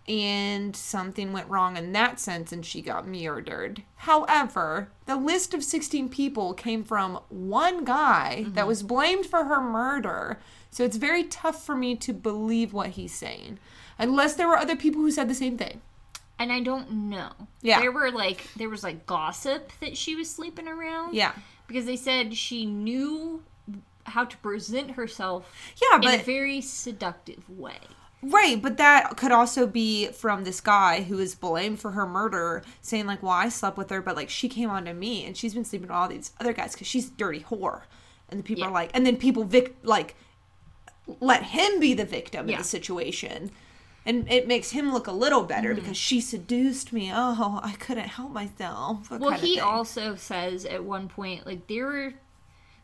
and 0.08 0.74
something 0.76 1.32
went 1.32 1.48
wrong 1.48 1.76
in 1.76 1.92
that 1.92 2.20
sense, 2.20 2.52
and 2.52 2.64
she 2.64 2.80
got 2.80 3.06
murdered. 3.08 3.82
However, 3.96 4.88
the 5.06 5.16
list 5.16 5.52
of 5.54 5.64
sixteen 5.64 6.08
people 6.08 6.54
came 6.54 6.84
from 6.84 7.20
one 7.28 7.84
guy 7.84 8.42
Mm-hmm. 8.42 8.54
that 8.54 8.66
was 8.66 8.82
blamed 8.82 9.26
for 9.26 9.44
her 9.44 9.60
murder. 9.60 10.38
So 10.70 10.84
it's 10.84 10.96
very 10.96 11.24
tough 11.24 11.64
for 11.64 11.74
me 11.74 11.96
to 11.96 12.12
believe 12.12 12.72
what 12.72 12.90
he's 12.90 13.14
saying, 13.14 13.58
unless 13.98 14.34
there 14.34 14.46
were 14.48 14.58
other 14.58 14.76
people 14.76 15.00
who 15.00 15.10
said 15.10 15.28
the 15.28 15.34
same 15.34 15.56
thing. 15.56 15.80
And 16.38 16.52
I 16.52 16.60
don't 16.60 16.90
know. 17.08 17.30
Yeah. 17.62 17.80
There 17.80 17.90
were 17.92 18.10
like 18.10 18.48
there 18.56 18.68
was 18.68 18.82
like 18.84 19.06
gossip 19.06 19.72
that 19.80 19.96
she 19.96 20.14
was 20.14 20.28
sleeping 20.30 20.68
around. 20.68 21.14
Yeah, 21.14 21.32
Because 21.66 21.86
they 21.86 21.96
said 21.96 22.36
she 22.36 22.66
knew 22.66 23.42
how 24.04 24.24
to 24.24 24.36
present 24.38 24.92
herself 24.92 25.52
yeah, 25.82 25.96
in 25.96 26.04
a 26.04 26.16
but 26.18 26.24
very 26.24 26.60
seductive 26.60 27.48
way. 27.50 27.78
Right, 28.22 28.60
but 28.60 28.76
that 28.78 29.16
could 29.16 29.32
also 29.32 29.66
be 29.66 30.08
from 30.08 30.44
this 30.44 30.60
guy 30.60 31.02
who 31.02 31.18
is 31.18 31.34
blamed 31.34 31.80
for 31.80 31.92
her 31.92 32.06
murder, 32.06 32.62
saying 32.80 33.06
like, 33.06 33.22
"Well, 33.22 33.32
I 33.32 33.48
slept 33.48 33.76
with 33.76 33.90
her, 33.90 34.00
but 34.00 34.16
like 34.16 34.30
she 34.30 34.48
came 34.48 34.70
on 34.70 34.84
to 34.86 34.94
me, 34.94 35.24
and 35.24 35.36
she's 35.36 35.54
been 35.54 35.64
sleeping 35.64 35.88
with 35.88 35.96
all 35.96 36.08
these 36.08 36.32
other 36.40 36.52
guys 36.52 36.72
because 36.72 36.86
she's 36.86 37.08
a 37.08 37.12
dirty 37.12 37.40
whore." 37.40 37.82
And 38.28 38.40
the 38.40 38.44
people 38.44 38.62
Yeah. 38.62 38.70
are 38.70 38.72
like, 38.72 38.90
and 38.94 39.06
then 39.06 39.16
people 39.16 39.44
vic 39.44 39.76
like 39.82 40.16
let 41.20 41.44
him 41.44 41.78
be 41.78 41.94
the 41.94 42.04
victim 42.04 42.48
in 42.48 42.58
the 42.58 42.64
situation, 42.64 43.50
and 44.06 44.30
it 44.30 44.46
makes 44.48 44.70
him 44.70 44.92
look 44.92 45.06
a 45.06 45.12
little 45.12 45.42
better 45.42 45.70
Mm-hmm. 45.74 45.80
because 45.80 45.96
she 45.96 46.20
seduced 46.20 46.92
me. 46.92 47.10
Oh, 47.12 47.60
I 47.62 47.72
couldn't 47.72 48.08
help 48.08 48.32
myself. 48.32 49.08
that 49.10 49.20
Well, 49.20 49.32
he 49.32 49.60
also 49.60 50.14
says 50.14 50.64
at 50.64 50.84
one 50.84 51.08
point, 51.08 51.44
like, 51.46 51.66
there 51.66 51.86
were 51.86 52.14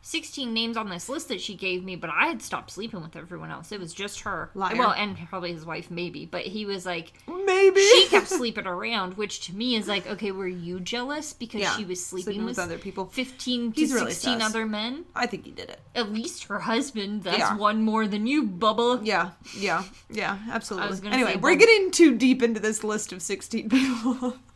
16 0.05 0.53
names 0.53 0.75
on 0.75 0.89
this 0.89 1.07
list 1.07 1.29
that 1.29 1.39
she 1.39 1.55
gave 1.55 1.81
me, 1.83 1.95
but 1.95 2.09
I 2.09 2.27
had 2.27 2.41
stopped 2.41 2.71
sleeping 2.71 3.01
with 3.01 3.15
everyone 3.15 3.51
else. 3.51 3.71
It 3.71 3.79
was 3.79 3.93
just 3.93 4.19
her. 4.21 4.51
Liar. 4.53 4.75
Well, 4.75 4.91
and 4.91 5.17
probably 5.29 5.53
his 5.53 5.65
wife, 5.65 5.89
maybe. 5.89 6.25
But 6.25 6.41
he 6.41 6.65
was 6.65 6.85
like, 6.85 7.13
maybe 7.25 7.79
she 7.79 8.07
kept 8.09 8.27
sleeping 8.39 8.67
around, 8.67 9.13
which 9.15 9.45
to 9.47 9.55
me 9.55 9.75
is 9.75 9.87
like, 9.87 10.05
okay, 10.05 10.31
were 10.31 10.47
you 10.47 10.81
jealous 10.81 11.31
because 11.31 11.61
Yeah, 11.61 11.75
she 11.77 11.85
was 11.85 12.05
sleeping, 12.05 12.25
sleeping 12.33 12.45
with, 12.45 12.57
with 12.57 12.65
other 12.65 12.77
people. 12.77 13.05
15 13.05 13.71
to 13.71 13.81
really 13.93 14.11
16 14.11 14.39
sus. 14.41 14.49
other 14.49 14.65
men? 14.65 15.05
I 15.15 15.25
think 15.25 15.45
he 15.45 15.51
did 15.51 15.69
it. 15.69 15.79
At 15.95 16.11
least 16.11 16.43
her 16.45 16.59
husband. 16.59 17.23
That's 17.23 17.37
Yeah. 17.37 17.55
one 17.55 17.81
more 17.81 18.05
than 18.05 18.27
you, 18.27 18.43
Bubble. 18.43 19.01
Yeah, 19.03 19.31
yeah, 19.57 19.83
yeah, 20.09 20.37
absolutely. 20.51 21.09
Anyway, 21.09 21.37
we're 21.37 21.55
getting 21.55 21.91
too 21.91 22.15
deep 22.17 22.43
into 22.43 22.59
this 22.59 22.83
list 22.83 23.13
of 23.13 23.21
sixteen 23.21 23.69
people. 23.69 24.35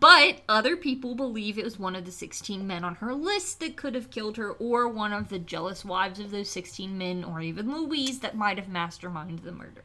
But 0.00 0.42
other 0.48 0.76
people 0.76 1.14
believe 1.14 1.58
it 1.58 1.64
was 1.64 1.78
one 1.78 1.96
of 1.96 2.04
the 2.04 2.12
16 2.12 2.66
men 2.66 2.84
on 2.84 2.96
her 2.96 3.14
list 3.14 3.60
that 3.60 3.76
could 3.76 3.94
have 3.94 4.10
killed 4.10 4.36
her, 4.36 4.52
or 4.52 4.88
one 4.88 5.12
of 5.12 5.28
the 5.28 5.38
jealous 5.38 5.84
wives 5.84 6.20
of 6.20 6.30
those 6.30 6.48
16 6.48 6.96
men, 6.96 7.24
or 7.24 7.40
even 7.40 7.74
Louise 7.74 8.20
that 8.20 8.36
might 8.36 8.58
have 8.58 8.68
masterminded 8.68 9.42
the 9.42 9.52
murder. 9.52 9.84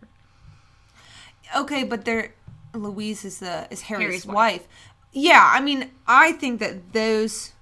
Okay, 1.55 1.83
but 1.83 2.05
there, 2.05 2.33
Louise 2.73 3.25
is 3.25 3.39
the 3.39 3.67
is 3.71 3.81
Harry's, 3.83 4.05
Harry's 4.05 4.25
wife. 4.25 4.35
wife. 4.35 4.67
Yeah, 5.11 5.49
I 5.51 5.61
mean, 5.61 5.91
I 6.05 6.33
think 6.33 6.59
that 6.59 6.93
those 6.93 7.53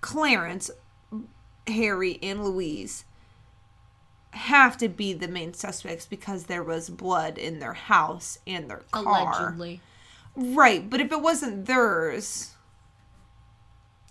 Clarence, 0.00 0.70
Harry, 1.66 2.18
and 2.22 2.44
Louise 2.44 3.04
have 4.30 4.76
to 4.78 4.88
be 4.88 5.12
the 5.12 5.28
main 5.28 5.54
suspects 5.54 6.06
because 6.06 6.44
there 6.44 6.62
was 6.62 6.90
blood 6.90 7.38
in 7.38 7.58
their 7.58 7.74
house 7.74 8.38
and 8.46 8.68
their 8.68 8.82
car. 8.90 9.04
Allegedly. 9.04 9.80
Right, 10.36 10.88
but 10.88 11.00
if 11.00 11.10
it 11.12 11.22
wasn't 11.22 11.64
theirs, 11.66 12.54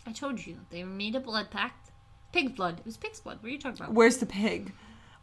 I 0.07 0.11
told 0.11 0.45
you, 0.45 0.57
they 0.69 0.83
made 0.83 1.15
a 1.15 1.19
blood 1.19 1.51
pact. 1.51 1.91
Pig 2.31 2.55
blood. 2.55 2.79
It 2.79 2.85
was 2.85 2.97
pig's 2.97 3.19
blood. 3.21 3.38
What 3.41 3.47
are 3.47 3.51
you 3.51 3.59
talking 3.59 3.81
about? 3.81 3.93
where's 3.93 4.17
the 4.17 4.25
pig? 4.25 4.73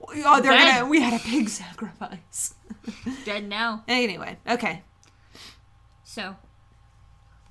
Oh, 0.00 0.40
they're 0.40 0.52
Dead. 0.52 0.80
gonna. 0.80 0.86
We 0.88 1.00
had 1.00 1.12
a 1.14 1.22
pig 1.22 1.48
sacrifice. 1.48 2.54
Dead 3.24 3.48
now. 3.48 3.84
anyway, 3.86 4.36
okay, 4.48 4.82
So, 6.04 6.36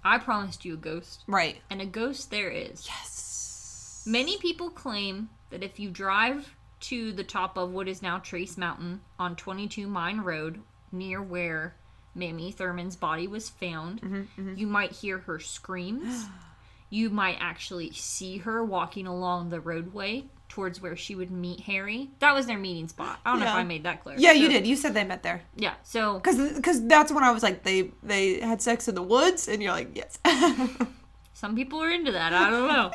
I 0.03 0.17
promised 0.17 0.65
you 0.65 0.73
a 0.73 0.78
ghost. 0.78 1.23
right. 1.28 1.57
And 1.69 1.82
a 1.82 1.86
ghost 1.86 2.32
there 2.32 2.49
is. 2.49 2.88
Yes. 2.88 4.03
Many 4.07 4.38
people 4.39 4.69
claim 4.69 5.30
that 5.51 5.63
if 5.63 5.80
you 5.80 5.89
drive 5.91 6.55
to 6.82 7.11
the 7.13 7.23
top 7.23 7.55
of 7.57 7.71
what 7.71 7.88
is 7.88 8.01
now 8.01 8.17
Trace 8.17 8.57
Mountain 8.57 9.01
on 9.19 9.36
22 9.36 9.88
Mine 9.88 10.21
Road, 10.21 10.61
near 10.91 11.21
where 11.21 11.76
Mamie 12.16 12.51
Thurman's 12.51 12.95
body 12.95 13.28
was 13.28 13.49
found, 13.49 14.01
mm-hmm, 14.01 14.16
mm-hmm. 14.16 14.53
you 14.55 14.68
might 14.68 14.91
hear 14.91 15.20
her 15.20 15.39
screams. 15.39 16.26
you 16.89 17.09
might 17.09 17.38
actually 17.39 17.91
see 17.91 18.38
her 18.39 18.64
walking 18.64 19.07
along 19.07 19.49
the 19.49 19.59
roadway 19.59 20.26
towards 20.51 20.82
where 20.82 20.97
she 20.97 21.16
would 21.16 21.32
meet 21.32 21.62
Harry. 21.62 22.09
That 22.20 22.36
was 22.36 22.45
their 22.45 22.57
meeting 22.57 22.89
spot. 22.89 23.20
I 23.26 23.32
don't 23.32 23.39
know 23.39 23.45
if 23.45 23.53
I 23.53 23.64
made 23.64 23.84
that 23.84 24.03
clear. 24.03 24.18
Yeah, 24.20 24.34
you 24.34 24.49
did. 24.49 24.68
You 24.68 24.76
said 24.76 24.93
they 24.93 25.05
met 25.05 25.24
there. 25.24 25.41
Yeah, 25.55 25.76
so 25.84 26.20
Cause, 26.20 26.59
cause 26.62 26.86
that's 26.86 27.12
when 27.12 27.24
I 27.24 27.32
was 27.32 27.41
like, 27.41 27.64
they 27.64 27.91
they 28.03 28.41
had 28.41 28.62
sex 28.62 28.89
in 28.89 28.95
the 28.95 29.01
woods, 29.01 29.47
and 29.47 29.64
you're 29.64 29.72
like, 29.72 29.95
yes. 29.95 30.20
some 31.34 31.55
people 31.55 31.82
are 31.82 31.89
into 31.89 32.12
that. 32.12 32.34
I 32.34 32.49
don't 32.49 32.68
know. 32.68 32.91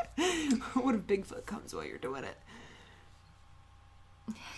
what 0.82 0.94
if 0.94 1.00
Bigfoot 1.02 1.46
comes 1.46 1.74
while 1.74 1.84
you're 1.84 1.96
doing 1.96 2.24
it? 2.24 2.36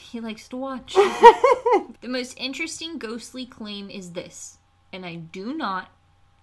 He 0.08 0.20
likes 0.20 0.48
to 0.48 0.56
watch. 0.56 0.94
the 2.00 2.08
most 2.08 2.38
interesting 2.38 2.98
ghostly 2.98 3.44
claim 3.44 3.90
is 3.90 4.12
this, 4.12 4.58
and 4.92 5.04
I 5.04 5.16
do 5.16 5.52
not 5.52 5.90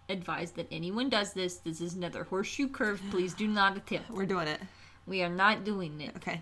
advise 0.08 0.52
that 0.52 0.68
anyone 0.70 1.10
does 1.10 1.34
this. 1.34 1.58
This 1.58 1.82
is 1.82 1.96
another 1.96 2.26
horseshoe 2.26 2.68
curve. 2.68 3.02
Please 3.10 3.34
do 3.34 3.48
not 3.48 3.76
attempt. 3.76 4.12
We're 4.12 4.28
doing 4.28 4.48
it. 4.48 4.60
We 5.08 5.24
are 5.24 5.30
not 5.30 5.64
doing 5.64 6.00
it. 6.00 6.16
Okay. 6.18 6.42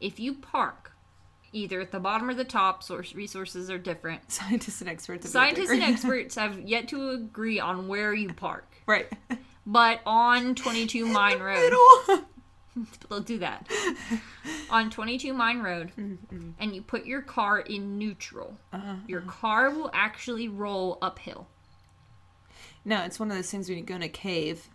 If 0.00 0.18
you 0.18 0.34
park 0.34 0.92
either 1.52 1.80
at 1.80 1.92
the 1.92 2.00
bottom 2.00 2.28
or 2.28 2.34
the 2.34 2.44
top, 2.44 2.82
source 2.82 3.14
resources 3.14 3.70
are 3.70 3.78
different. 3.78 4.20
Scientists 4.32 4.80
and 4.80 4.90
experts. 4.90 5.24
have 5.24 5.32
Scientists 5.32 5.70
and 5.70 5.82
experts 5.84 6.34
have 6.34 6.60
yet 6.60 6.88
to 6.88 7.10
agree 7.10 7.60
on 7.60 7.86
where 7.86 8.12
you 8.12 8.32
park. 8.32 8.68
Right. 8.86 9.06
But 9.64 10.00
on 10.04 10.56
22 10.56 11.06
Mine 11.06 11.38
Road, 11.38 11.60
Middle. 11.60 12.26
they'll 13.08 13.20
do 13.20 13.38
that. 13.38 13.68
On 14.70 14.90
22 14.90 15.32
Mine 15.32 15.60
Road, 15.60 15.92
mm-hmm. 15.98 16.50
and 16.58 16.74
you 16.74 16.82
put 16.82 17.04
your 17.06 17.22
car 17.22 17.60
in 17.60 17.98
neutral, 17.98 18.56
uh-huh. 18.72 18.96
your 19.06 19.22
car 19.22 19.70
will 19.70 19.90
actually 19.92 20.48
roll 20.48 20.98
uphill. 21.00 21.46
No, 22.84 23.02
it's 23.04 23.18
one 23.18 23.30
of 23.30 23.36
those 23.36 23.50
things 23.50 23.68
when 23.68 23.78
you 23.78 23.84
go 23.84 23.94
in 23.94 24.02
a 24.02 24.08
cave. 24.08 24.68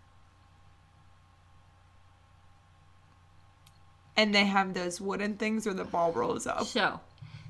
And 4.16 4.34
they 4.34 4.44
have 4.44 4.74
those 4.74 5.00
wooden 5.00 5.36
things 5.36 5.64
where 5.64 5.74
the 5.74 5.84
ball 5.84 6.12
rolls 6.12 6.46
up. 6.46 6.64
So, 6.64 7.00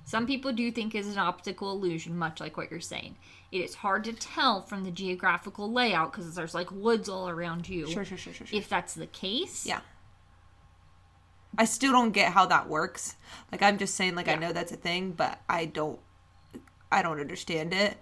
some 0.05 0.27
people 0.27 0.53
do 0.53 0.71
think 0.71 0.95
it's 0.95 1.09
an 1.09 1.19
optical 1.19 1.73
illusion, 1.73 2.17
much 2.17 2.41
like 2.41 2.57
what 2.57 2.71
you're 2.71 2.81
saying. 2.81 3.17
It 3.51 3.59
is 3.59 3.75
hard 3.75 4.05
to 4.05 4.13
tell 4.13 4.63
from 4.63 4.85
the 4.85 4.91
geographical 4.91 5.73
layout 5.73 6.13
because 6.13 6.35
there's 6.35 6.55
like 6.55 6.71
woods 6.71 7.09
all 7.09 7.29
around 7.29 7.69
you. 7.69 7.89
Sure, 7.89 8.05
sure, 8.05 8.19
sure, 8.19 8.33
sure, 8.33 8.47
sure. 8.47 8.59
If 8.59 8.69
that's 8.69 8.95
the 8.95 9.07
case, 9.07 9.67
Yeah. 9.67 9.81
I 11.59 11.65
still 11.65 11.93
don't 11.93 12.13
get 12.13 12.33
how 12.33 12.47
that 12.47 12.69
works. 12.69 13.17
Like 13.51 13.63
I'm 13.63 13.79
just 13.79 13.95
saying 13.95 14.15
like 14.15 14.29
I 14.29 14.37
know 14.37 14.53
that's 14.53 14.73
a 14.73 14.77
thing, 14.77 15.13
but 15.13 15.41
I 15.49 15.67
don't 15.67 15.99
I 16.91 17.03
don't 17.03 17.21
understand 17.21 17.73
it. 17.73 17.97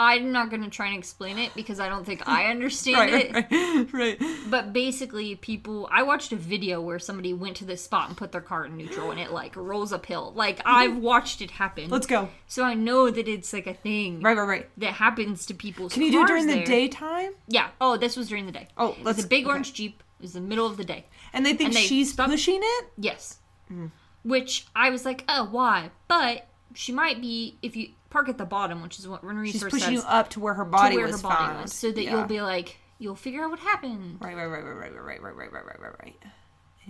I'm 0.00 0.30
not 0.30 0.48
going 0.48 0.62
to 0.62 0.70
try 0.70 0.86
and 0.86 0.96
explain 0.96 1.38
it 1.38 1.52
because 1.56 1.80
I 1.80 1.88
don't 1.88 2.04
think 2.04 2.28
I 2.28 2.44
understand 2.50 3.10
it. 3.10 3.32
Right, 3.32 3.50
right, 3.50 3.92
right. 3.92 4.22
But 4.48 4.72
basically, 4.72 5.34
people. 5.34 5.88
I 5.90 6.04
watched 6.04 6.30
a 6.30 6.36
video 6.36 6.80
where 6.80 7.00
somebody 7.00 7.34
went 7.34 7.56
to 7.56 7.64
this 7.64 7.82
spot 7.82 8.08
and 8.08 8.16
put 8.16 8.30
their 8.30 8.40
car 8.40 8.64
in 8.64 8.76
neutral, 8.76 9.10
and 9.10 9.18
it 9.18 9.32
like 9.32 9.56
rolls 9.56 9.92
uphill. 9.92 10.32
Like 10.36 10.58
mm-hmm. 10.58 10.68
I've 10.68 10.96
watched 10.98 11.42
it 11.42 11.50
happen, 11.50 11.90
Let's 11.90 12.06
go. 12.06 12.28
so 12.46 12.62
I 12.62 12.74
know 12.74 13.10
that 13.10 13.26
it's 13.26 13.52
like 13.52 13.66
a 13.66 13.74
thing 13.74 14.22
Right, 14.22 14.36
right, 14.36 14.46
right. 14.46 14.70
that 14.78 14.94
happens 14.94 15.46
to 15.46 15.54
people. 15.54 15.88
Can 15.88 16.02
you 16.02 16.12
do 16.12 16.22
it 16.22 16.28
during 16.28 16.46
the 16.46 16.62
daytime? 16.64 17.32
Yeah. 17.48 17.70
Oh, 17.80 17.96
this 17.96 18.16
was 18.16 18.28
during 18.28 18.46
the 18.46 18.52
day. 18.52 18.68
Oh, 18.76 18.96
let's- 19.02 19.18
It's 19.18 19.26
a 19.26 19.28
big 19.28 19.44
okay. 19.44 19.50
orange 19.50 19.72
jeep. 19.74 20.02
It 20.20 20.22
was 20.22 20.32
the 20.32 20.40
middle 20.40 20.66
of 20.66 20.76
the 20.76 20.84
day. 20.84 21.06
And 21.38 21.46
they 21.46 21.54
think 21.54 21.68
And 21.68 21.76
they 21.76 21.82
she's 21.86 22.12
stop- 22.12 22.28
pushing 22.28 22.60
it? 22.62 22.84
Yes. 22.98 23.38
Mm. 23.72 23.90
Which 24.24 24.66
I 24.74 24.90
was 24.90 25.04
like, 25.04 25.24
oh, 25.28 25.44
why? 25.50 25.90
But 26.08 26.46
she 26.74 26.92
might 26.92 27.20
be 27.20 27.56
if 27.62 27.76
you 27.76 27.90
park 28.10 28.28
at 28.28 28.36
the 28.38 28.44
bottom, 28.44 28.82
which 28.82 28.98
is 28.98 29.06
what 29.08 29.24
Run 29.24 29.44
She's 29.46 29.62
pushing 29.62 29.92
you 29.94 30.02
up 30.06 30.30
to 30.30 30.40
where 30.40 30.54
her 30.54 30.64
body 30.64 30.96
where 30.96 31.06
was 31.06 31.16
her 31.22 31.28
body 31.28 31.36
found. 31.36 31.62
was, 31.62 31.72
so 31.72 31.90
that 31.92 32.02
Yeah. 32.02 32.10
you'll 32.16 32.24
be 32.26 32.40
like, 32.42 32.76
you'll 32.98 33.14
figure 33.16 33.44
out 33.44 33.50
what 33.50 33.60
happened. 33.60 34.18
Right, 34.20 34.36
right, 34.36 34.46
right, 34.46 34.62
right, 34.64 34.76
right, 34.76 34.92
right, 34.92 35.22
right, 35.22 35.36
right, 35.36 35.52
right, 35.52 35.64
right, 35.66 35.80
right, 35.80 35.94
right. 36.02 36.16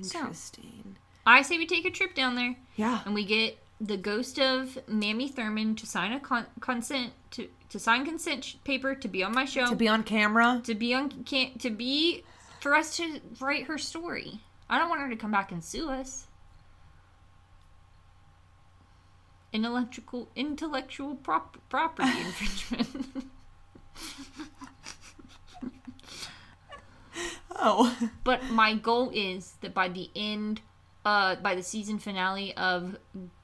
So. 0.02 0.18
Interesting. 0.20 0.96
I 1.26 1.42
say 1.42 1.58
we 1.58 1.66
take 1.66 1.84
a 1.84 1.90
trip 1.90 2.14
down 2.14 2.34
there. 2.36 2.56
Yeah. 2.76 3.00
and 3.04 3.14
we 3.14 3.24
get 3.24 3.58
the 3.80 3.96
ghost 3.96 4.38
of 4.40 4.78
Mammy 4.88 5.28
Thurman 5.28 5.76
to 5.76 5.86
sign 5.86 6.12
a 6.12 6.18
con- 6.20 6.46
consent 6.60 7.12
to 7.32 7.48
to 7.68 7.78
sign 7.78 8.04
consent 8.04 8.44
sh- 8.44 8.54
paper 8.64 8.94
to 8.94 9.06
be 9.08 9.22
on 9.22 9.32
my 9.32 9.44
show 9.44 9.66
To 9.68 9.76
be 9.76 9.86
on 9.86 10.02
camera. 10.02 10.60
to 10.64 10.74
be 10.74 10.94
on 10.94 11.10
can 11.24 11.58
to 11.58 11.70
be 11.70 12.24
for 12.60 12.74
us 12.74 12.96
to 12.96 13.20
write 13.40 13.64
her 13.64 13.78
story. 13.78 14.40
I 14.68 14.78
don't 14.78 14.88
want 14.88 15.00
her 15.00 15.08
to 15.10 15.16
come 15.16 15.30
back 15.30 15.52
and 15.52 15.62
sue 15.64 15.90
us. 15.90 16.26
Intellectual 19.52 20.28
intellectual 20.36 21.14
prop- 21.14 21.56
property 21.70 22.08
infringement. 22.20 23.24
Oh. 27.60 27.96
but 28.24 28.44
my 28.50 28.74
goal 28.74 29.10
is 29.12 29.54
that 29.62 29.74
by 29.74 29.88
the 29.88 30.10
end 30.14 30.60
uh 31.04 31.34
by 31.36 31.54
the 31.56 31.62
season 31.62 31.98
finale 31.98 32.54
of 32.56 32.96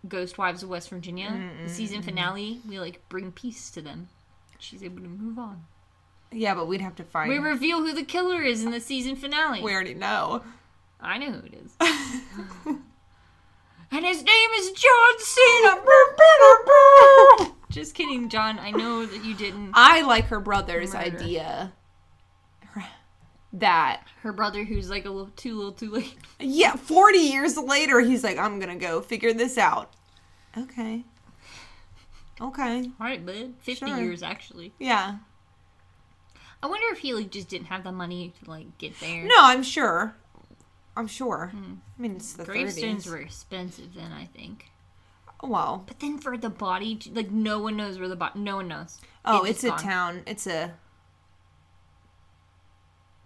Ghost 0.06 0.38
Wives 0.38 0.62
of 0.62 0.68
West 0.68 0.90
Virginia, 0.90 1.50
the 1.64 1.68
season 1.70 2.02
finale, 2.02 2.60
we 2.68 2.78
like 2.78 3.00
bring 3.08 3.32
peace 3.32 3.70
to 3.70 3.80
them. 3.82 4.08
She's 4.58 4.82
able 4.82 5.02
to 5.02 5.08
move 5.08 5.38
on. 5.38 5.64
Yeah, 6.34 6.54
but 6.54 6.66
we'd 6.66 6.80
have 6.80 6.96
to 6.96 7.04
find 7.04 7.28
We 7.30 7.38
reveal 7.38 7.78
who 7.78 7.92
the 7.94 8.02
killer 8.04 8.42
is 8.42 8.64
in 8.64 8.70
the 8.72 8.80
season 8.80 9.14
finale. 9.16 9.62
We 9.62 9.72
already 9.72 9.94
know. 9.94 10.42
I 11.00 11.18
know 11.18 11.30
who 11.32 11.46
it 11.46 11.54
is. 11.54 11.76
and 13.90 14.04
his 14.04 14.22
name 14.22 14.50
is 14.56 14.72
John 14.72 15.18
Cena. 15.18 15.76
Just 17.70 17.94
kidding, 17.94 18.28
John. 18.28 18.58
I 18.58 18.70
know 18.70 19.04
that 19.06 19.24
you 19.24 19.34
didn't. 19.34 19.70
I 19.74 20.02
like 20.02 20.26
her 20.26 20.40
brother's 20.40 20.92
Murder. 20.94 21.16
idea. 21.18 21.72
That 23.56 24.02
Her 24.22 24.32
brother, 24.32 24.64
who's 24.64 24.90
like 24.90 25.04
a 25.04 25.10
little 25.10 25.30
too 25.36 25.54
little 25.56 25.70
too 25.72 25.88
late. 25.92 26.16
yeah, 26.40 26.74
forty 26.74 27.18
years 27.18 27.56
later, 27.56 28.00
he's 28.00 28.24
like, 28.24 28.36
I'm 28.36 28.58
gonna 28.58 28.74
go 28.74 29.00
figure 29.00 29.32
this 29.32 29.56
out. 29.56 29.92
Okay. 30.58 31.04
Okay. 32.40 32.78
All 32.82 33.06
right, 33.06 33.24
bud. 33.24 33.54
Fifty 33.60 33.86
Sure. 33.86 33.96
years 34.00 34.24
actually. 34.24 34.72
Yeah. 34.80 35.18
I 36.64 36.66
wonder 36.66 36.86
if 36.92 36.98
he 37.00 37.12
like 37.12 37.30
just 37.30 37.48
didn't 37.48 37.66
have 37.66 37.84
the 37.84 37.92
money 37.92 38.32
to 38.42 38.50
like 38.50 38.78
get 38.78 38.98
there. 38.98 39.22
No, 39.24 39.34
I'm 39.38 39.62
sure. 39.62 40.16
I'm 40.96 41.06
sure. 41.06 41.48
Hmm. 41.52 41.74
I 41.98 42.02
mean, 42.02 42.16
it's 42.16 42.32
the 42.32 42.44
Gravestones 42.44 43.04
30s. 43.04 43.10
were 43.10 43.18
expensive 43.18 43.94
then, 43.94 44.12
I 44.12 44.24
think. 44.24 44.70
Well, 45.42 45.84
But 45.86 46.00
then 46.00 46.16
for 46.18 46.38
the 46.38 46.48
body, 46.48 46.98
like 47.12 47.30
no 47.30 47.58
one 47.60 47.76
knows 47.76 47.98
where 47.98 48.08
the 48.08 48.16
body. 48.16 48.38
No 48.40 48.56
one 48.56 48.68
knows. 48.68 48.98
oh, 49.26 49.44
It 49.44 49.50
it's 49.50 49.64
a 49.64 49.68
gone. 49.68 49.78
town. 49.78 50.22
It's 50.26 50.46
a 50.46 50.72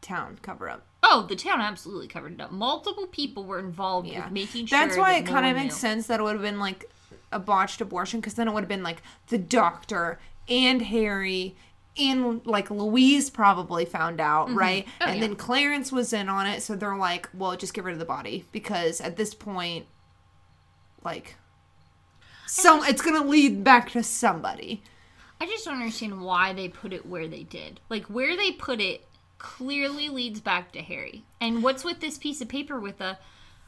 town 0.00 0.38
cover 0.42 0.68
up. 0.68 0.84
Oh, 1.02 1.26
the 1.28 1.36
town 1.36 1.60
absolutely 1.60 2.08
covered 2.08 2.32
it 2.34 2.40
up. 2.40 2.50
Multiple 2.50 3.06
people 3.06 3.44
were 3.44 3.58
involved 3.60 4.08
Yeah. 4.08 4.24
with 4.24 4.32
making 4.32 4.66
sure. 4.66 4.78
That's 4.80 4.96
why 4.96 5.12
that 5.12 5.18
it 5.20 5.24
no 5.26 5.32
kind 5.32 5.46
of 5.46 5.54
makes 5.56 5.74
knew. 5.76 5.78
sense 5.80 6.06
that 6.08 6.20
it 6.20 6.22
would 6.22 6.32
have 6.34 6.42
been 6.42 6.58
like 6.58 6.90
a 7.30 7.38
botched 7.38 7.80
abortion 7.80 8.20
because 8.20 8.34
then 8.34 8.48
it 8.48 8.52
would 8.54 8.62
have 8.64 8.68
been 8.68 8.82
like 8.82 9.02
the 9.28 9.38
doctor 9.38 10.18
and 10.48 10.82
Harry 10.82 11.54
and 11.98 12.44
like 12.46 12.70
Louise 12.70 13.30
probably 13.30 13.84
found 13.84 14.20
out, 14.20 14.48
mm-hmm. 14.48 14.58
right? 14.58 14.86
Oh, 15.00 15.06
and 15.06 15.20
yeah. 15.20 15.26
then 15.26 15.36
Clarence 15.36 15.92
was 15.92 16.12
in 16.12 16.28
on 16.28 16.46
it, 16.46 16.62
so 16.62 16.76
they're 16.76 16.96
like, 16.96 17.28
well, 17.34 17.56
just 17.56 17.74
get 17.74 17.84
rid 17.84 17.92
of 17.92 17.98
the 17.98 18.04
body 18.04 18.44
because 18.52 19.00
at 19.00 19.16
this 19.16 19.34
point, 19.34 19.86
like, 21.04 21.36
some 22.46 22.82
it's 22.84 23.02
gonna 23.02 23.24
lead 23.24 23.62
back 23.64 23.90
to 23.90 24.02
somebody. 24.02 24.82
I 25.40 25.46
just 25.46 25.64
don't 25.64 25.74
understand 25.74 26.20
why 26.20 26.52
they 26.52 26.68
put 26.68 26.92
it 26.92 27.06
where 27.06 27.28
they 27.28 27.44
did. 27.44 27.80
Like 27.88 28.06
where 28.06 28.36
they 28.36 28.52
put 28.52 28.80
it 28.80 29.04
clearly 29.38 30.08
leads 30.08 30.40
back 30.40 30.72
to 30.72 30.82
Harry. 30.82 31.24
And 31.40 31.62
what's 31.62 31.84
with 31.84 32.00
this 32.00 32.18
piece 32.18 32.40
of 32.40 32.48
paper 32.48 32.78
with 32.78 33.00
a 33.00 33.18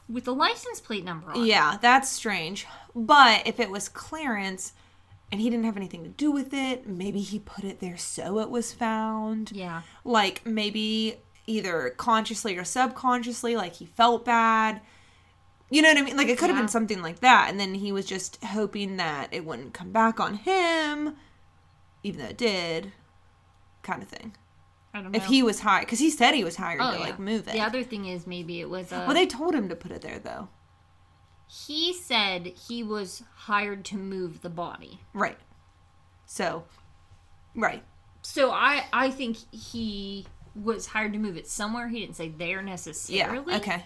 with 0.09 0.25
the 0.25 0.33
license 0.33 0.81
plate 0.81 1.05
number 1.05 1.31
on? 1.31 1.41
it? 1.41 1.45
Yeah, 1.45 1.77
that's 1.81 2.09
strange. 2.09 2.67
But 2.93 3.47
if 3.47 3.59
it 3.59 3.69
was 3.69 3.87
Clarence 3.87 4.73
and 5.31 5.39
he 5.39 5.49
didn't 5.49 5.65
have 5.65 5.77
anything 5.77 6.03
to 6.03 6.09
do 6.09 6.31
with 6.31 6.53
it, 6.53 6.87
maybe 6.87 7.21
he 7.21 7.39
put 7.39 7.63
it 7.63 7.79
there 7.79 7.97
so 7.97 8.39
it 8.39 8.49
was 8.49 8.73
found. 8.73 9.51
Yeah. 9.53 9.81
Like 10.03 10.45
maybe 10.45 11.17
either 11.47 11.93
consciously 11.97 12.57
or 12.57 12.63
subconsciously, 12.63 13.55
like 13.55 13.75
he 13.75 13.85
felt 13.85 14.25
bad. 14.25 14.81
You 15.69 15.81
know 15.81 15.89
what 15.89 15.97
I 15.97 16.01
mean? 16.01 16.17
Like 16.17 16.27
it 16.27 16.37
could 16.37 16.49
have 16.49 16.57
Yeah. 16.57 16.63
been 16.63 16.67
something 16.69 17.01
like 17.01 17.21
that. 17.21 17.47
And 17.49 17.59
then 17.59 17.75
he 17.75 17.91
was 17.91 18.05
just 18.05 18.43
hoping 18.43 18.97
that 18.97 19.33
it 19.33 19.45
wouldn't 19.45 19.73
come 19.73 19.91
back 19.91 20.19
on 20.19 20.33
him, 20.35 21.15
even 22.03 22.19
though 22.21 22.27
it 22.27 22.37
did, 22.37 22.91
kind 23.81 24.03
of 24.03 24.09
thing. 24.09 24.35
I 24.93 25.01
don't 25.01 25.13
know. 25.13 25.17
If 25.17 25.25
he 25.27 25.41
was 25.41 25.61
hired, 25.61 25.85
because 25.85 25.99
he 25.99 26.09
said 26.09 26.35
he 26.35 26.43
was 26.43 26.57
hired 26.57 26.81
oh, 26.81 26.91
to 26.91 26.97
yeah. 26.97 27.03
like 27.05 27.19
move 27.19 27.47
it. 27.47 27.53
The 27.53 27.61
other 27.61 27.83
thing 27.83 28.05
is 28.05 28.27
maybe 28.27 28.59
it 28.59 28.69
was 28.69 28.91
a 28.91 28.97
well, 29.05 29.13
they 29.13 29.25
told 29.25 29.55
him 29.55 29.69
to 29.69 29.75
put 29.77 29.91
it 29.91 30.01
there 30.01 30.19
though. 30.19 30.49
He 31.51 31.93
said 31.93 32.47
he 32.47 32.81
was 32.81 33.23
hired 33.35 33.83
to 33.85 33.97
move 33.97 34.41
the 34.41 34.49
body. 34.49 35.01
Right. 35.13 35.37
So, 36.25 36.63
right. 37.55 37.83
So 38.21 38.51
I 38.51 38.85
I 38.93 39.09
think 39.11 39.37
he 39.53 40.27
was 40.55 40.87
hired 40.87 41.11
to 41.13 41.19
move 41.19 41.35
it 41.35 41.47
somewhere. 41.47 41.89
He 41.89 41.99
didn't 41.99 42.15
say 42.15 42.29
there 42.29 42.61
necessarily. 42.61 43.51
Yeah. 43.51 43.57
Okay. 43.57 43.85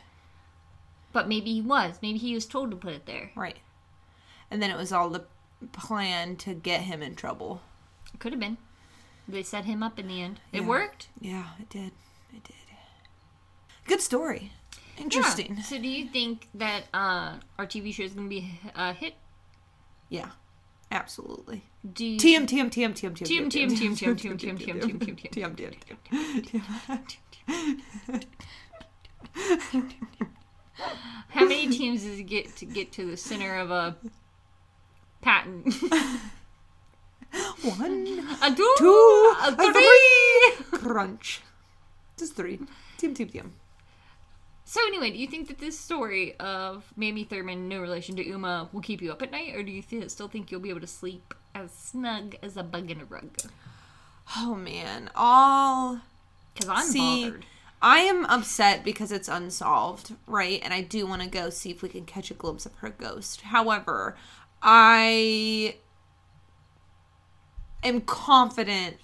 But 1.11 1.27
maybe 1.27 1.53
he 1.53 1.61
was. 1.61 1.97
Maybe 2.01 2.19
he 2.19 2.35
was 2.35 2.45
told 2.45 2.69
to 2.71 2.77
put 2.77 2.93
it 2.93 3.05
there. 3.07 3.31
Right. 3.35 3.57
And 4.51 4.61
then 4.61 4.69
it 4.69 4.77
was 4.77 4.91
all 4.91 5.09
the 5.09 5.25
plan 5.71 6.35
to 6.37 6.53
get 6.53 6.81
him 6.81 7.01
in 7.01 7.15
trouble. 7.15 7.61
It 8.13 8.19
could 8.19 8.31
have 8.33 8.39
been. 8.39 8.57
They 9.27 9.41
set 9.41 9.65
him 9.65 9.81
up 9.81 9.97
in 9.97 10.07
the 10.07 10.21
end. 10.21 10.39
It 10.51 10.61
Yeah. 10.61 10.67
worked. 10.67 11.07
Yeah, 11.19 11.47
it 11.59 11.69
did. 11.69 11.93
It 12.31 12.43
did. 12.43 12.55
Good 13.85 14.01
story. 14.01 14.51
Interesting. 14.97 15.55
Yeah. 15.57 15.63
So 15.63 15.77
do 15.79 15.87
you 15.87 16.07
think 16.07 16.47
that 16.55 16.83
uh, 16.93 17.35
our 17.59 17.65
TV 17.65 17.93
show 17.93 18.03
is 18.03 18.13
going 18.13 18.27
to 18.27 18.29
be 18.29 18.49
a 18.75 18.93
hit? 18.93 19.15
Yeah. 20.09 20.29
Absolutely. 20.91 21.63
Do 21.93 22.05
you 22.05 22.17
TM 22.17 22.43
TM 22.47 22.69
TM 22.69 22.93
TM 22.93 23.11
TM 23.11 23.25
TM, 23.25 23.51
TM, 23.51 23.71
TM, 23.71 23.91
TM, 23.91 24.15
TM, 24.15 24.35
TM, 24.37 24.57
TM, 24.57 24.57
TM, 24.57 25.29
TM. 25.29 25.55
TM 25.55 25.55
TM 25.55 25.75
TM. 27.47 28.23
How 31.29 31.45
many 31.45 31.67
teams 31.67 32.03
does 32.03 32.19
it 32.19 32.23
get 32.23 32.55
to 32.57 32.65
get 32.65 32.91
to 32.93 33.05
the 33.09 33.17
center 33.17 33.55
of 33.55 33.71
a 33.71 33.95
patent? 35.21 35.73
One, 37.63 38.37
a 38.41 38.55
two, 38.55 38.75
two, 38.77 39.33
a 39.41 39.55
a 39.57 39.73
three. 39.73 40.79
crunch. 40.79 41.41
Just 42.17 42.35
three. 42.35 42.59
Team, 42.97 43.13
team, 43.13 43.27
team. 43.27 43.53
So 44.67 44.81
anyway, 44.87 45.11
do 45.11 45.17
you 45.17 45.27
think 45.27 45.47
that 45.47 45.59
this 45.59 45.79
story 45.79 46.35
of 46.39 46.91
Mamie 46.97 47.23
Thurman, 47.23 47.69
no 47.69 47.79
relation 47.81 48.15
to 48.15 48.25
Uma, 48.27 48.69
will 48.73 48.81
keep 48.81 49.01
you 49.01 49.11
up 49.11 49.21
at 49.21 49.31
night, 49.31 49.55
or 49.55 49.63
do 49.63 49.71
you 49.71 49.81
th- 49.81 50.09
still 50.09 50.27
think 50.27 50.51
you'll 50.51 50.59
be 50.59 50.69
able 50.69 50.81
to 50.81 50.87
sleep 50.87 51.33
as 51.53 51.71
snug 51.71 52.35
as 52.41 52.57
a 52.57 52.63
bug 52.63 52.89
in 52.91 52.99
a 52.99 53.05
rug? 53.05 53.37
Oh 54.35 54.55
man, 54.55 55.09
all 55.15 56.01
Because 56.53 56.69
I'm 56.69 56.91
See, 56.91 57.25
bothered. 57.25 57.45
I 57.81 57.99
am 57.99 58.25
upset 58.25 58.83
because 58.83 59.11
it's 59.11 59.27
unsolved, 59.27 60.15
right? 60.27 60.59
And 60.63 60.73
I 60.73 60.81
do 60.81 61.05
want 61.05 61.21
to 61.21 61.27
go 61.27 61.49
see 61.49 61.69
if 61.71 61.81
we 61.81 61.89
can 61.89 62.05
catch 62.05 62.31
a 62.31 62.33
glimpse 62.33 62.65
of 62.65 62.73
her 62.75 62.89
ghost. 62.89 63.41
However, 63.41 64.17
I 64.61 65.77
am 67.83 68.01
confident 68.01 68.97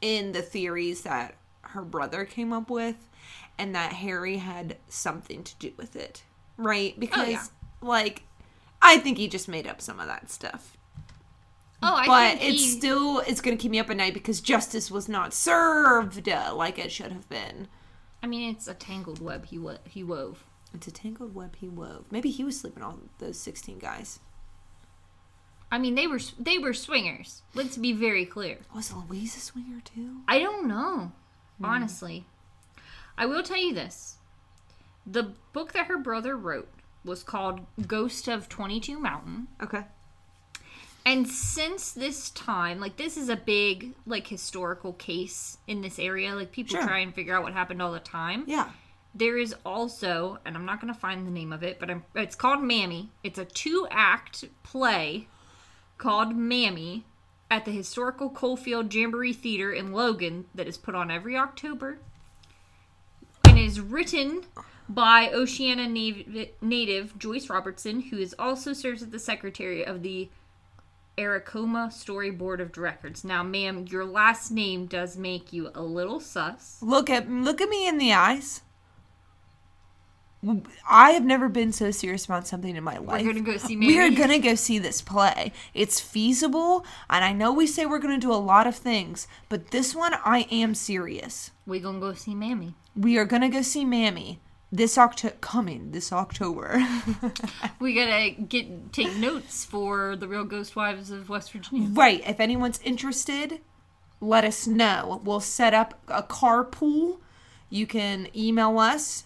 in 0.00 0.32
the 0.32 0.42
theories 0.42 1.02
that 1.02 1.34
her 1.62 1.82
brother 1.82 2.24
came 2.24 2.52
up 2.52 2.70
with 2.70 2.96
and 3.60 3.74
that 3.74 3.92
Harry 3.92 4.38
had 4.38 4.76
something 4.88 5.44
to 5.44 5.54
do 5.56 5.72
with 5.76 5.94
it, 5.94 6.24
right? 6.56 6.98
Because, 6.98 7.28
yeah. 7.28 7.44
like, 7.80 8.22
I 8.82 8.96
think 8.98 9.18
he 9.18 9.28
just 9.28 9.48
made 9.48 9.66
up 9.66 9.80
some 9.80 10.00
of 10.00 10.06
that 10.06 10.30
stuff 10.30 10.76
Oh, 11.82 11.94
I 11.94 12.06
but 12.06 12.38
think 12.38 12.52
it's 12.54 12.62
he- 12.62 12.68
still 12.78 13.20
it's 13.20 13.40
going 13.40 13.56
to 13.56 13.60
keep 13.62 13.70
me 13.70 13.78
up 13.78 13.88
at 13.88 13.96
night 13.96 14.12
because 14.12 14.40
justice 14.42 14.90
was 14.90 15.08
not 15.08 15.32
served 15.32 16.28
uh, 16.28 16.52
like 16.54 16.78
it 16.78 16.92
should 16.92 17.10
have 17.12 17.26
been. 17.30 17.68
I 18.22 18.26
mean, 18.26 18.50
it's 18.54 18.68
a 18.68 18.74
tangled 18.74 19.18
web 19.22 19.46
he 19.46 19.58
wo- 19.58 19.78
he 19.88 20.04
wove. 20.04 20.44
It's 20.74 20.86
a 20.86 20.90
tangled 20.90 21.34
web 21.34 21.56
he 21.56 21.68
wove. 21.68 22.04
Maybe 22.10 22.30
he 22.30 22.44
was 22.44 22.60
sleeping 22.60 22.82
on 22.82 23.08
those 23.18 23.38
sixteen 23.40 23.78
guys. 23.78 24.20
I 25.72 25.78
mean, 25.78 25.94
they 25.94 26.06
were 26.06 26.20
they 26.38 26.58
were 26.58 26.74
swingers. 26.74 27.40
Let's 27.54 27.78
be 27.78 27.94
very 27.94 28.26
clear. 28.26 28.58
Was 28.74 28.92
Louise 28.92 29.34
a 29.38 29.40
swinger 29.40 29.80
too? 29.82 30.18
I 30.28 30.38
don't 30.38 30.66
know, 30.68 31.12
honestly. 31.64 32.26
I 33.20 33.26
will 33.26 33.42
tell 33.42 33.58
you 33.58 33.74
this: 33.74 34.16
the 35.06 35.34
book 35.52 35.72
that 35.74 35.86
her 35.86 35.98
brother 35.98 36.36
wrote 36.36 36.70
was 37.04 37.22
called 37.22 37.60
"Ghost 37.86 38.26
of 38.26 38.48
Twenty 38.48 38.80
Two 38.80 38.98
Mountain." 38.98 39.48
Okay. 39.62 39.84
And 41.04 41.28
since 41.28 41.92
this 41.92 42.30
time, 42.30 42.80
like 42.80 42.96
this 42.96 43.16
is 43.16 43.28
a 43.28 43.36
big 43.36 43.92
like 44.06 44.26
historical 44.26 44.94
case 44.94 45.58
in 45.66 45.82
this 45.82 45.98
area. 45.98 46.34
Like 46.34 46.50
people 46.50 46.76
Sure. 46.76 46.86
try 46.86 46.98
and 47.00 47.14
figure 47.14 47.36
out 47.36 47.42
what 47.42 47.52
happened 47.52 47.80
all 47.82 47.92
the 47.92 48.00
time. 48.00 48.44
Yeah. 48.46 48.70
There 49.14 49.36
is 49.36 49.54
also, 49.66 50.38
and 50.44 50.56
I'm 50.56 50.64
not 50.64 50.80
going 50.80 50.92
to 50.92 50.98
find 50.98 51.26
the 51.26 51.32
name 51.32 51.52
of 51.52 51.62
it, 51.64 51.80
but 51.80 51.90
I'm, 51.90 52.04
it's 52.14 52.36
called 52.36 52.62
Mammy. 52.62 53.10
It's 53.24 53.38
a 53.40 53.44
two 53.44 53.86
act 53.90 54.44
play 54.62 55.26
called 55.98 56.36
Mammy 56.36 57.04
at 57.50 57.64
the 57.64 57.72
historical 57.72 58.30
Coalfield 58.30 58.94
Jamboree 58.94 59.32
Theater 59.32 59.72
in 59.72 59.92
Logan 59.92 60.46
that 60.54 60.68
is 60.68 60.78
put 60.78 60.94
on 60.94 61.10
every 61.10 61.36
October 61.36 61.98
is 63.60 63.80
written 63.80 64.42
by 64.88 65.30
Oceana 65.30 65.86
nav- 65.88 66.48
native 66.60 67.18
Joyce 67.18 67.48
Robertson, 67.48 68.00
who 68.00 68.16
is 68.18 68.34
also 68.38 68.72
serves 68.72 69.02
as 69.02 69.10
the 69.10 69.18
secretary 69.18 69.84
of 69.84 70.02
the 70.02 70.28
Aracoma 71.18 71.90
Story 71.90 72.30
Board 72.30 72.60
of 72.60 72.76
Records. 72.76 73.22
Now, 73.24 73.42
ma'am, 73.42 73.86
your 73.88 74.04
last 74.04 74.50
name 74.50 74.86
does 74.86 75.16
make 75.16 75.52
you 75.52 75.70
a 75.74 75.82
little 75.82 76.20
sus. 76.20 76.78
Look 76.80 77.10
at 77.10 77.30
look 77.30 77.60
at 77.60 77.68
me 77.68 77.86
in 77.86 77.98
the 77.98 78.12
eyes. 78.12 78.62
I 80.88 81.10
have 81.10 81.24
never 81.24 81.50
been 81.50 81.70
so 81.70 81.90
serious 81.90 82.24
about 82.24 82.46
something 82.46 82.74
in 82.74 82.82
my 82.82 82.96
life. 82.96 83.22
We're 83.22 83.34
gonna 83.34 83.44
go 83.44 83.58
see 83.58 83.76
We 83.76 83.98
are 83.98 84.10
gonna 84.10 84.38
go 84.38 84.54
see 84.54 84.78
this 84.78 85.02
play. 85.02 85.52
It's 85.74 86.00
feasible, 86.00 86.86
and 87.10 87.22
I 87.22 87.32
know 87.32 87.52
we 87.52 87.66
say 87.66 87.84
we're 87.84 87.98
gonna 87.98 88.16
do 88.16 88.32
a 88.32 88.36
lot 88.36 88.66
of 88.66 88.74
things, 88.74 89.28
but 89.50 89.70
this 89.70 89.94
one 89.94 90.14
I 90.24 90.46
am 90.50 90.74
serious. 90.74 91.50
We 91.66 91.78
gonna 91.78 92.00
go 92.00 92.14
see 92.14 92.34
Mammy. 92.34 92.74
We 92.96 93.18
are 93.18 93.24
gonna 93.24 93.48
go 93.48 93.62
see 93.62 93.84
Mammy 93.84 94.40
this 94.72 94.96
October. 94.98 95.36
Coming 95.40 95.90
this 95.92 96.12
October. 96.12 96.82
We 97.80 97.94
gotta 97.94 98.30
get 98.30 98.92
take 98.92 99.16
notes 99.16 99.64
for 99.64 100.14
the 100.16 100.28
Real 100.28 100.44
Ghost 100.44 100.76
Wives 100.76 101.10
of 101.10 101.28
West 101.28 101.52
Virginia. 101.52 101.88
right. 101.92 102.22
If 102.26 102.40
anyone's 102.40 102.78
interested, 102.84 103.60
let 104.20 104.44
us 104.44 104.66
know. 104.66 105.20
We'll 105.24 105.40
set 105.40 105.72
up 105.72 105.98
a 106.08 106.22
carpool. 106.22 107.20
You 107.70 107.86
can 107.86 108.28
email 108.36 108.78
us 108.78 109.24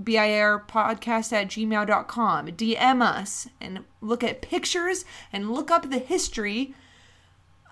birpodcast 0.00 1.32
at 1.32 1.48
gmail.com. 1.48 2.46
DM 2.48 3.02
us 3.02 3.48
and 3.60 3.84
look 4.00 4.22
at 4.22 4.40
pictures 4.42 5.04
and 5.32 5.50
look 5.50 5.70
up 5.70 5.90
the 5.90 5.98
history 5.98 6.74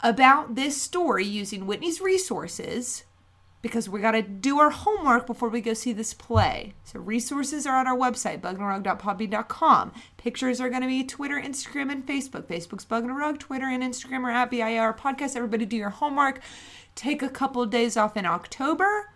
about 0.03 0.57
this 0.57 0.81
story 0.81 1.25
using 1.25 1.67
Whitney's 1.67 2.01
resources 2.01 3.05
because 3.63 3.89
we 3.89 4.01
got 4.01 4.13
to 4.13 4.23
do 4.23 4.59
our 4.59 4.71
homework 4.71 5.27
before 5.27 5.49
we 5.49 5.61
go 5.61 5.75
see 5.75 5.93
this 5.93 6.15
play. 6.15 6.75
So 6.85 7.01
resources 7.01 7.67
are 7.67 7.77
on 7.77 7.87
our 7.87 7.97
website, 7.97 8.41
bugandrug.podbean.com. 8.41 9.93
Pictures 10.17 10.61
are 10.61 10.69
going 10.69 10.83
to 10.83 10.89
be 10.89 11.03
Twitter, 11.05 11.41
Instagram, 11.41 11.91
and 11.91 12.07
Facebook. 12.07 12.45
Facebook's 12.45 12.85
Bug 12.85 13.05
in 13.05 13.11
a 13.11 13.15
Rug, 13.15 13.39
Twitter 13.39 13.67
and 13.67 13.83
Instagram 13.83 14.25
are 14.25 14.31
at 14.31 14.51
BIR 14.51 14.93
Podcast. 14.95 15.37
Everybody 15.37 15.65
do 15.67 15.77
your 15.77 15.91
homework. 15.91 16.41
Take 16.95 17.23
a 17.23 17.29
couple 17.29 17.63
of 17.63 17.71
days 17.71 17.97
off 17.97 18.17
in 18.17 18.25
October. 18.27 19.11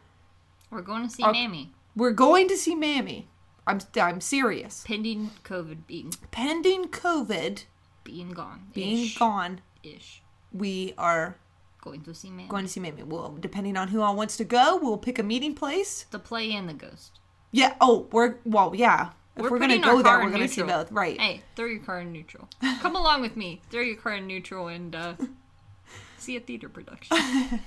We're 0.70 0.82
going 0.82 1.04
to 1.04 1.10
see 1.10 1.24
Okay. 1.24 1.46
Mammy, 1.46 1.72
We're 1.96 2.12
going 2.12 2.48
to 2.48 2.56
see 2.56 2.74
Mammy. 2.74 3.28
I'm, 3.66 3.80
I'm 4.00 4.20
serious. 4.20 4.84
pending 4.86 5.30
COVID 5.44 5.86
being 5.86 6.12
Pending 6.30 6.86
COVID 6.86 7.64
being 8.02 8.30
gone, 8.30 8.66
being 8.72 9.10
gone, 9.18 9.60
ish. 9.82 10.22
we 10.52 10.94
are 10.98 11.36
Going 11.80 12.02
to 12.02 12.14
see 12.14 12.28
Mammy. 12.28 12.48
going 12.48 12.64
to 12.64 12.70
see 12.70 12.80
Mammy. 12.80 13.02
Well, 13.02 13.36
depending 13.40 13.76
on 13.76 13.88
who 13.88 14.02
all 14.02 14.14
wants 14.14 14.36
to 14.36 14.44
go, 14.44 14.76
we'll 14.76 14.98
pick 14.98 15.18
a 15.18 15.22
meeting 15.22 15.54
place. 15.54 16.04
the 16.10 16.18
play 16.18 16.52
and 16.52 16.68
the 16.68 16.74
ghost. 16.74 17.18
Yeah. 17.52 17.74
Oh, 17.80 18.06
we're 18.12 18.36
well. 18.44 18.74
Yeah. 18.74 19.10
If 19.36 19.44
we're, 19.44 19.58
gonna 19.58 19.76
putting 19.76 19.84
our 19.84 19.90
go 19.92 20.02
there, 20.02 20.12
car 20.12 20.18
we're 20.20 20.26
in 20.26 20.32
gonna 20.32 20.48
see 20.48 20.60
neutral. 20.60 20.84
both. 20.84 20.92
Right. 20.92 21.18
Hey, 21.18 21.42
throw 21.56 21.66
your 21.66 21.80
car 21.80 22.00
in 22.00 22.12
neutral. 22.12 22.48
Come 22.80 22.96
along 22.96 23.22
with 23.22 23.36
me. 23.36 23.62
Throw 23.70 23.80
your 23.80 23.96
car 23.96 24.16
in 24.16 24.26
neutral 24.26 24.68
and 24.68 24.94
uh, 24.94 25.14
see 26.18 26.36
a 26.36 26.40
theater 26.40 26.68
production. 26.68 27.16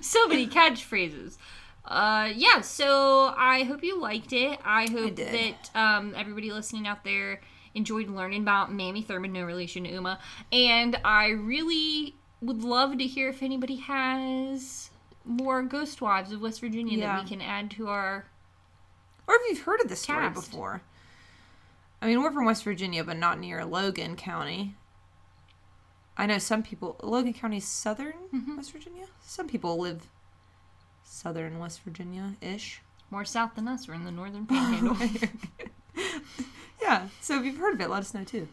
so 0.00 0.26
many 0.26 0.46
catchphrases. 0.46 1.36
Uh, 1.84 2.30
yeah, 2.34 2.60
so 2.60 3.34
I 3.36 3.64
hope 3.64 3.82
you 3.82 4.00
liked 4.00 4.32
it. 4.32 4.58
I 4.64 4.88
hope 4.90 5.16
did. 5.16 5.34
that 5.34 5.70
um, 5.74 6.14
everybody 6.16 6.52
listening 6.52 6.86
out 6.86 7.04
there 7.04 7.40
enjoyed 7.74 8.08
learning 8.08 8.42
about 8.42 8.72
Mammy 8.72 9.02
Thurman, 9.02 9.32
no 9.32 9.44
relation 9.44 9.84
to 9.84 9.90
Uma. 9.90 10.18
And 10.52 10.96
I 11.04 11.28
really 11.28 12.14
would 12.40 12.62
love 12.62 12.98
to 12.98 13.06
hear 13.06 13.28
if 13.28 13.42
anybody 13.42 13.76
has 13.76 14.90
more 15.24 15.62
Ghost 15.62 16.00
Wives 16.00 16.32
of 16.32 16.40
West 16.40 16.60
Virginia 16.60 16.98
Yeah. 16.98 17.16
that 17.16 17.24
we 17.24 17.28
can 17.28 17.40
add 17.42 17.70
to 17.72 17.88
our. 17.88 18.26
Or 19.26 19.34
if 19.36 19.42
you've 19.50 19.60
heard 19.64 19.80
of 19.80 19.88
this 19.88 20.00
story 20.02 20.26
Cast. 20.28 20.50
before. 20.50 20.82
I 22.02 22.06
mean, 22.06 22.22
we're 22.22 22.32
from 22.32 22.46
West 22.46 22.64
Virginia, 22.64 23.04
but 23.04 23.18
not 23.18 23.38
near 23.38 23.64
Logan 23.64 24.16
County. 24.16 24.74
I 26.16 26.26
know 26.26 26.38
some 26.38 26.62
people. 26.62 26.96
Logan 27.02 27.34
County 27.34 27.58
is 27.58 27.64
southern 27.66 28.14
Mm-hmm. 28.34 28.56
West 28.56 28.72
Virginia. 28.72 29.06
Some 29.22 29.46
people 29.46 29.78
live 29.78 30.08
southern 31.04 31.58
West 31.58 31.82
Virginia 31.82 32.34
ish. 32.40 32.80
More 33.10 33.24
south 33.24 33.54
than 33.54 33.68
us. 33.68 33.86
We're 33.86 33.94
in 33.94 34.04
the 34.04 34.10
northern 34.10 34.46
panhandle. 34.46 34.96
Yeah. 36.90 37.08
So 37.20 37.38
if 37.38 37.44
you've 37.44 37.58
heard 37.58 37.74
of 37.74 37.80
it, 37.80 37.88
let 37.88 38.00
us 38.00 38.14
know 38.14 38.24
too. 38.24 38.48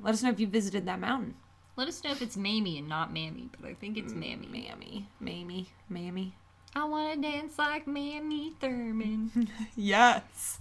Let 0.00 0.14
us 0.14 0.22
know 0.22 0.30
if 0.30 0.38
you 0.38 0.46
visited 0.46 0.86
that 0.86 1.00
mountain. 1.00 1.34
Let 1.74 1.88
us 1.88 2.04
know 2.04 2.12
if 2.12 2.22
it's 2.22 2.36
Mamie 2.36 2.78
and 2.78 2.88
not 2.88 3.12
Mammy, 3.12 3.48
but 3.58 3.68
I 3.68 3.74
think 3.74 3.96
it's 3.98 4.12
Mammy. 4.12 4.46
Mammy, 4.46 5.08
Mammy, 5.18 5.66
Mammy. 5.88 6.34
I 6.76 6.84
want 6.84 7.20
to 7.20 7.30
dance 7.30 7.58
like 7.58 7.86
Mammy 7.86 8.52
Thurman. 8.60 9.48
Yes. 9.76 10.60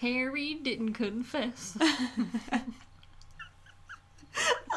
Harry 0.00 0.54
didn't 0.54 0.94
confess. 0.94 1.76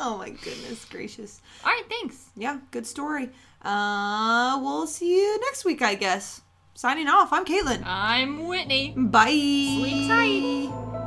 Oh 0.01 0.17
my 0.17 0.29
goodness 0.29 0.85
gracious. 0.85 1.41
All 1.65 1.71
right, 1.71 1.83
thanks. 1.89 2.29
Yeah, 2.37 2.59
good 2.71 2.87
story. 2.87 3.29
Uh, 3.61 4.57
we'll 4.61 4.87
see 4.87 5.17
you 5.17 5.39
next 5.41 5.65
week, 5.65 5.81
I 5.81 5.95
guess. 5.95 6.39
Signing 6.79 7.09
off. 7.09 7.33
I'm 7.33 7.43
Caitlin. 7.43 7.83
I'm 7.85 8.47
Whitney. 8.47 8.93
Bye. 8.95 9.31
Sleep 9.31 10.07
tight. 10.07 10.98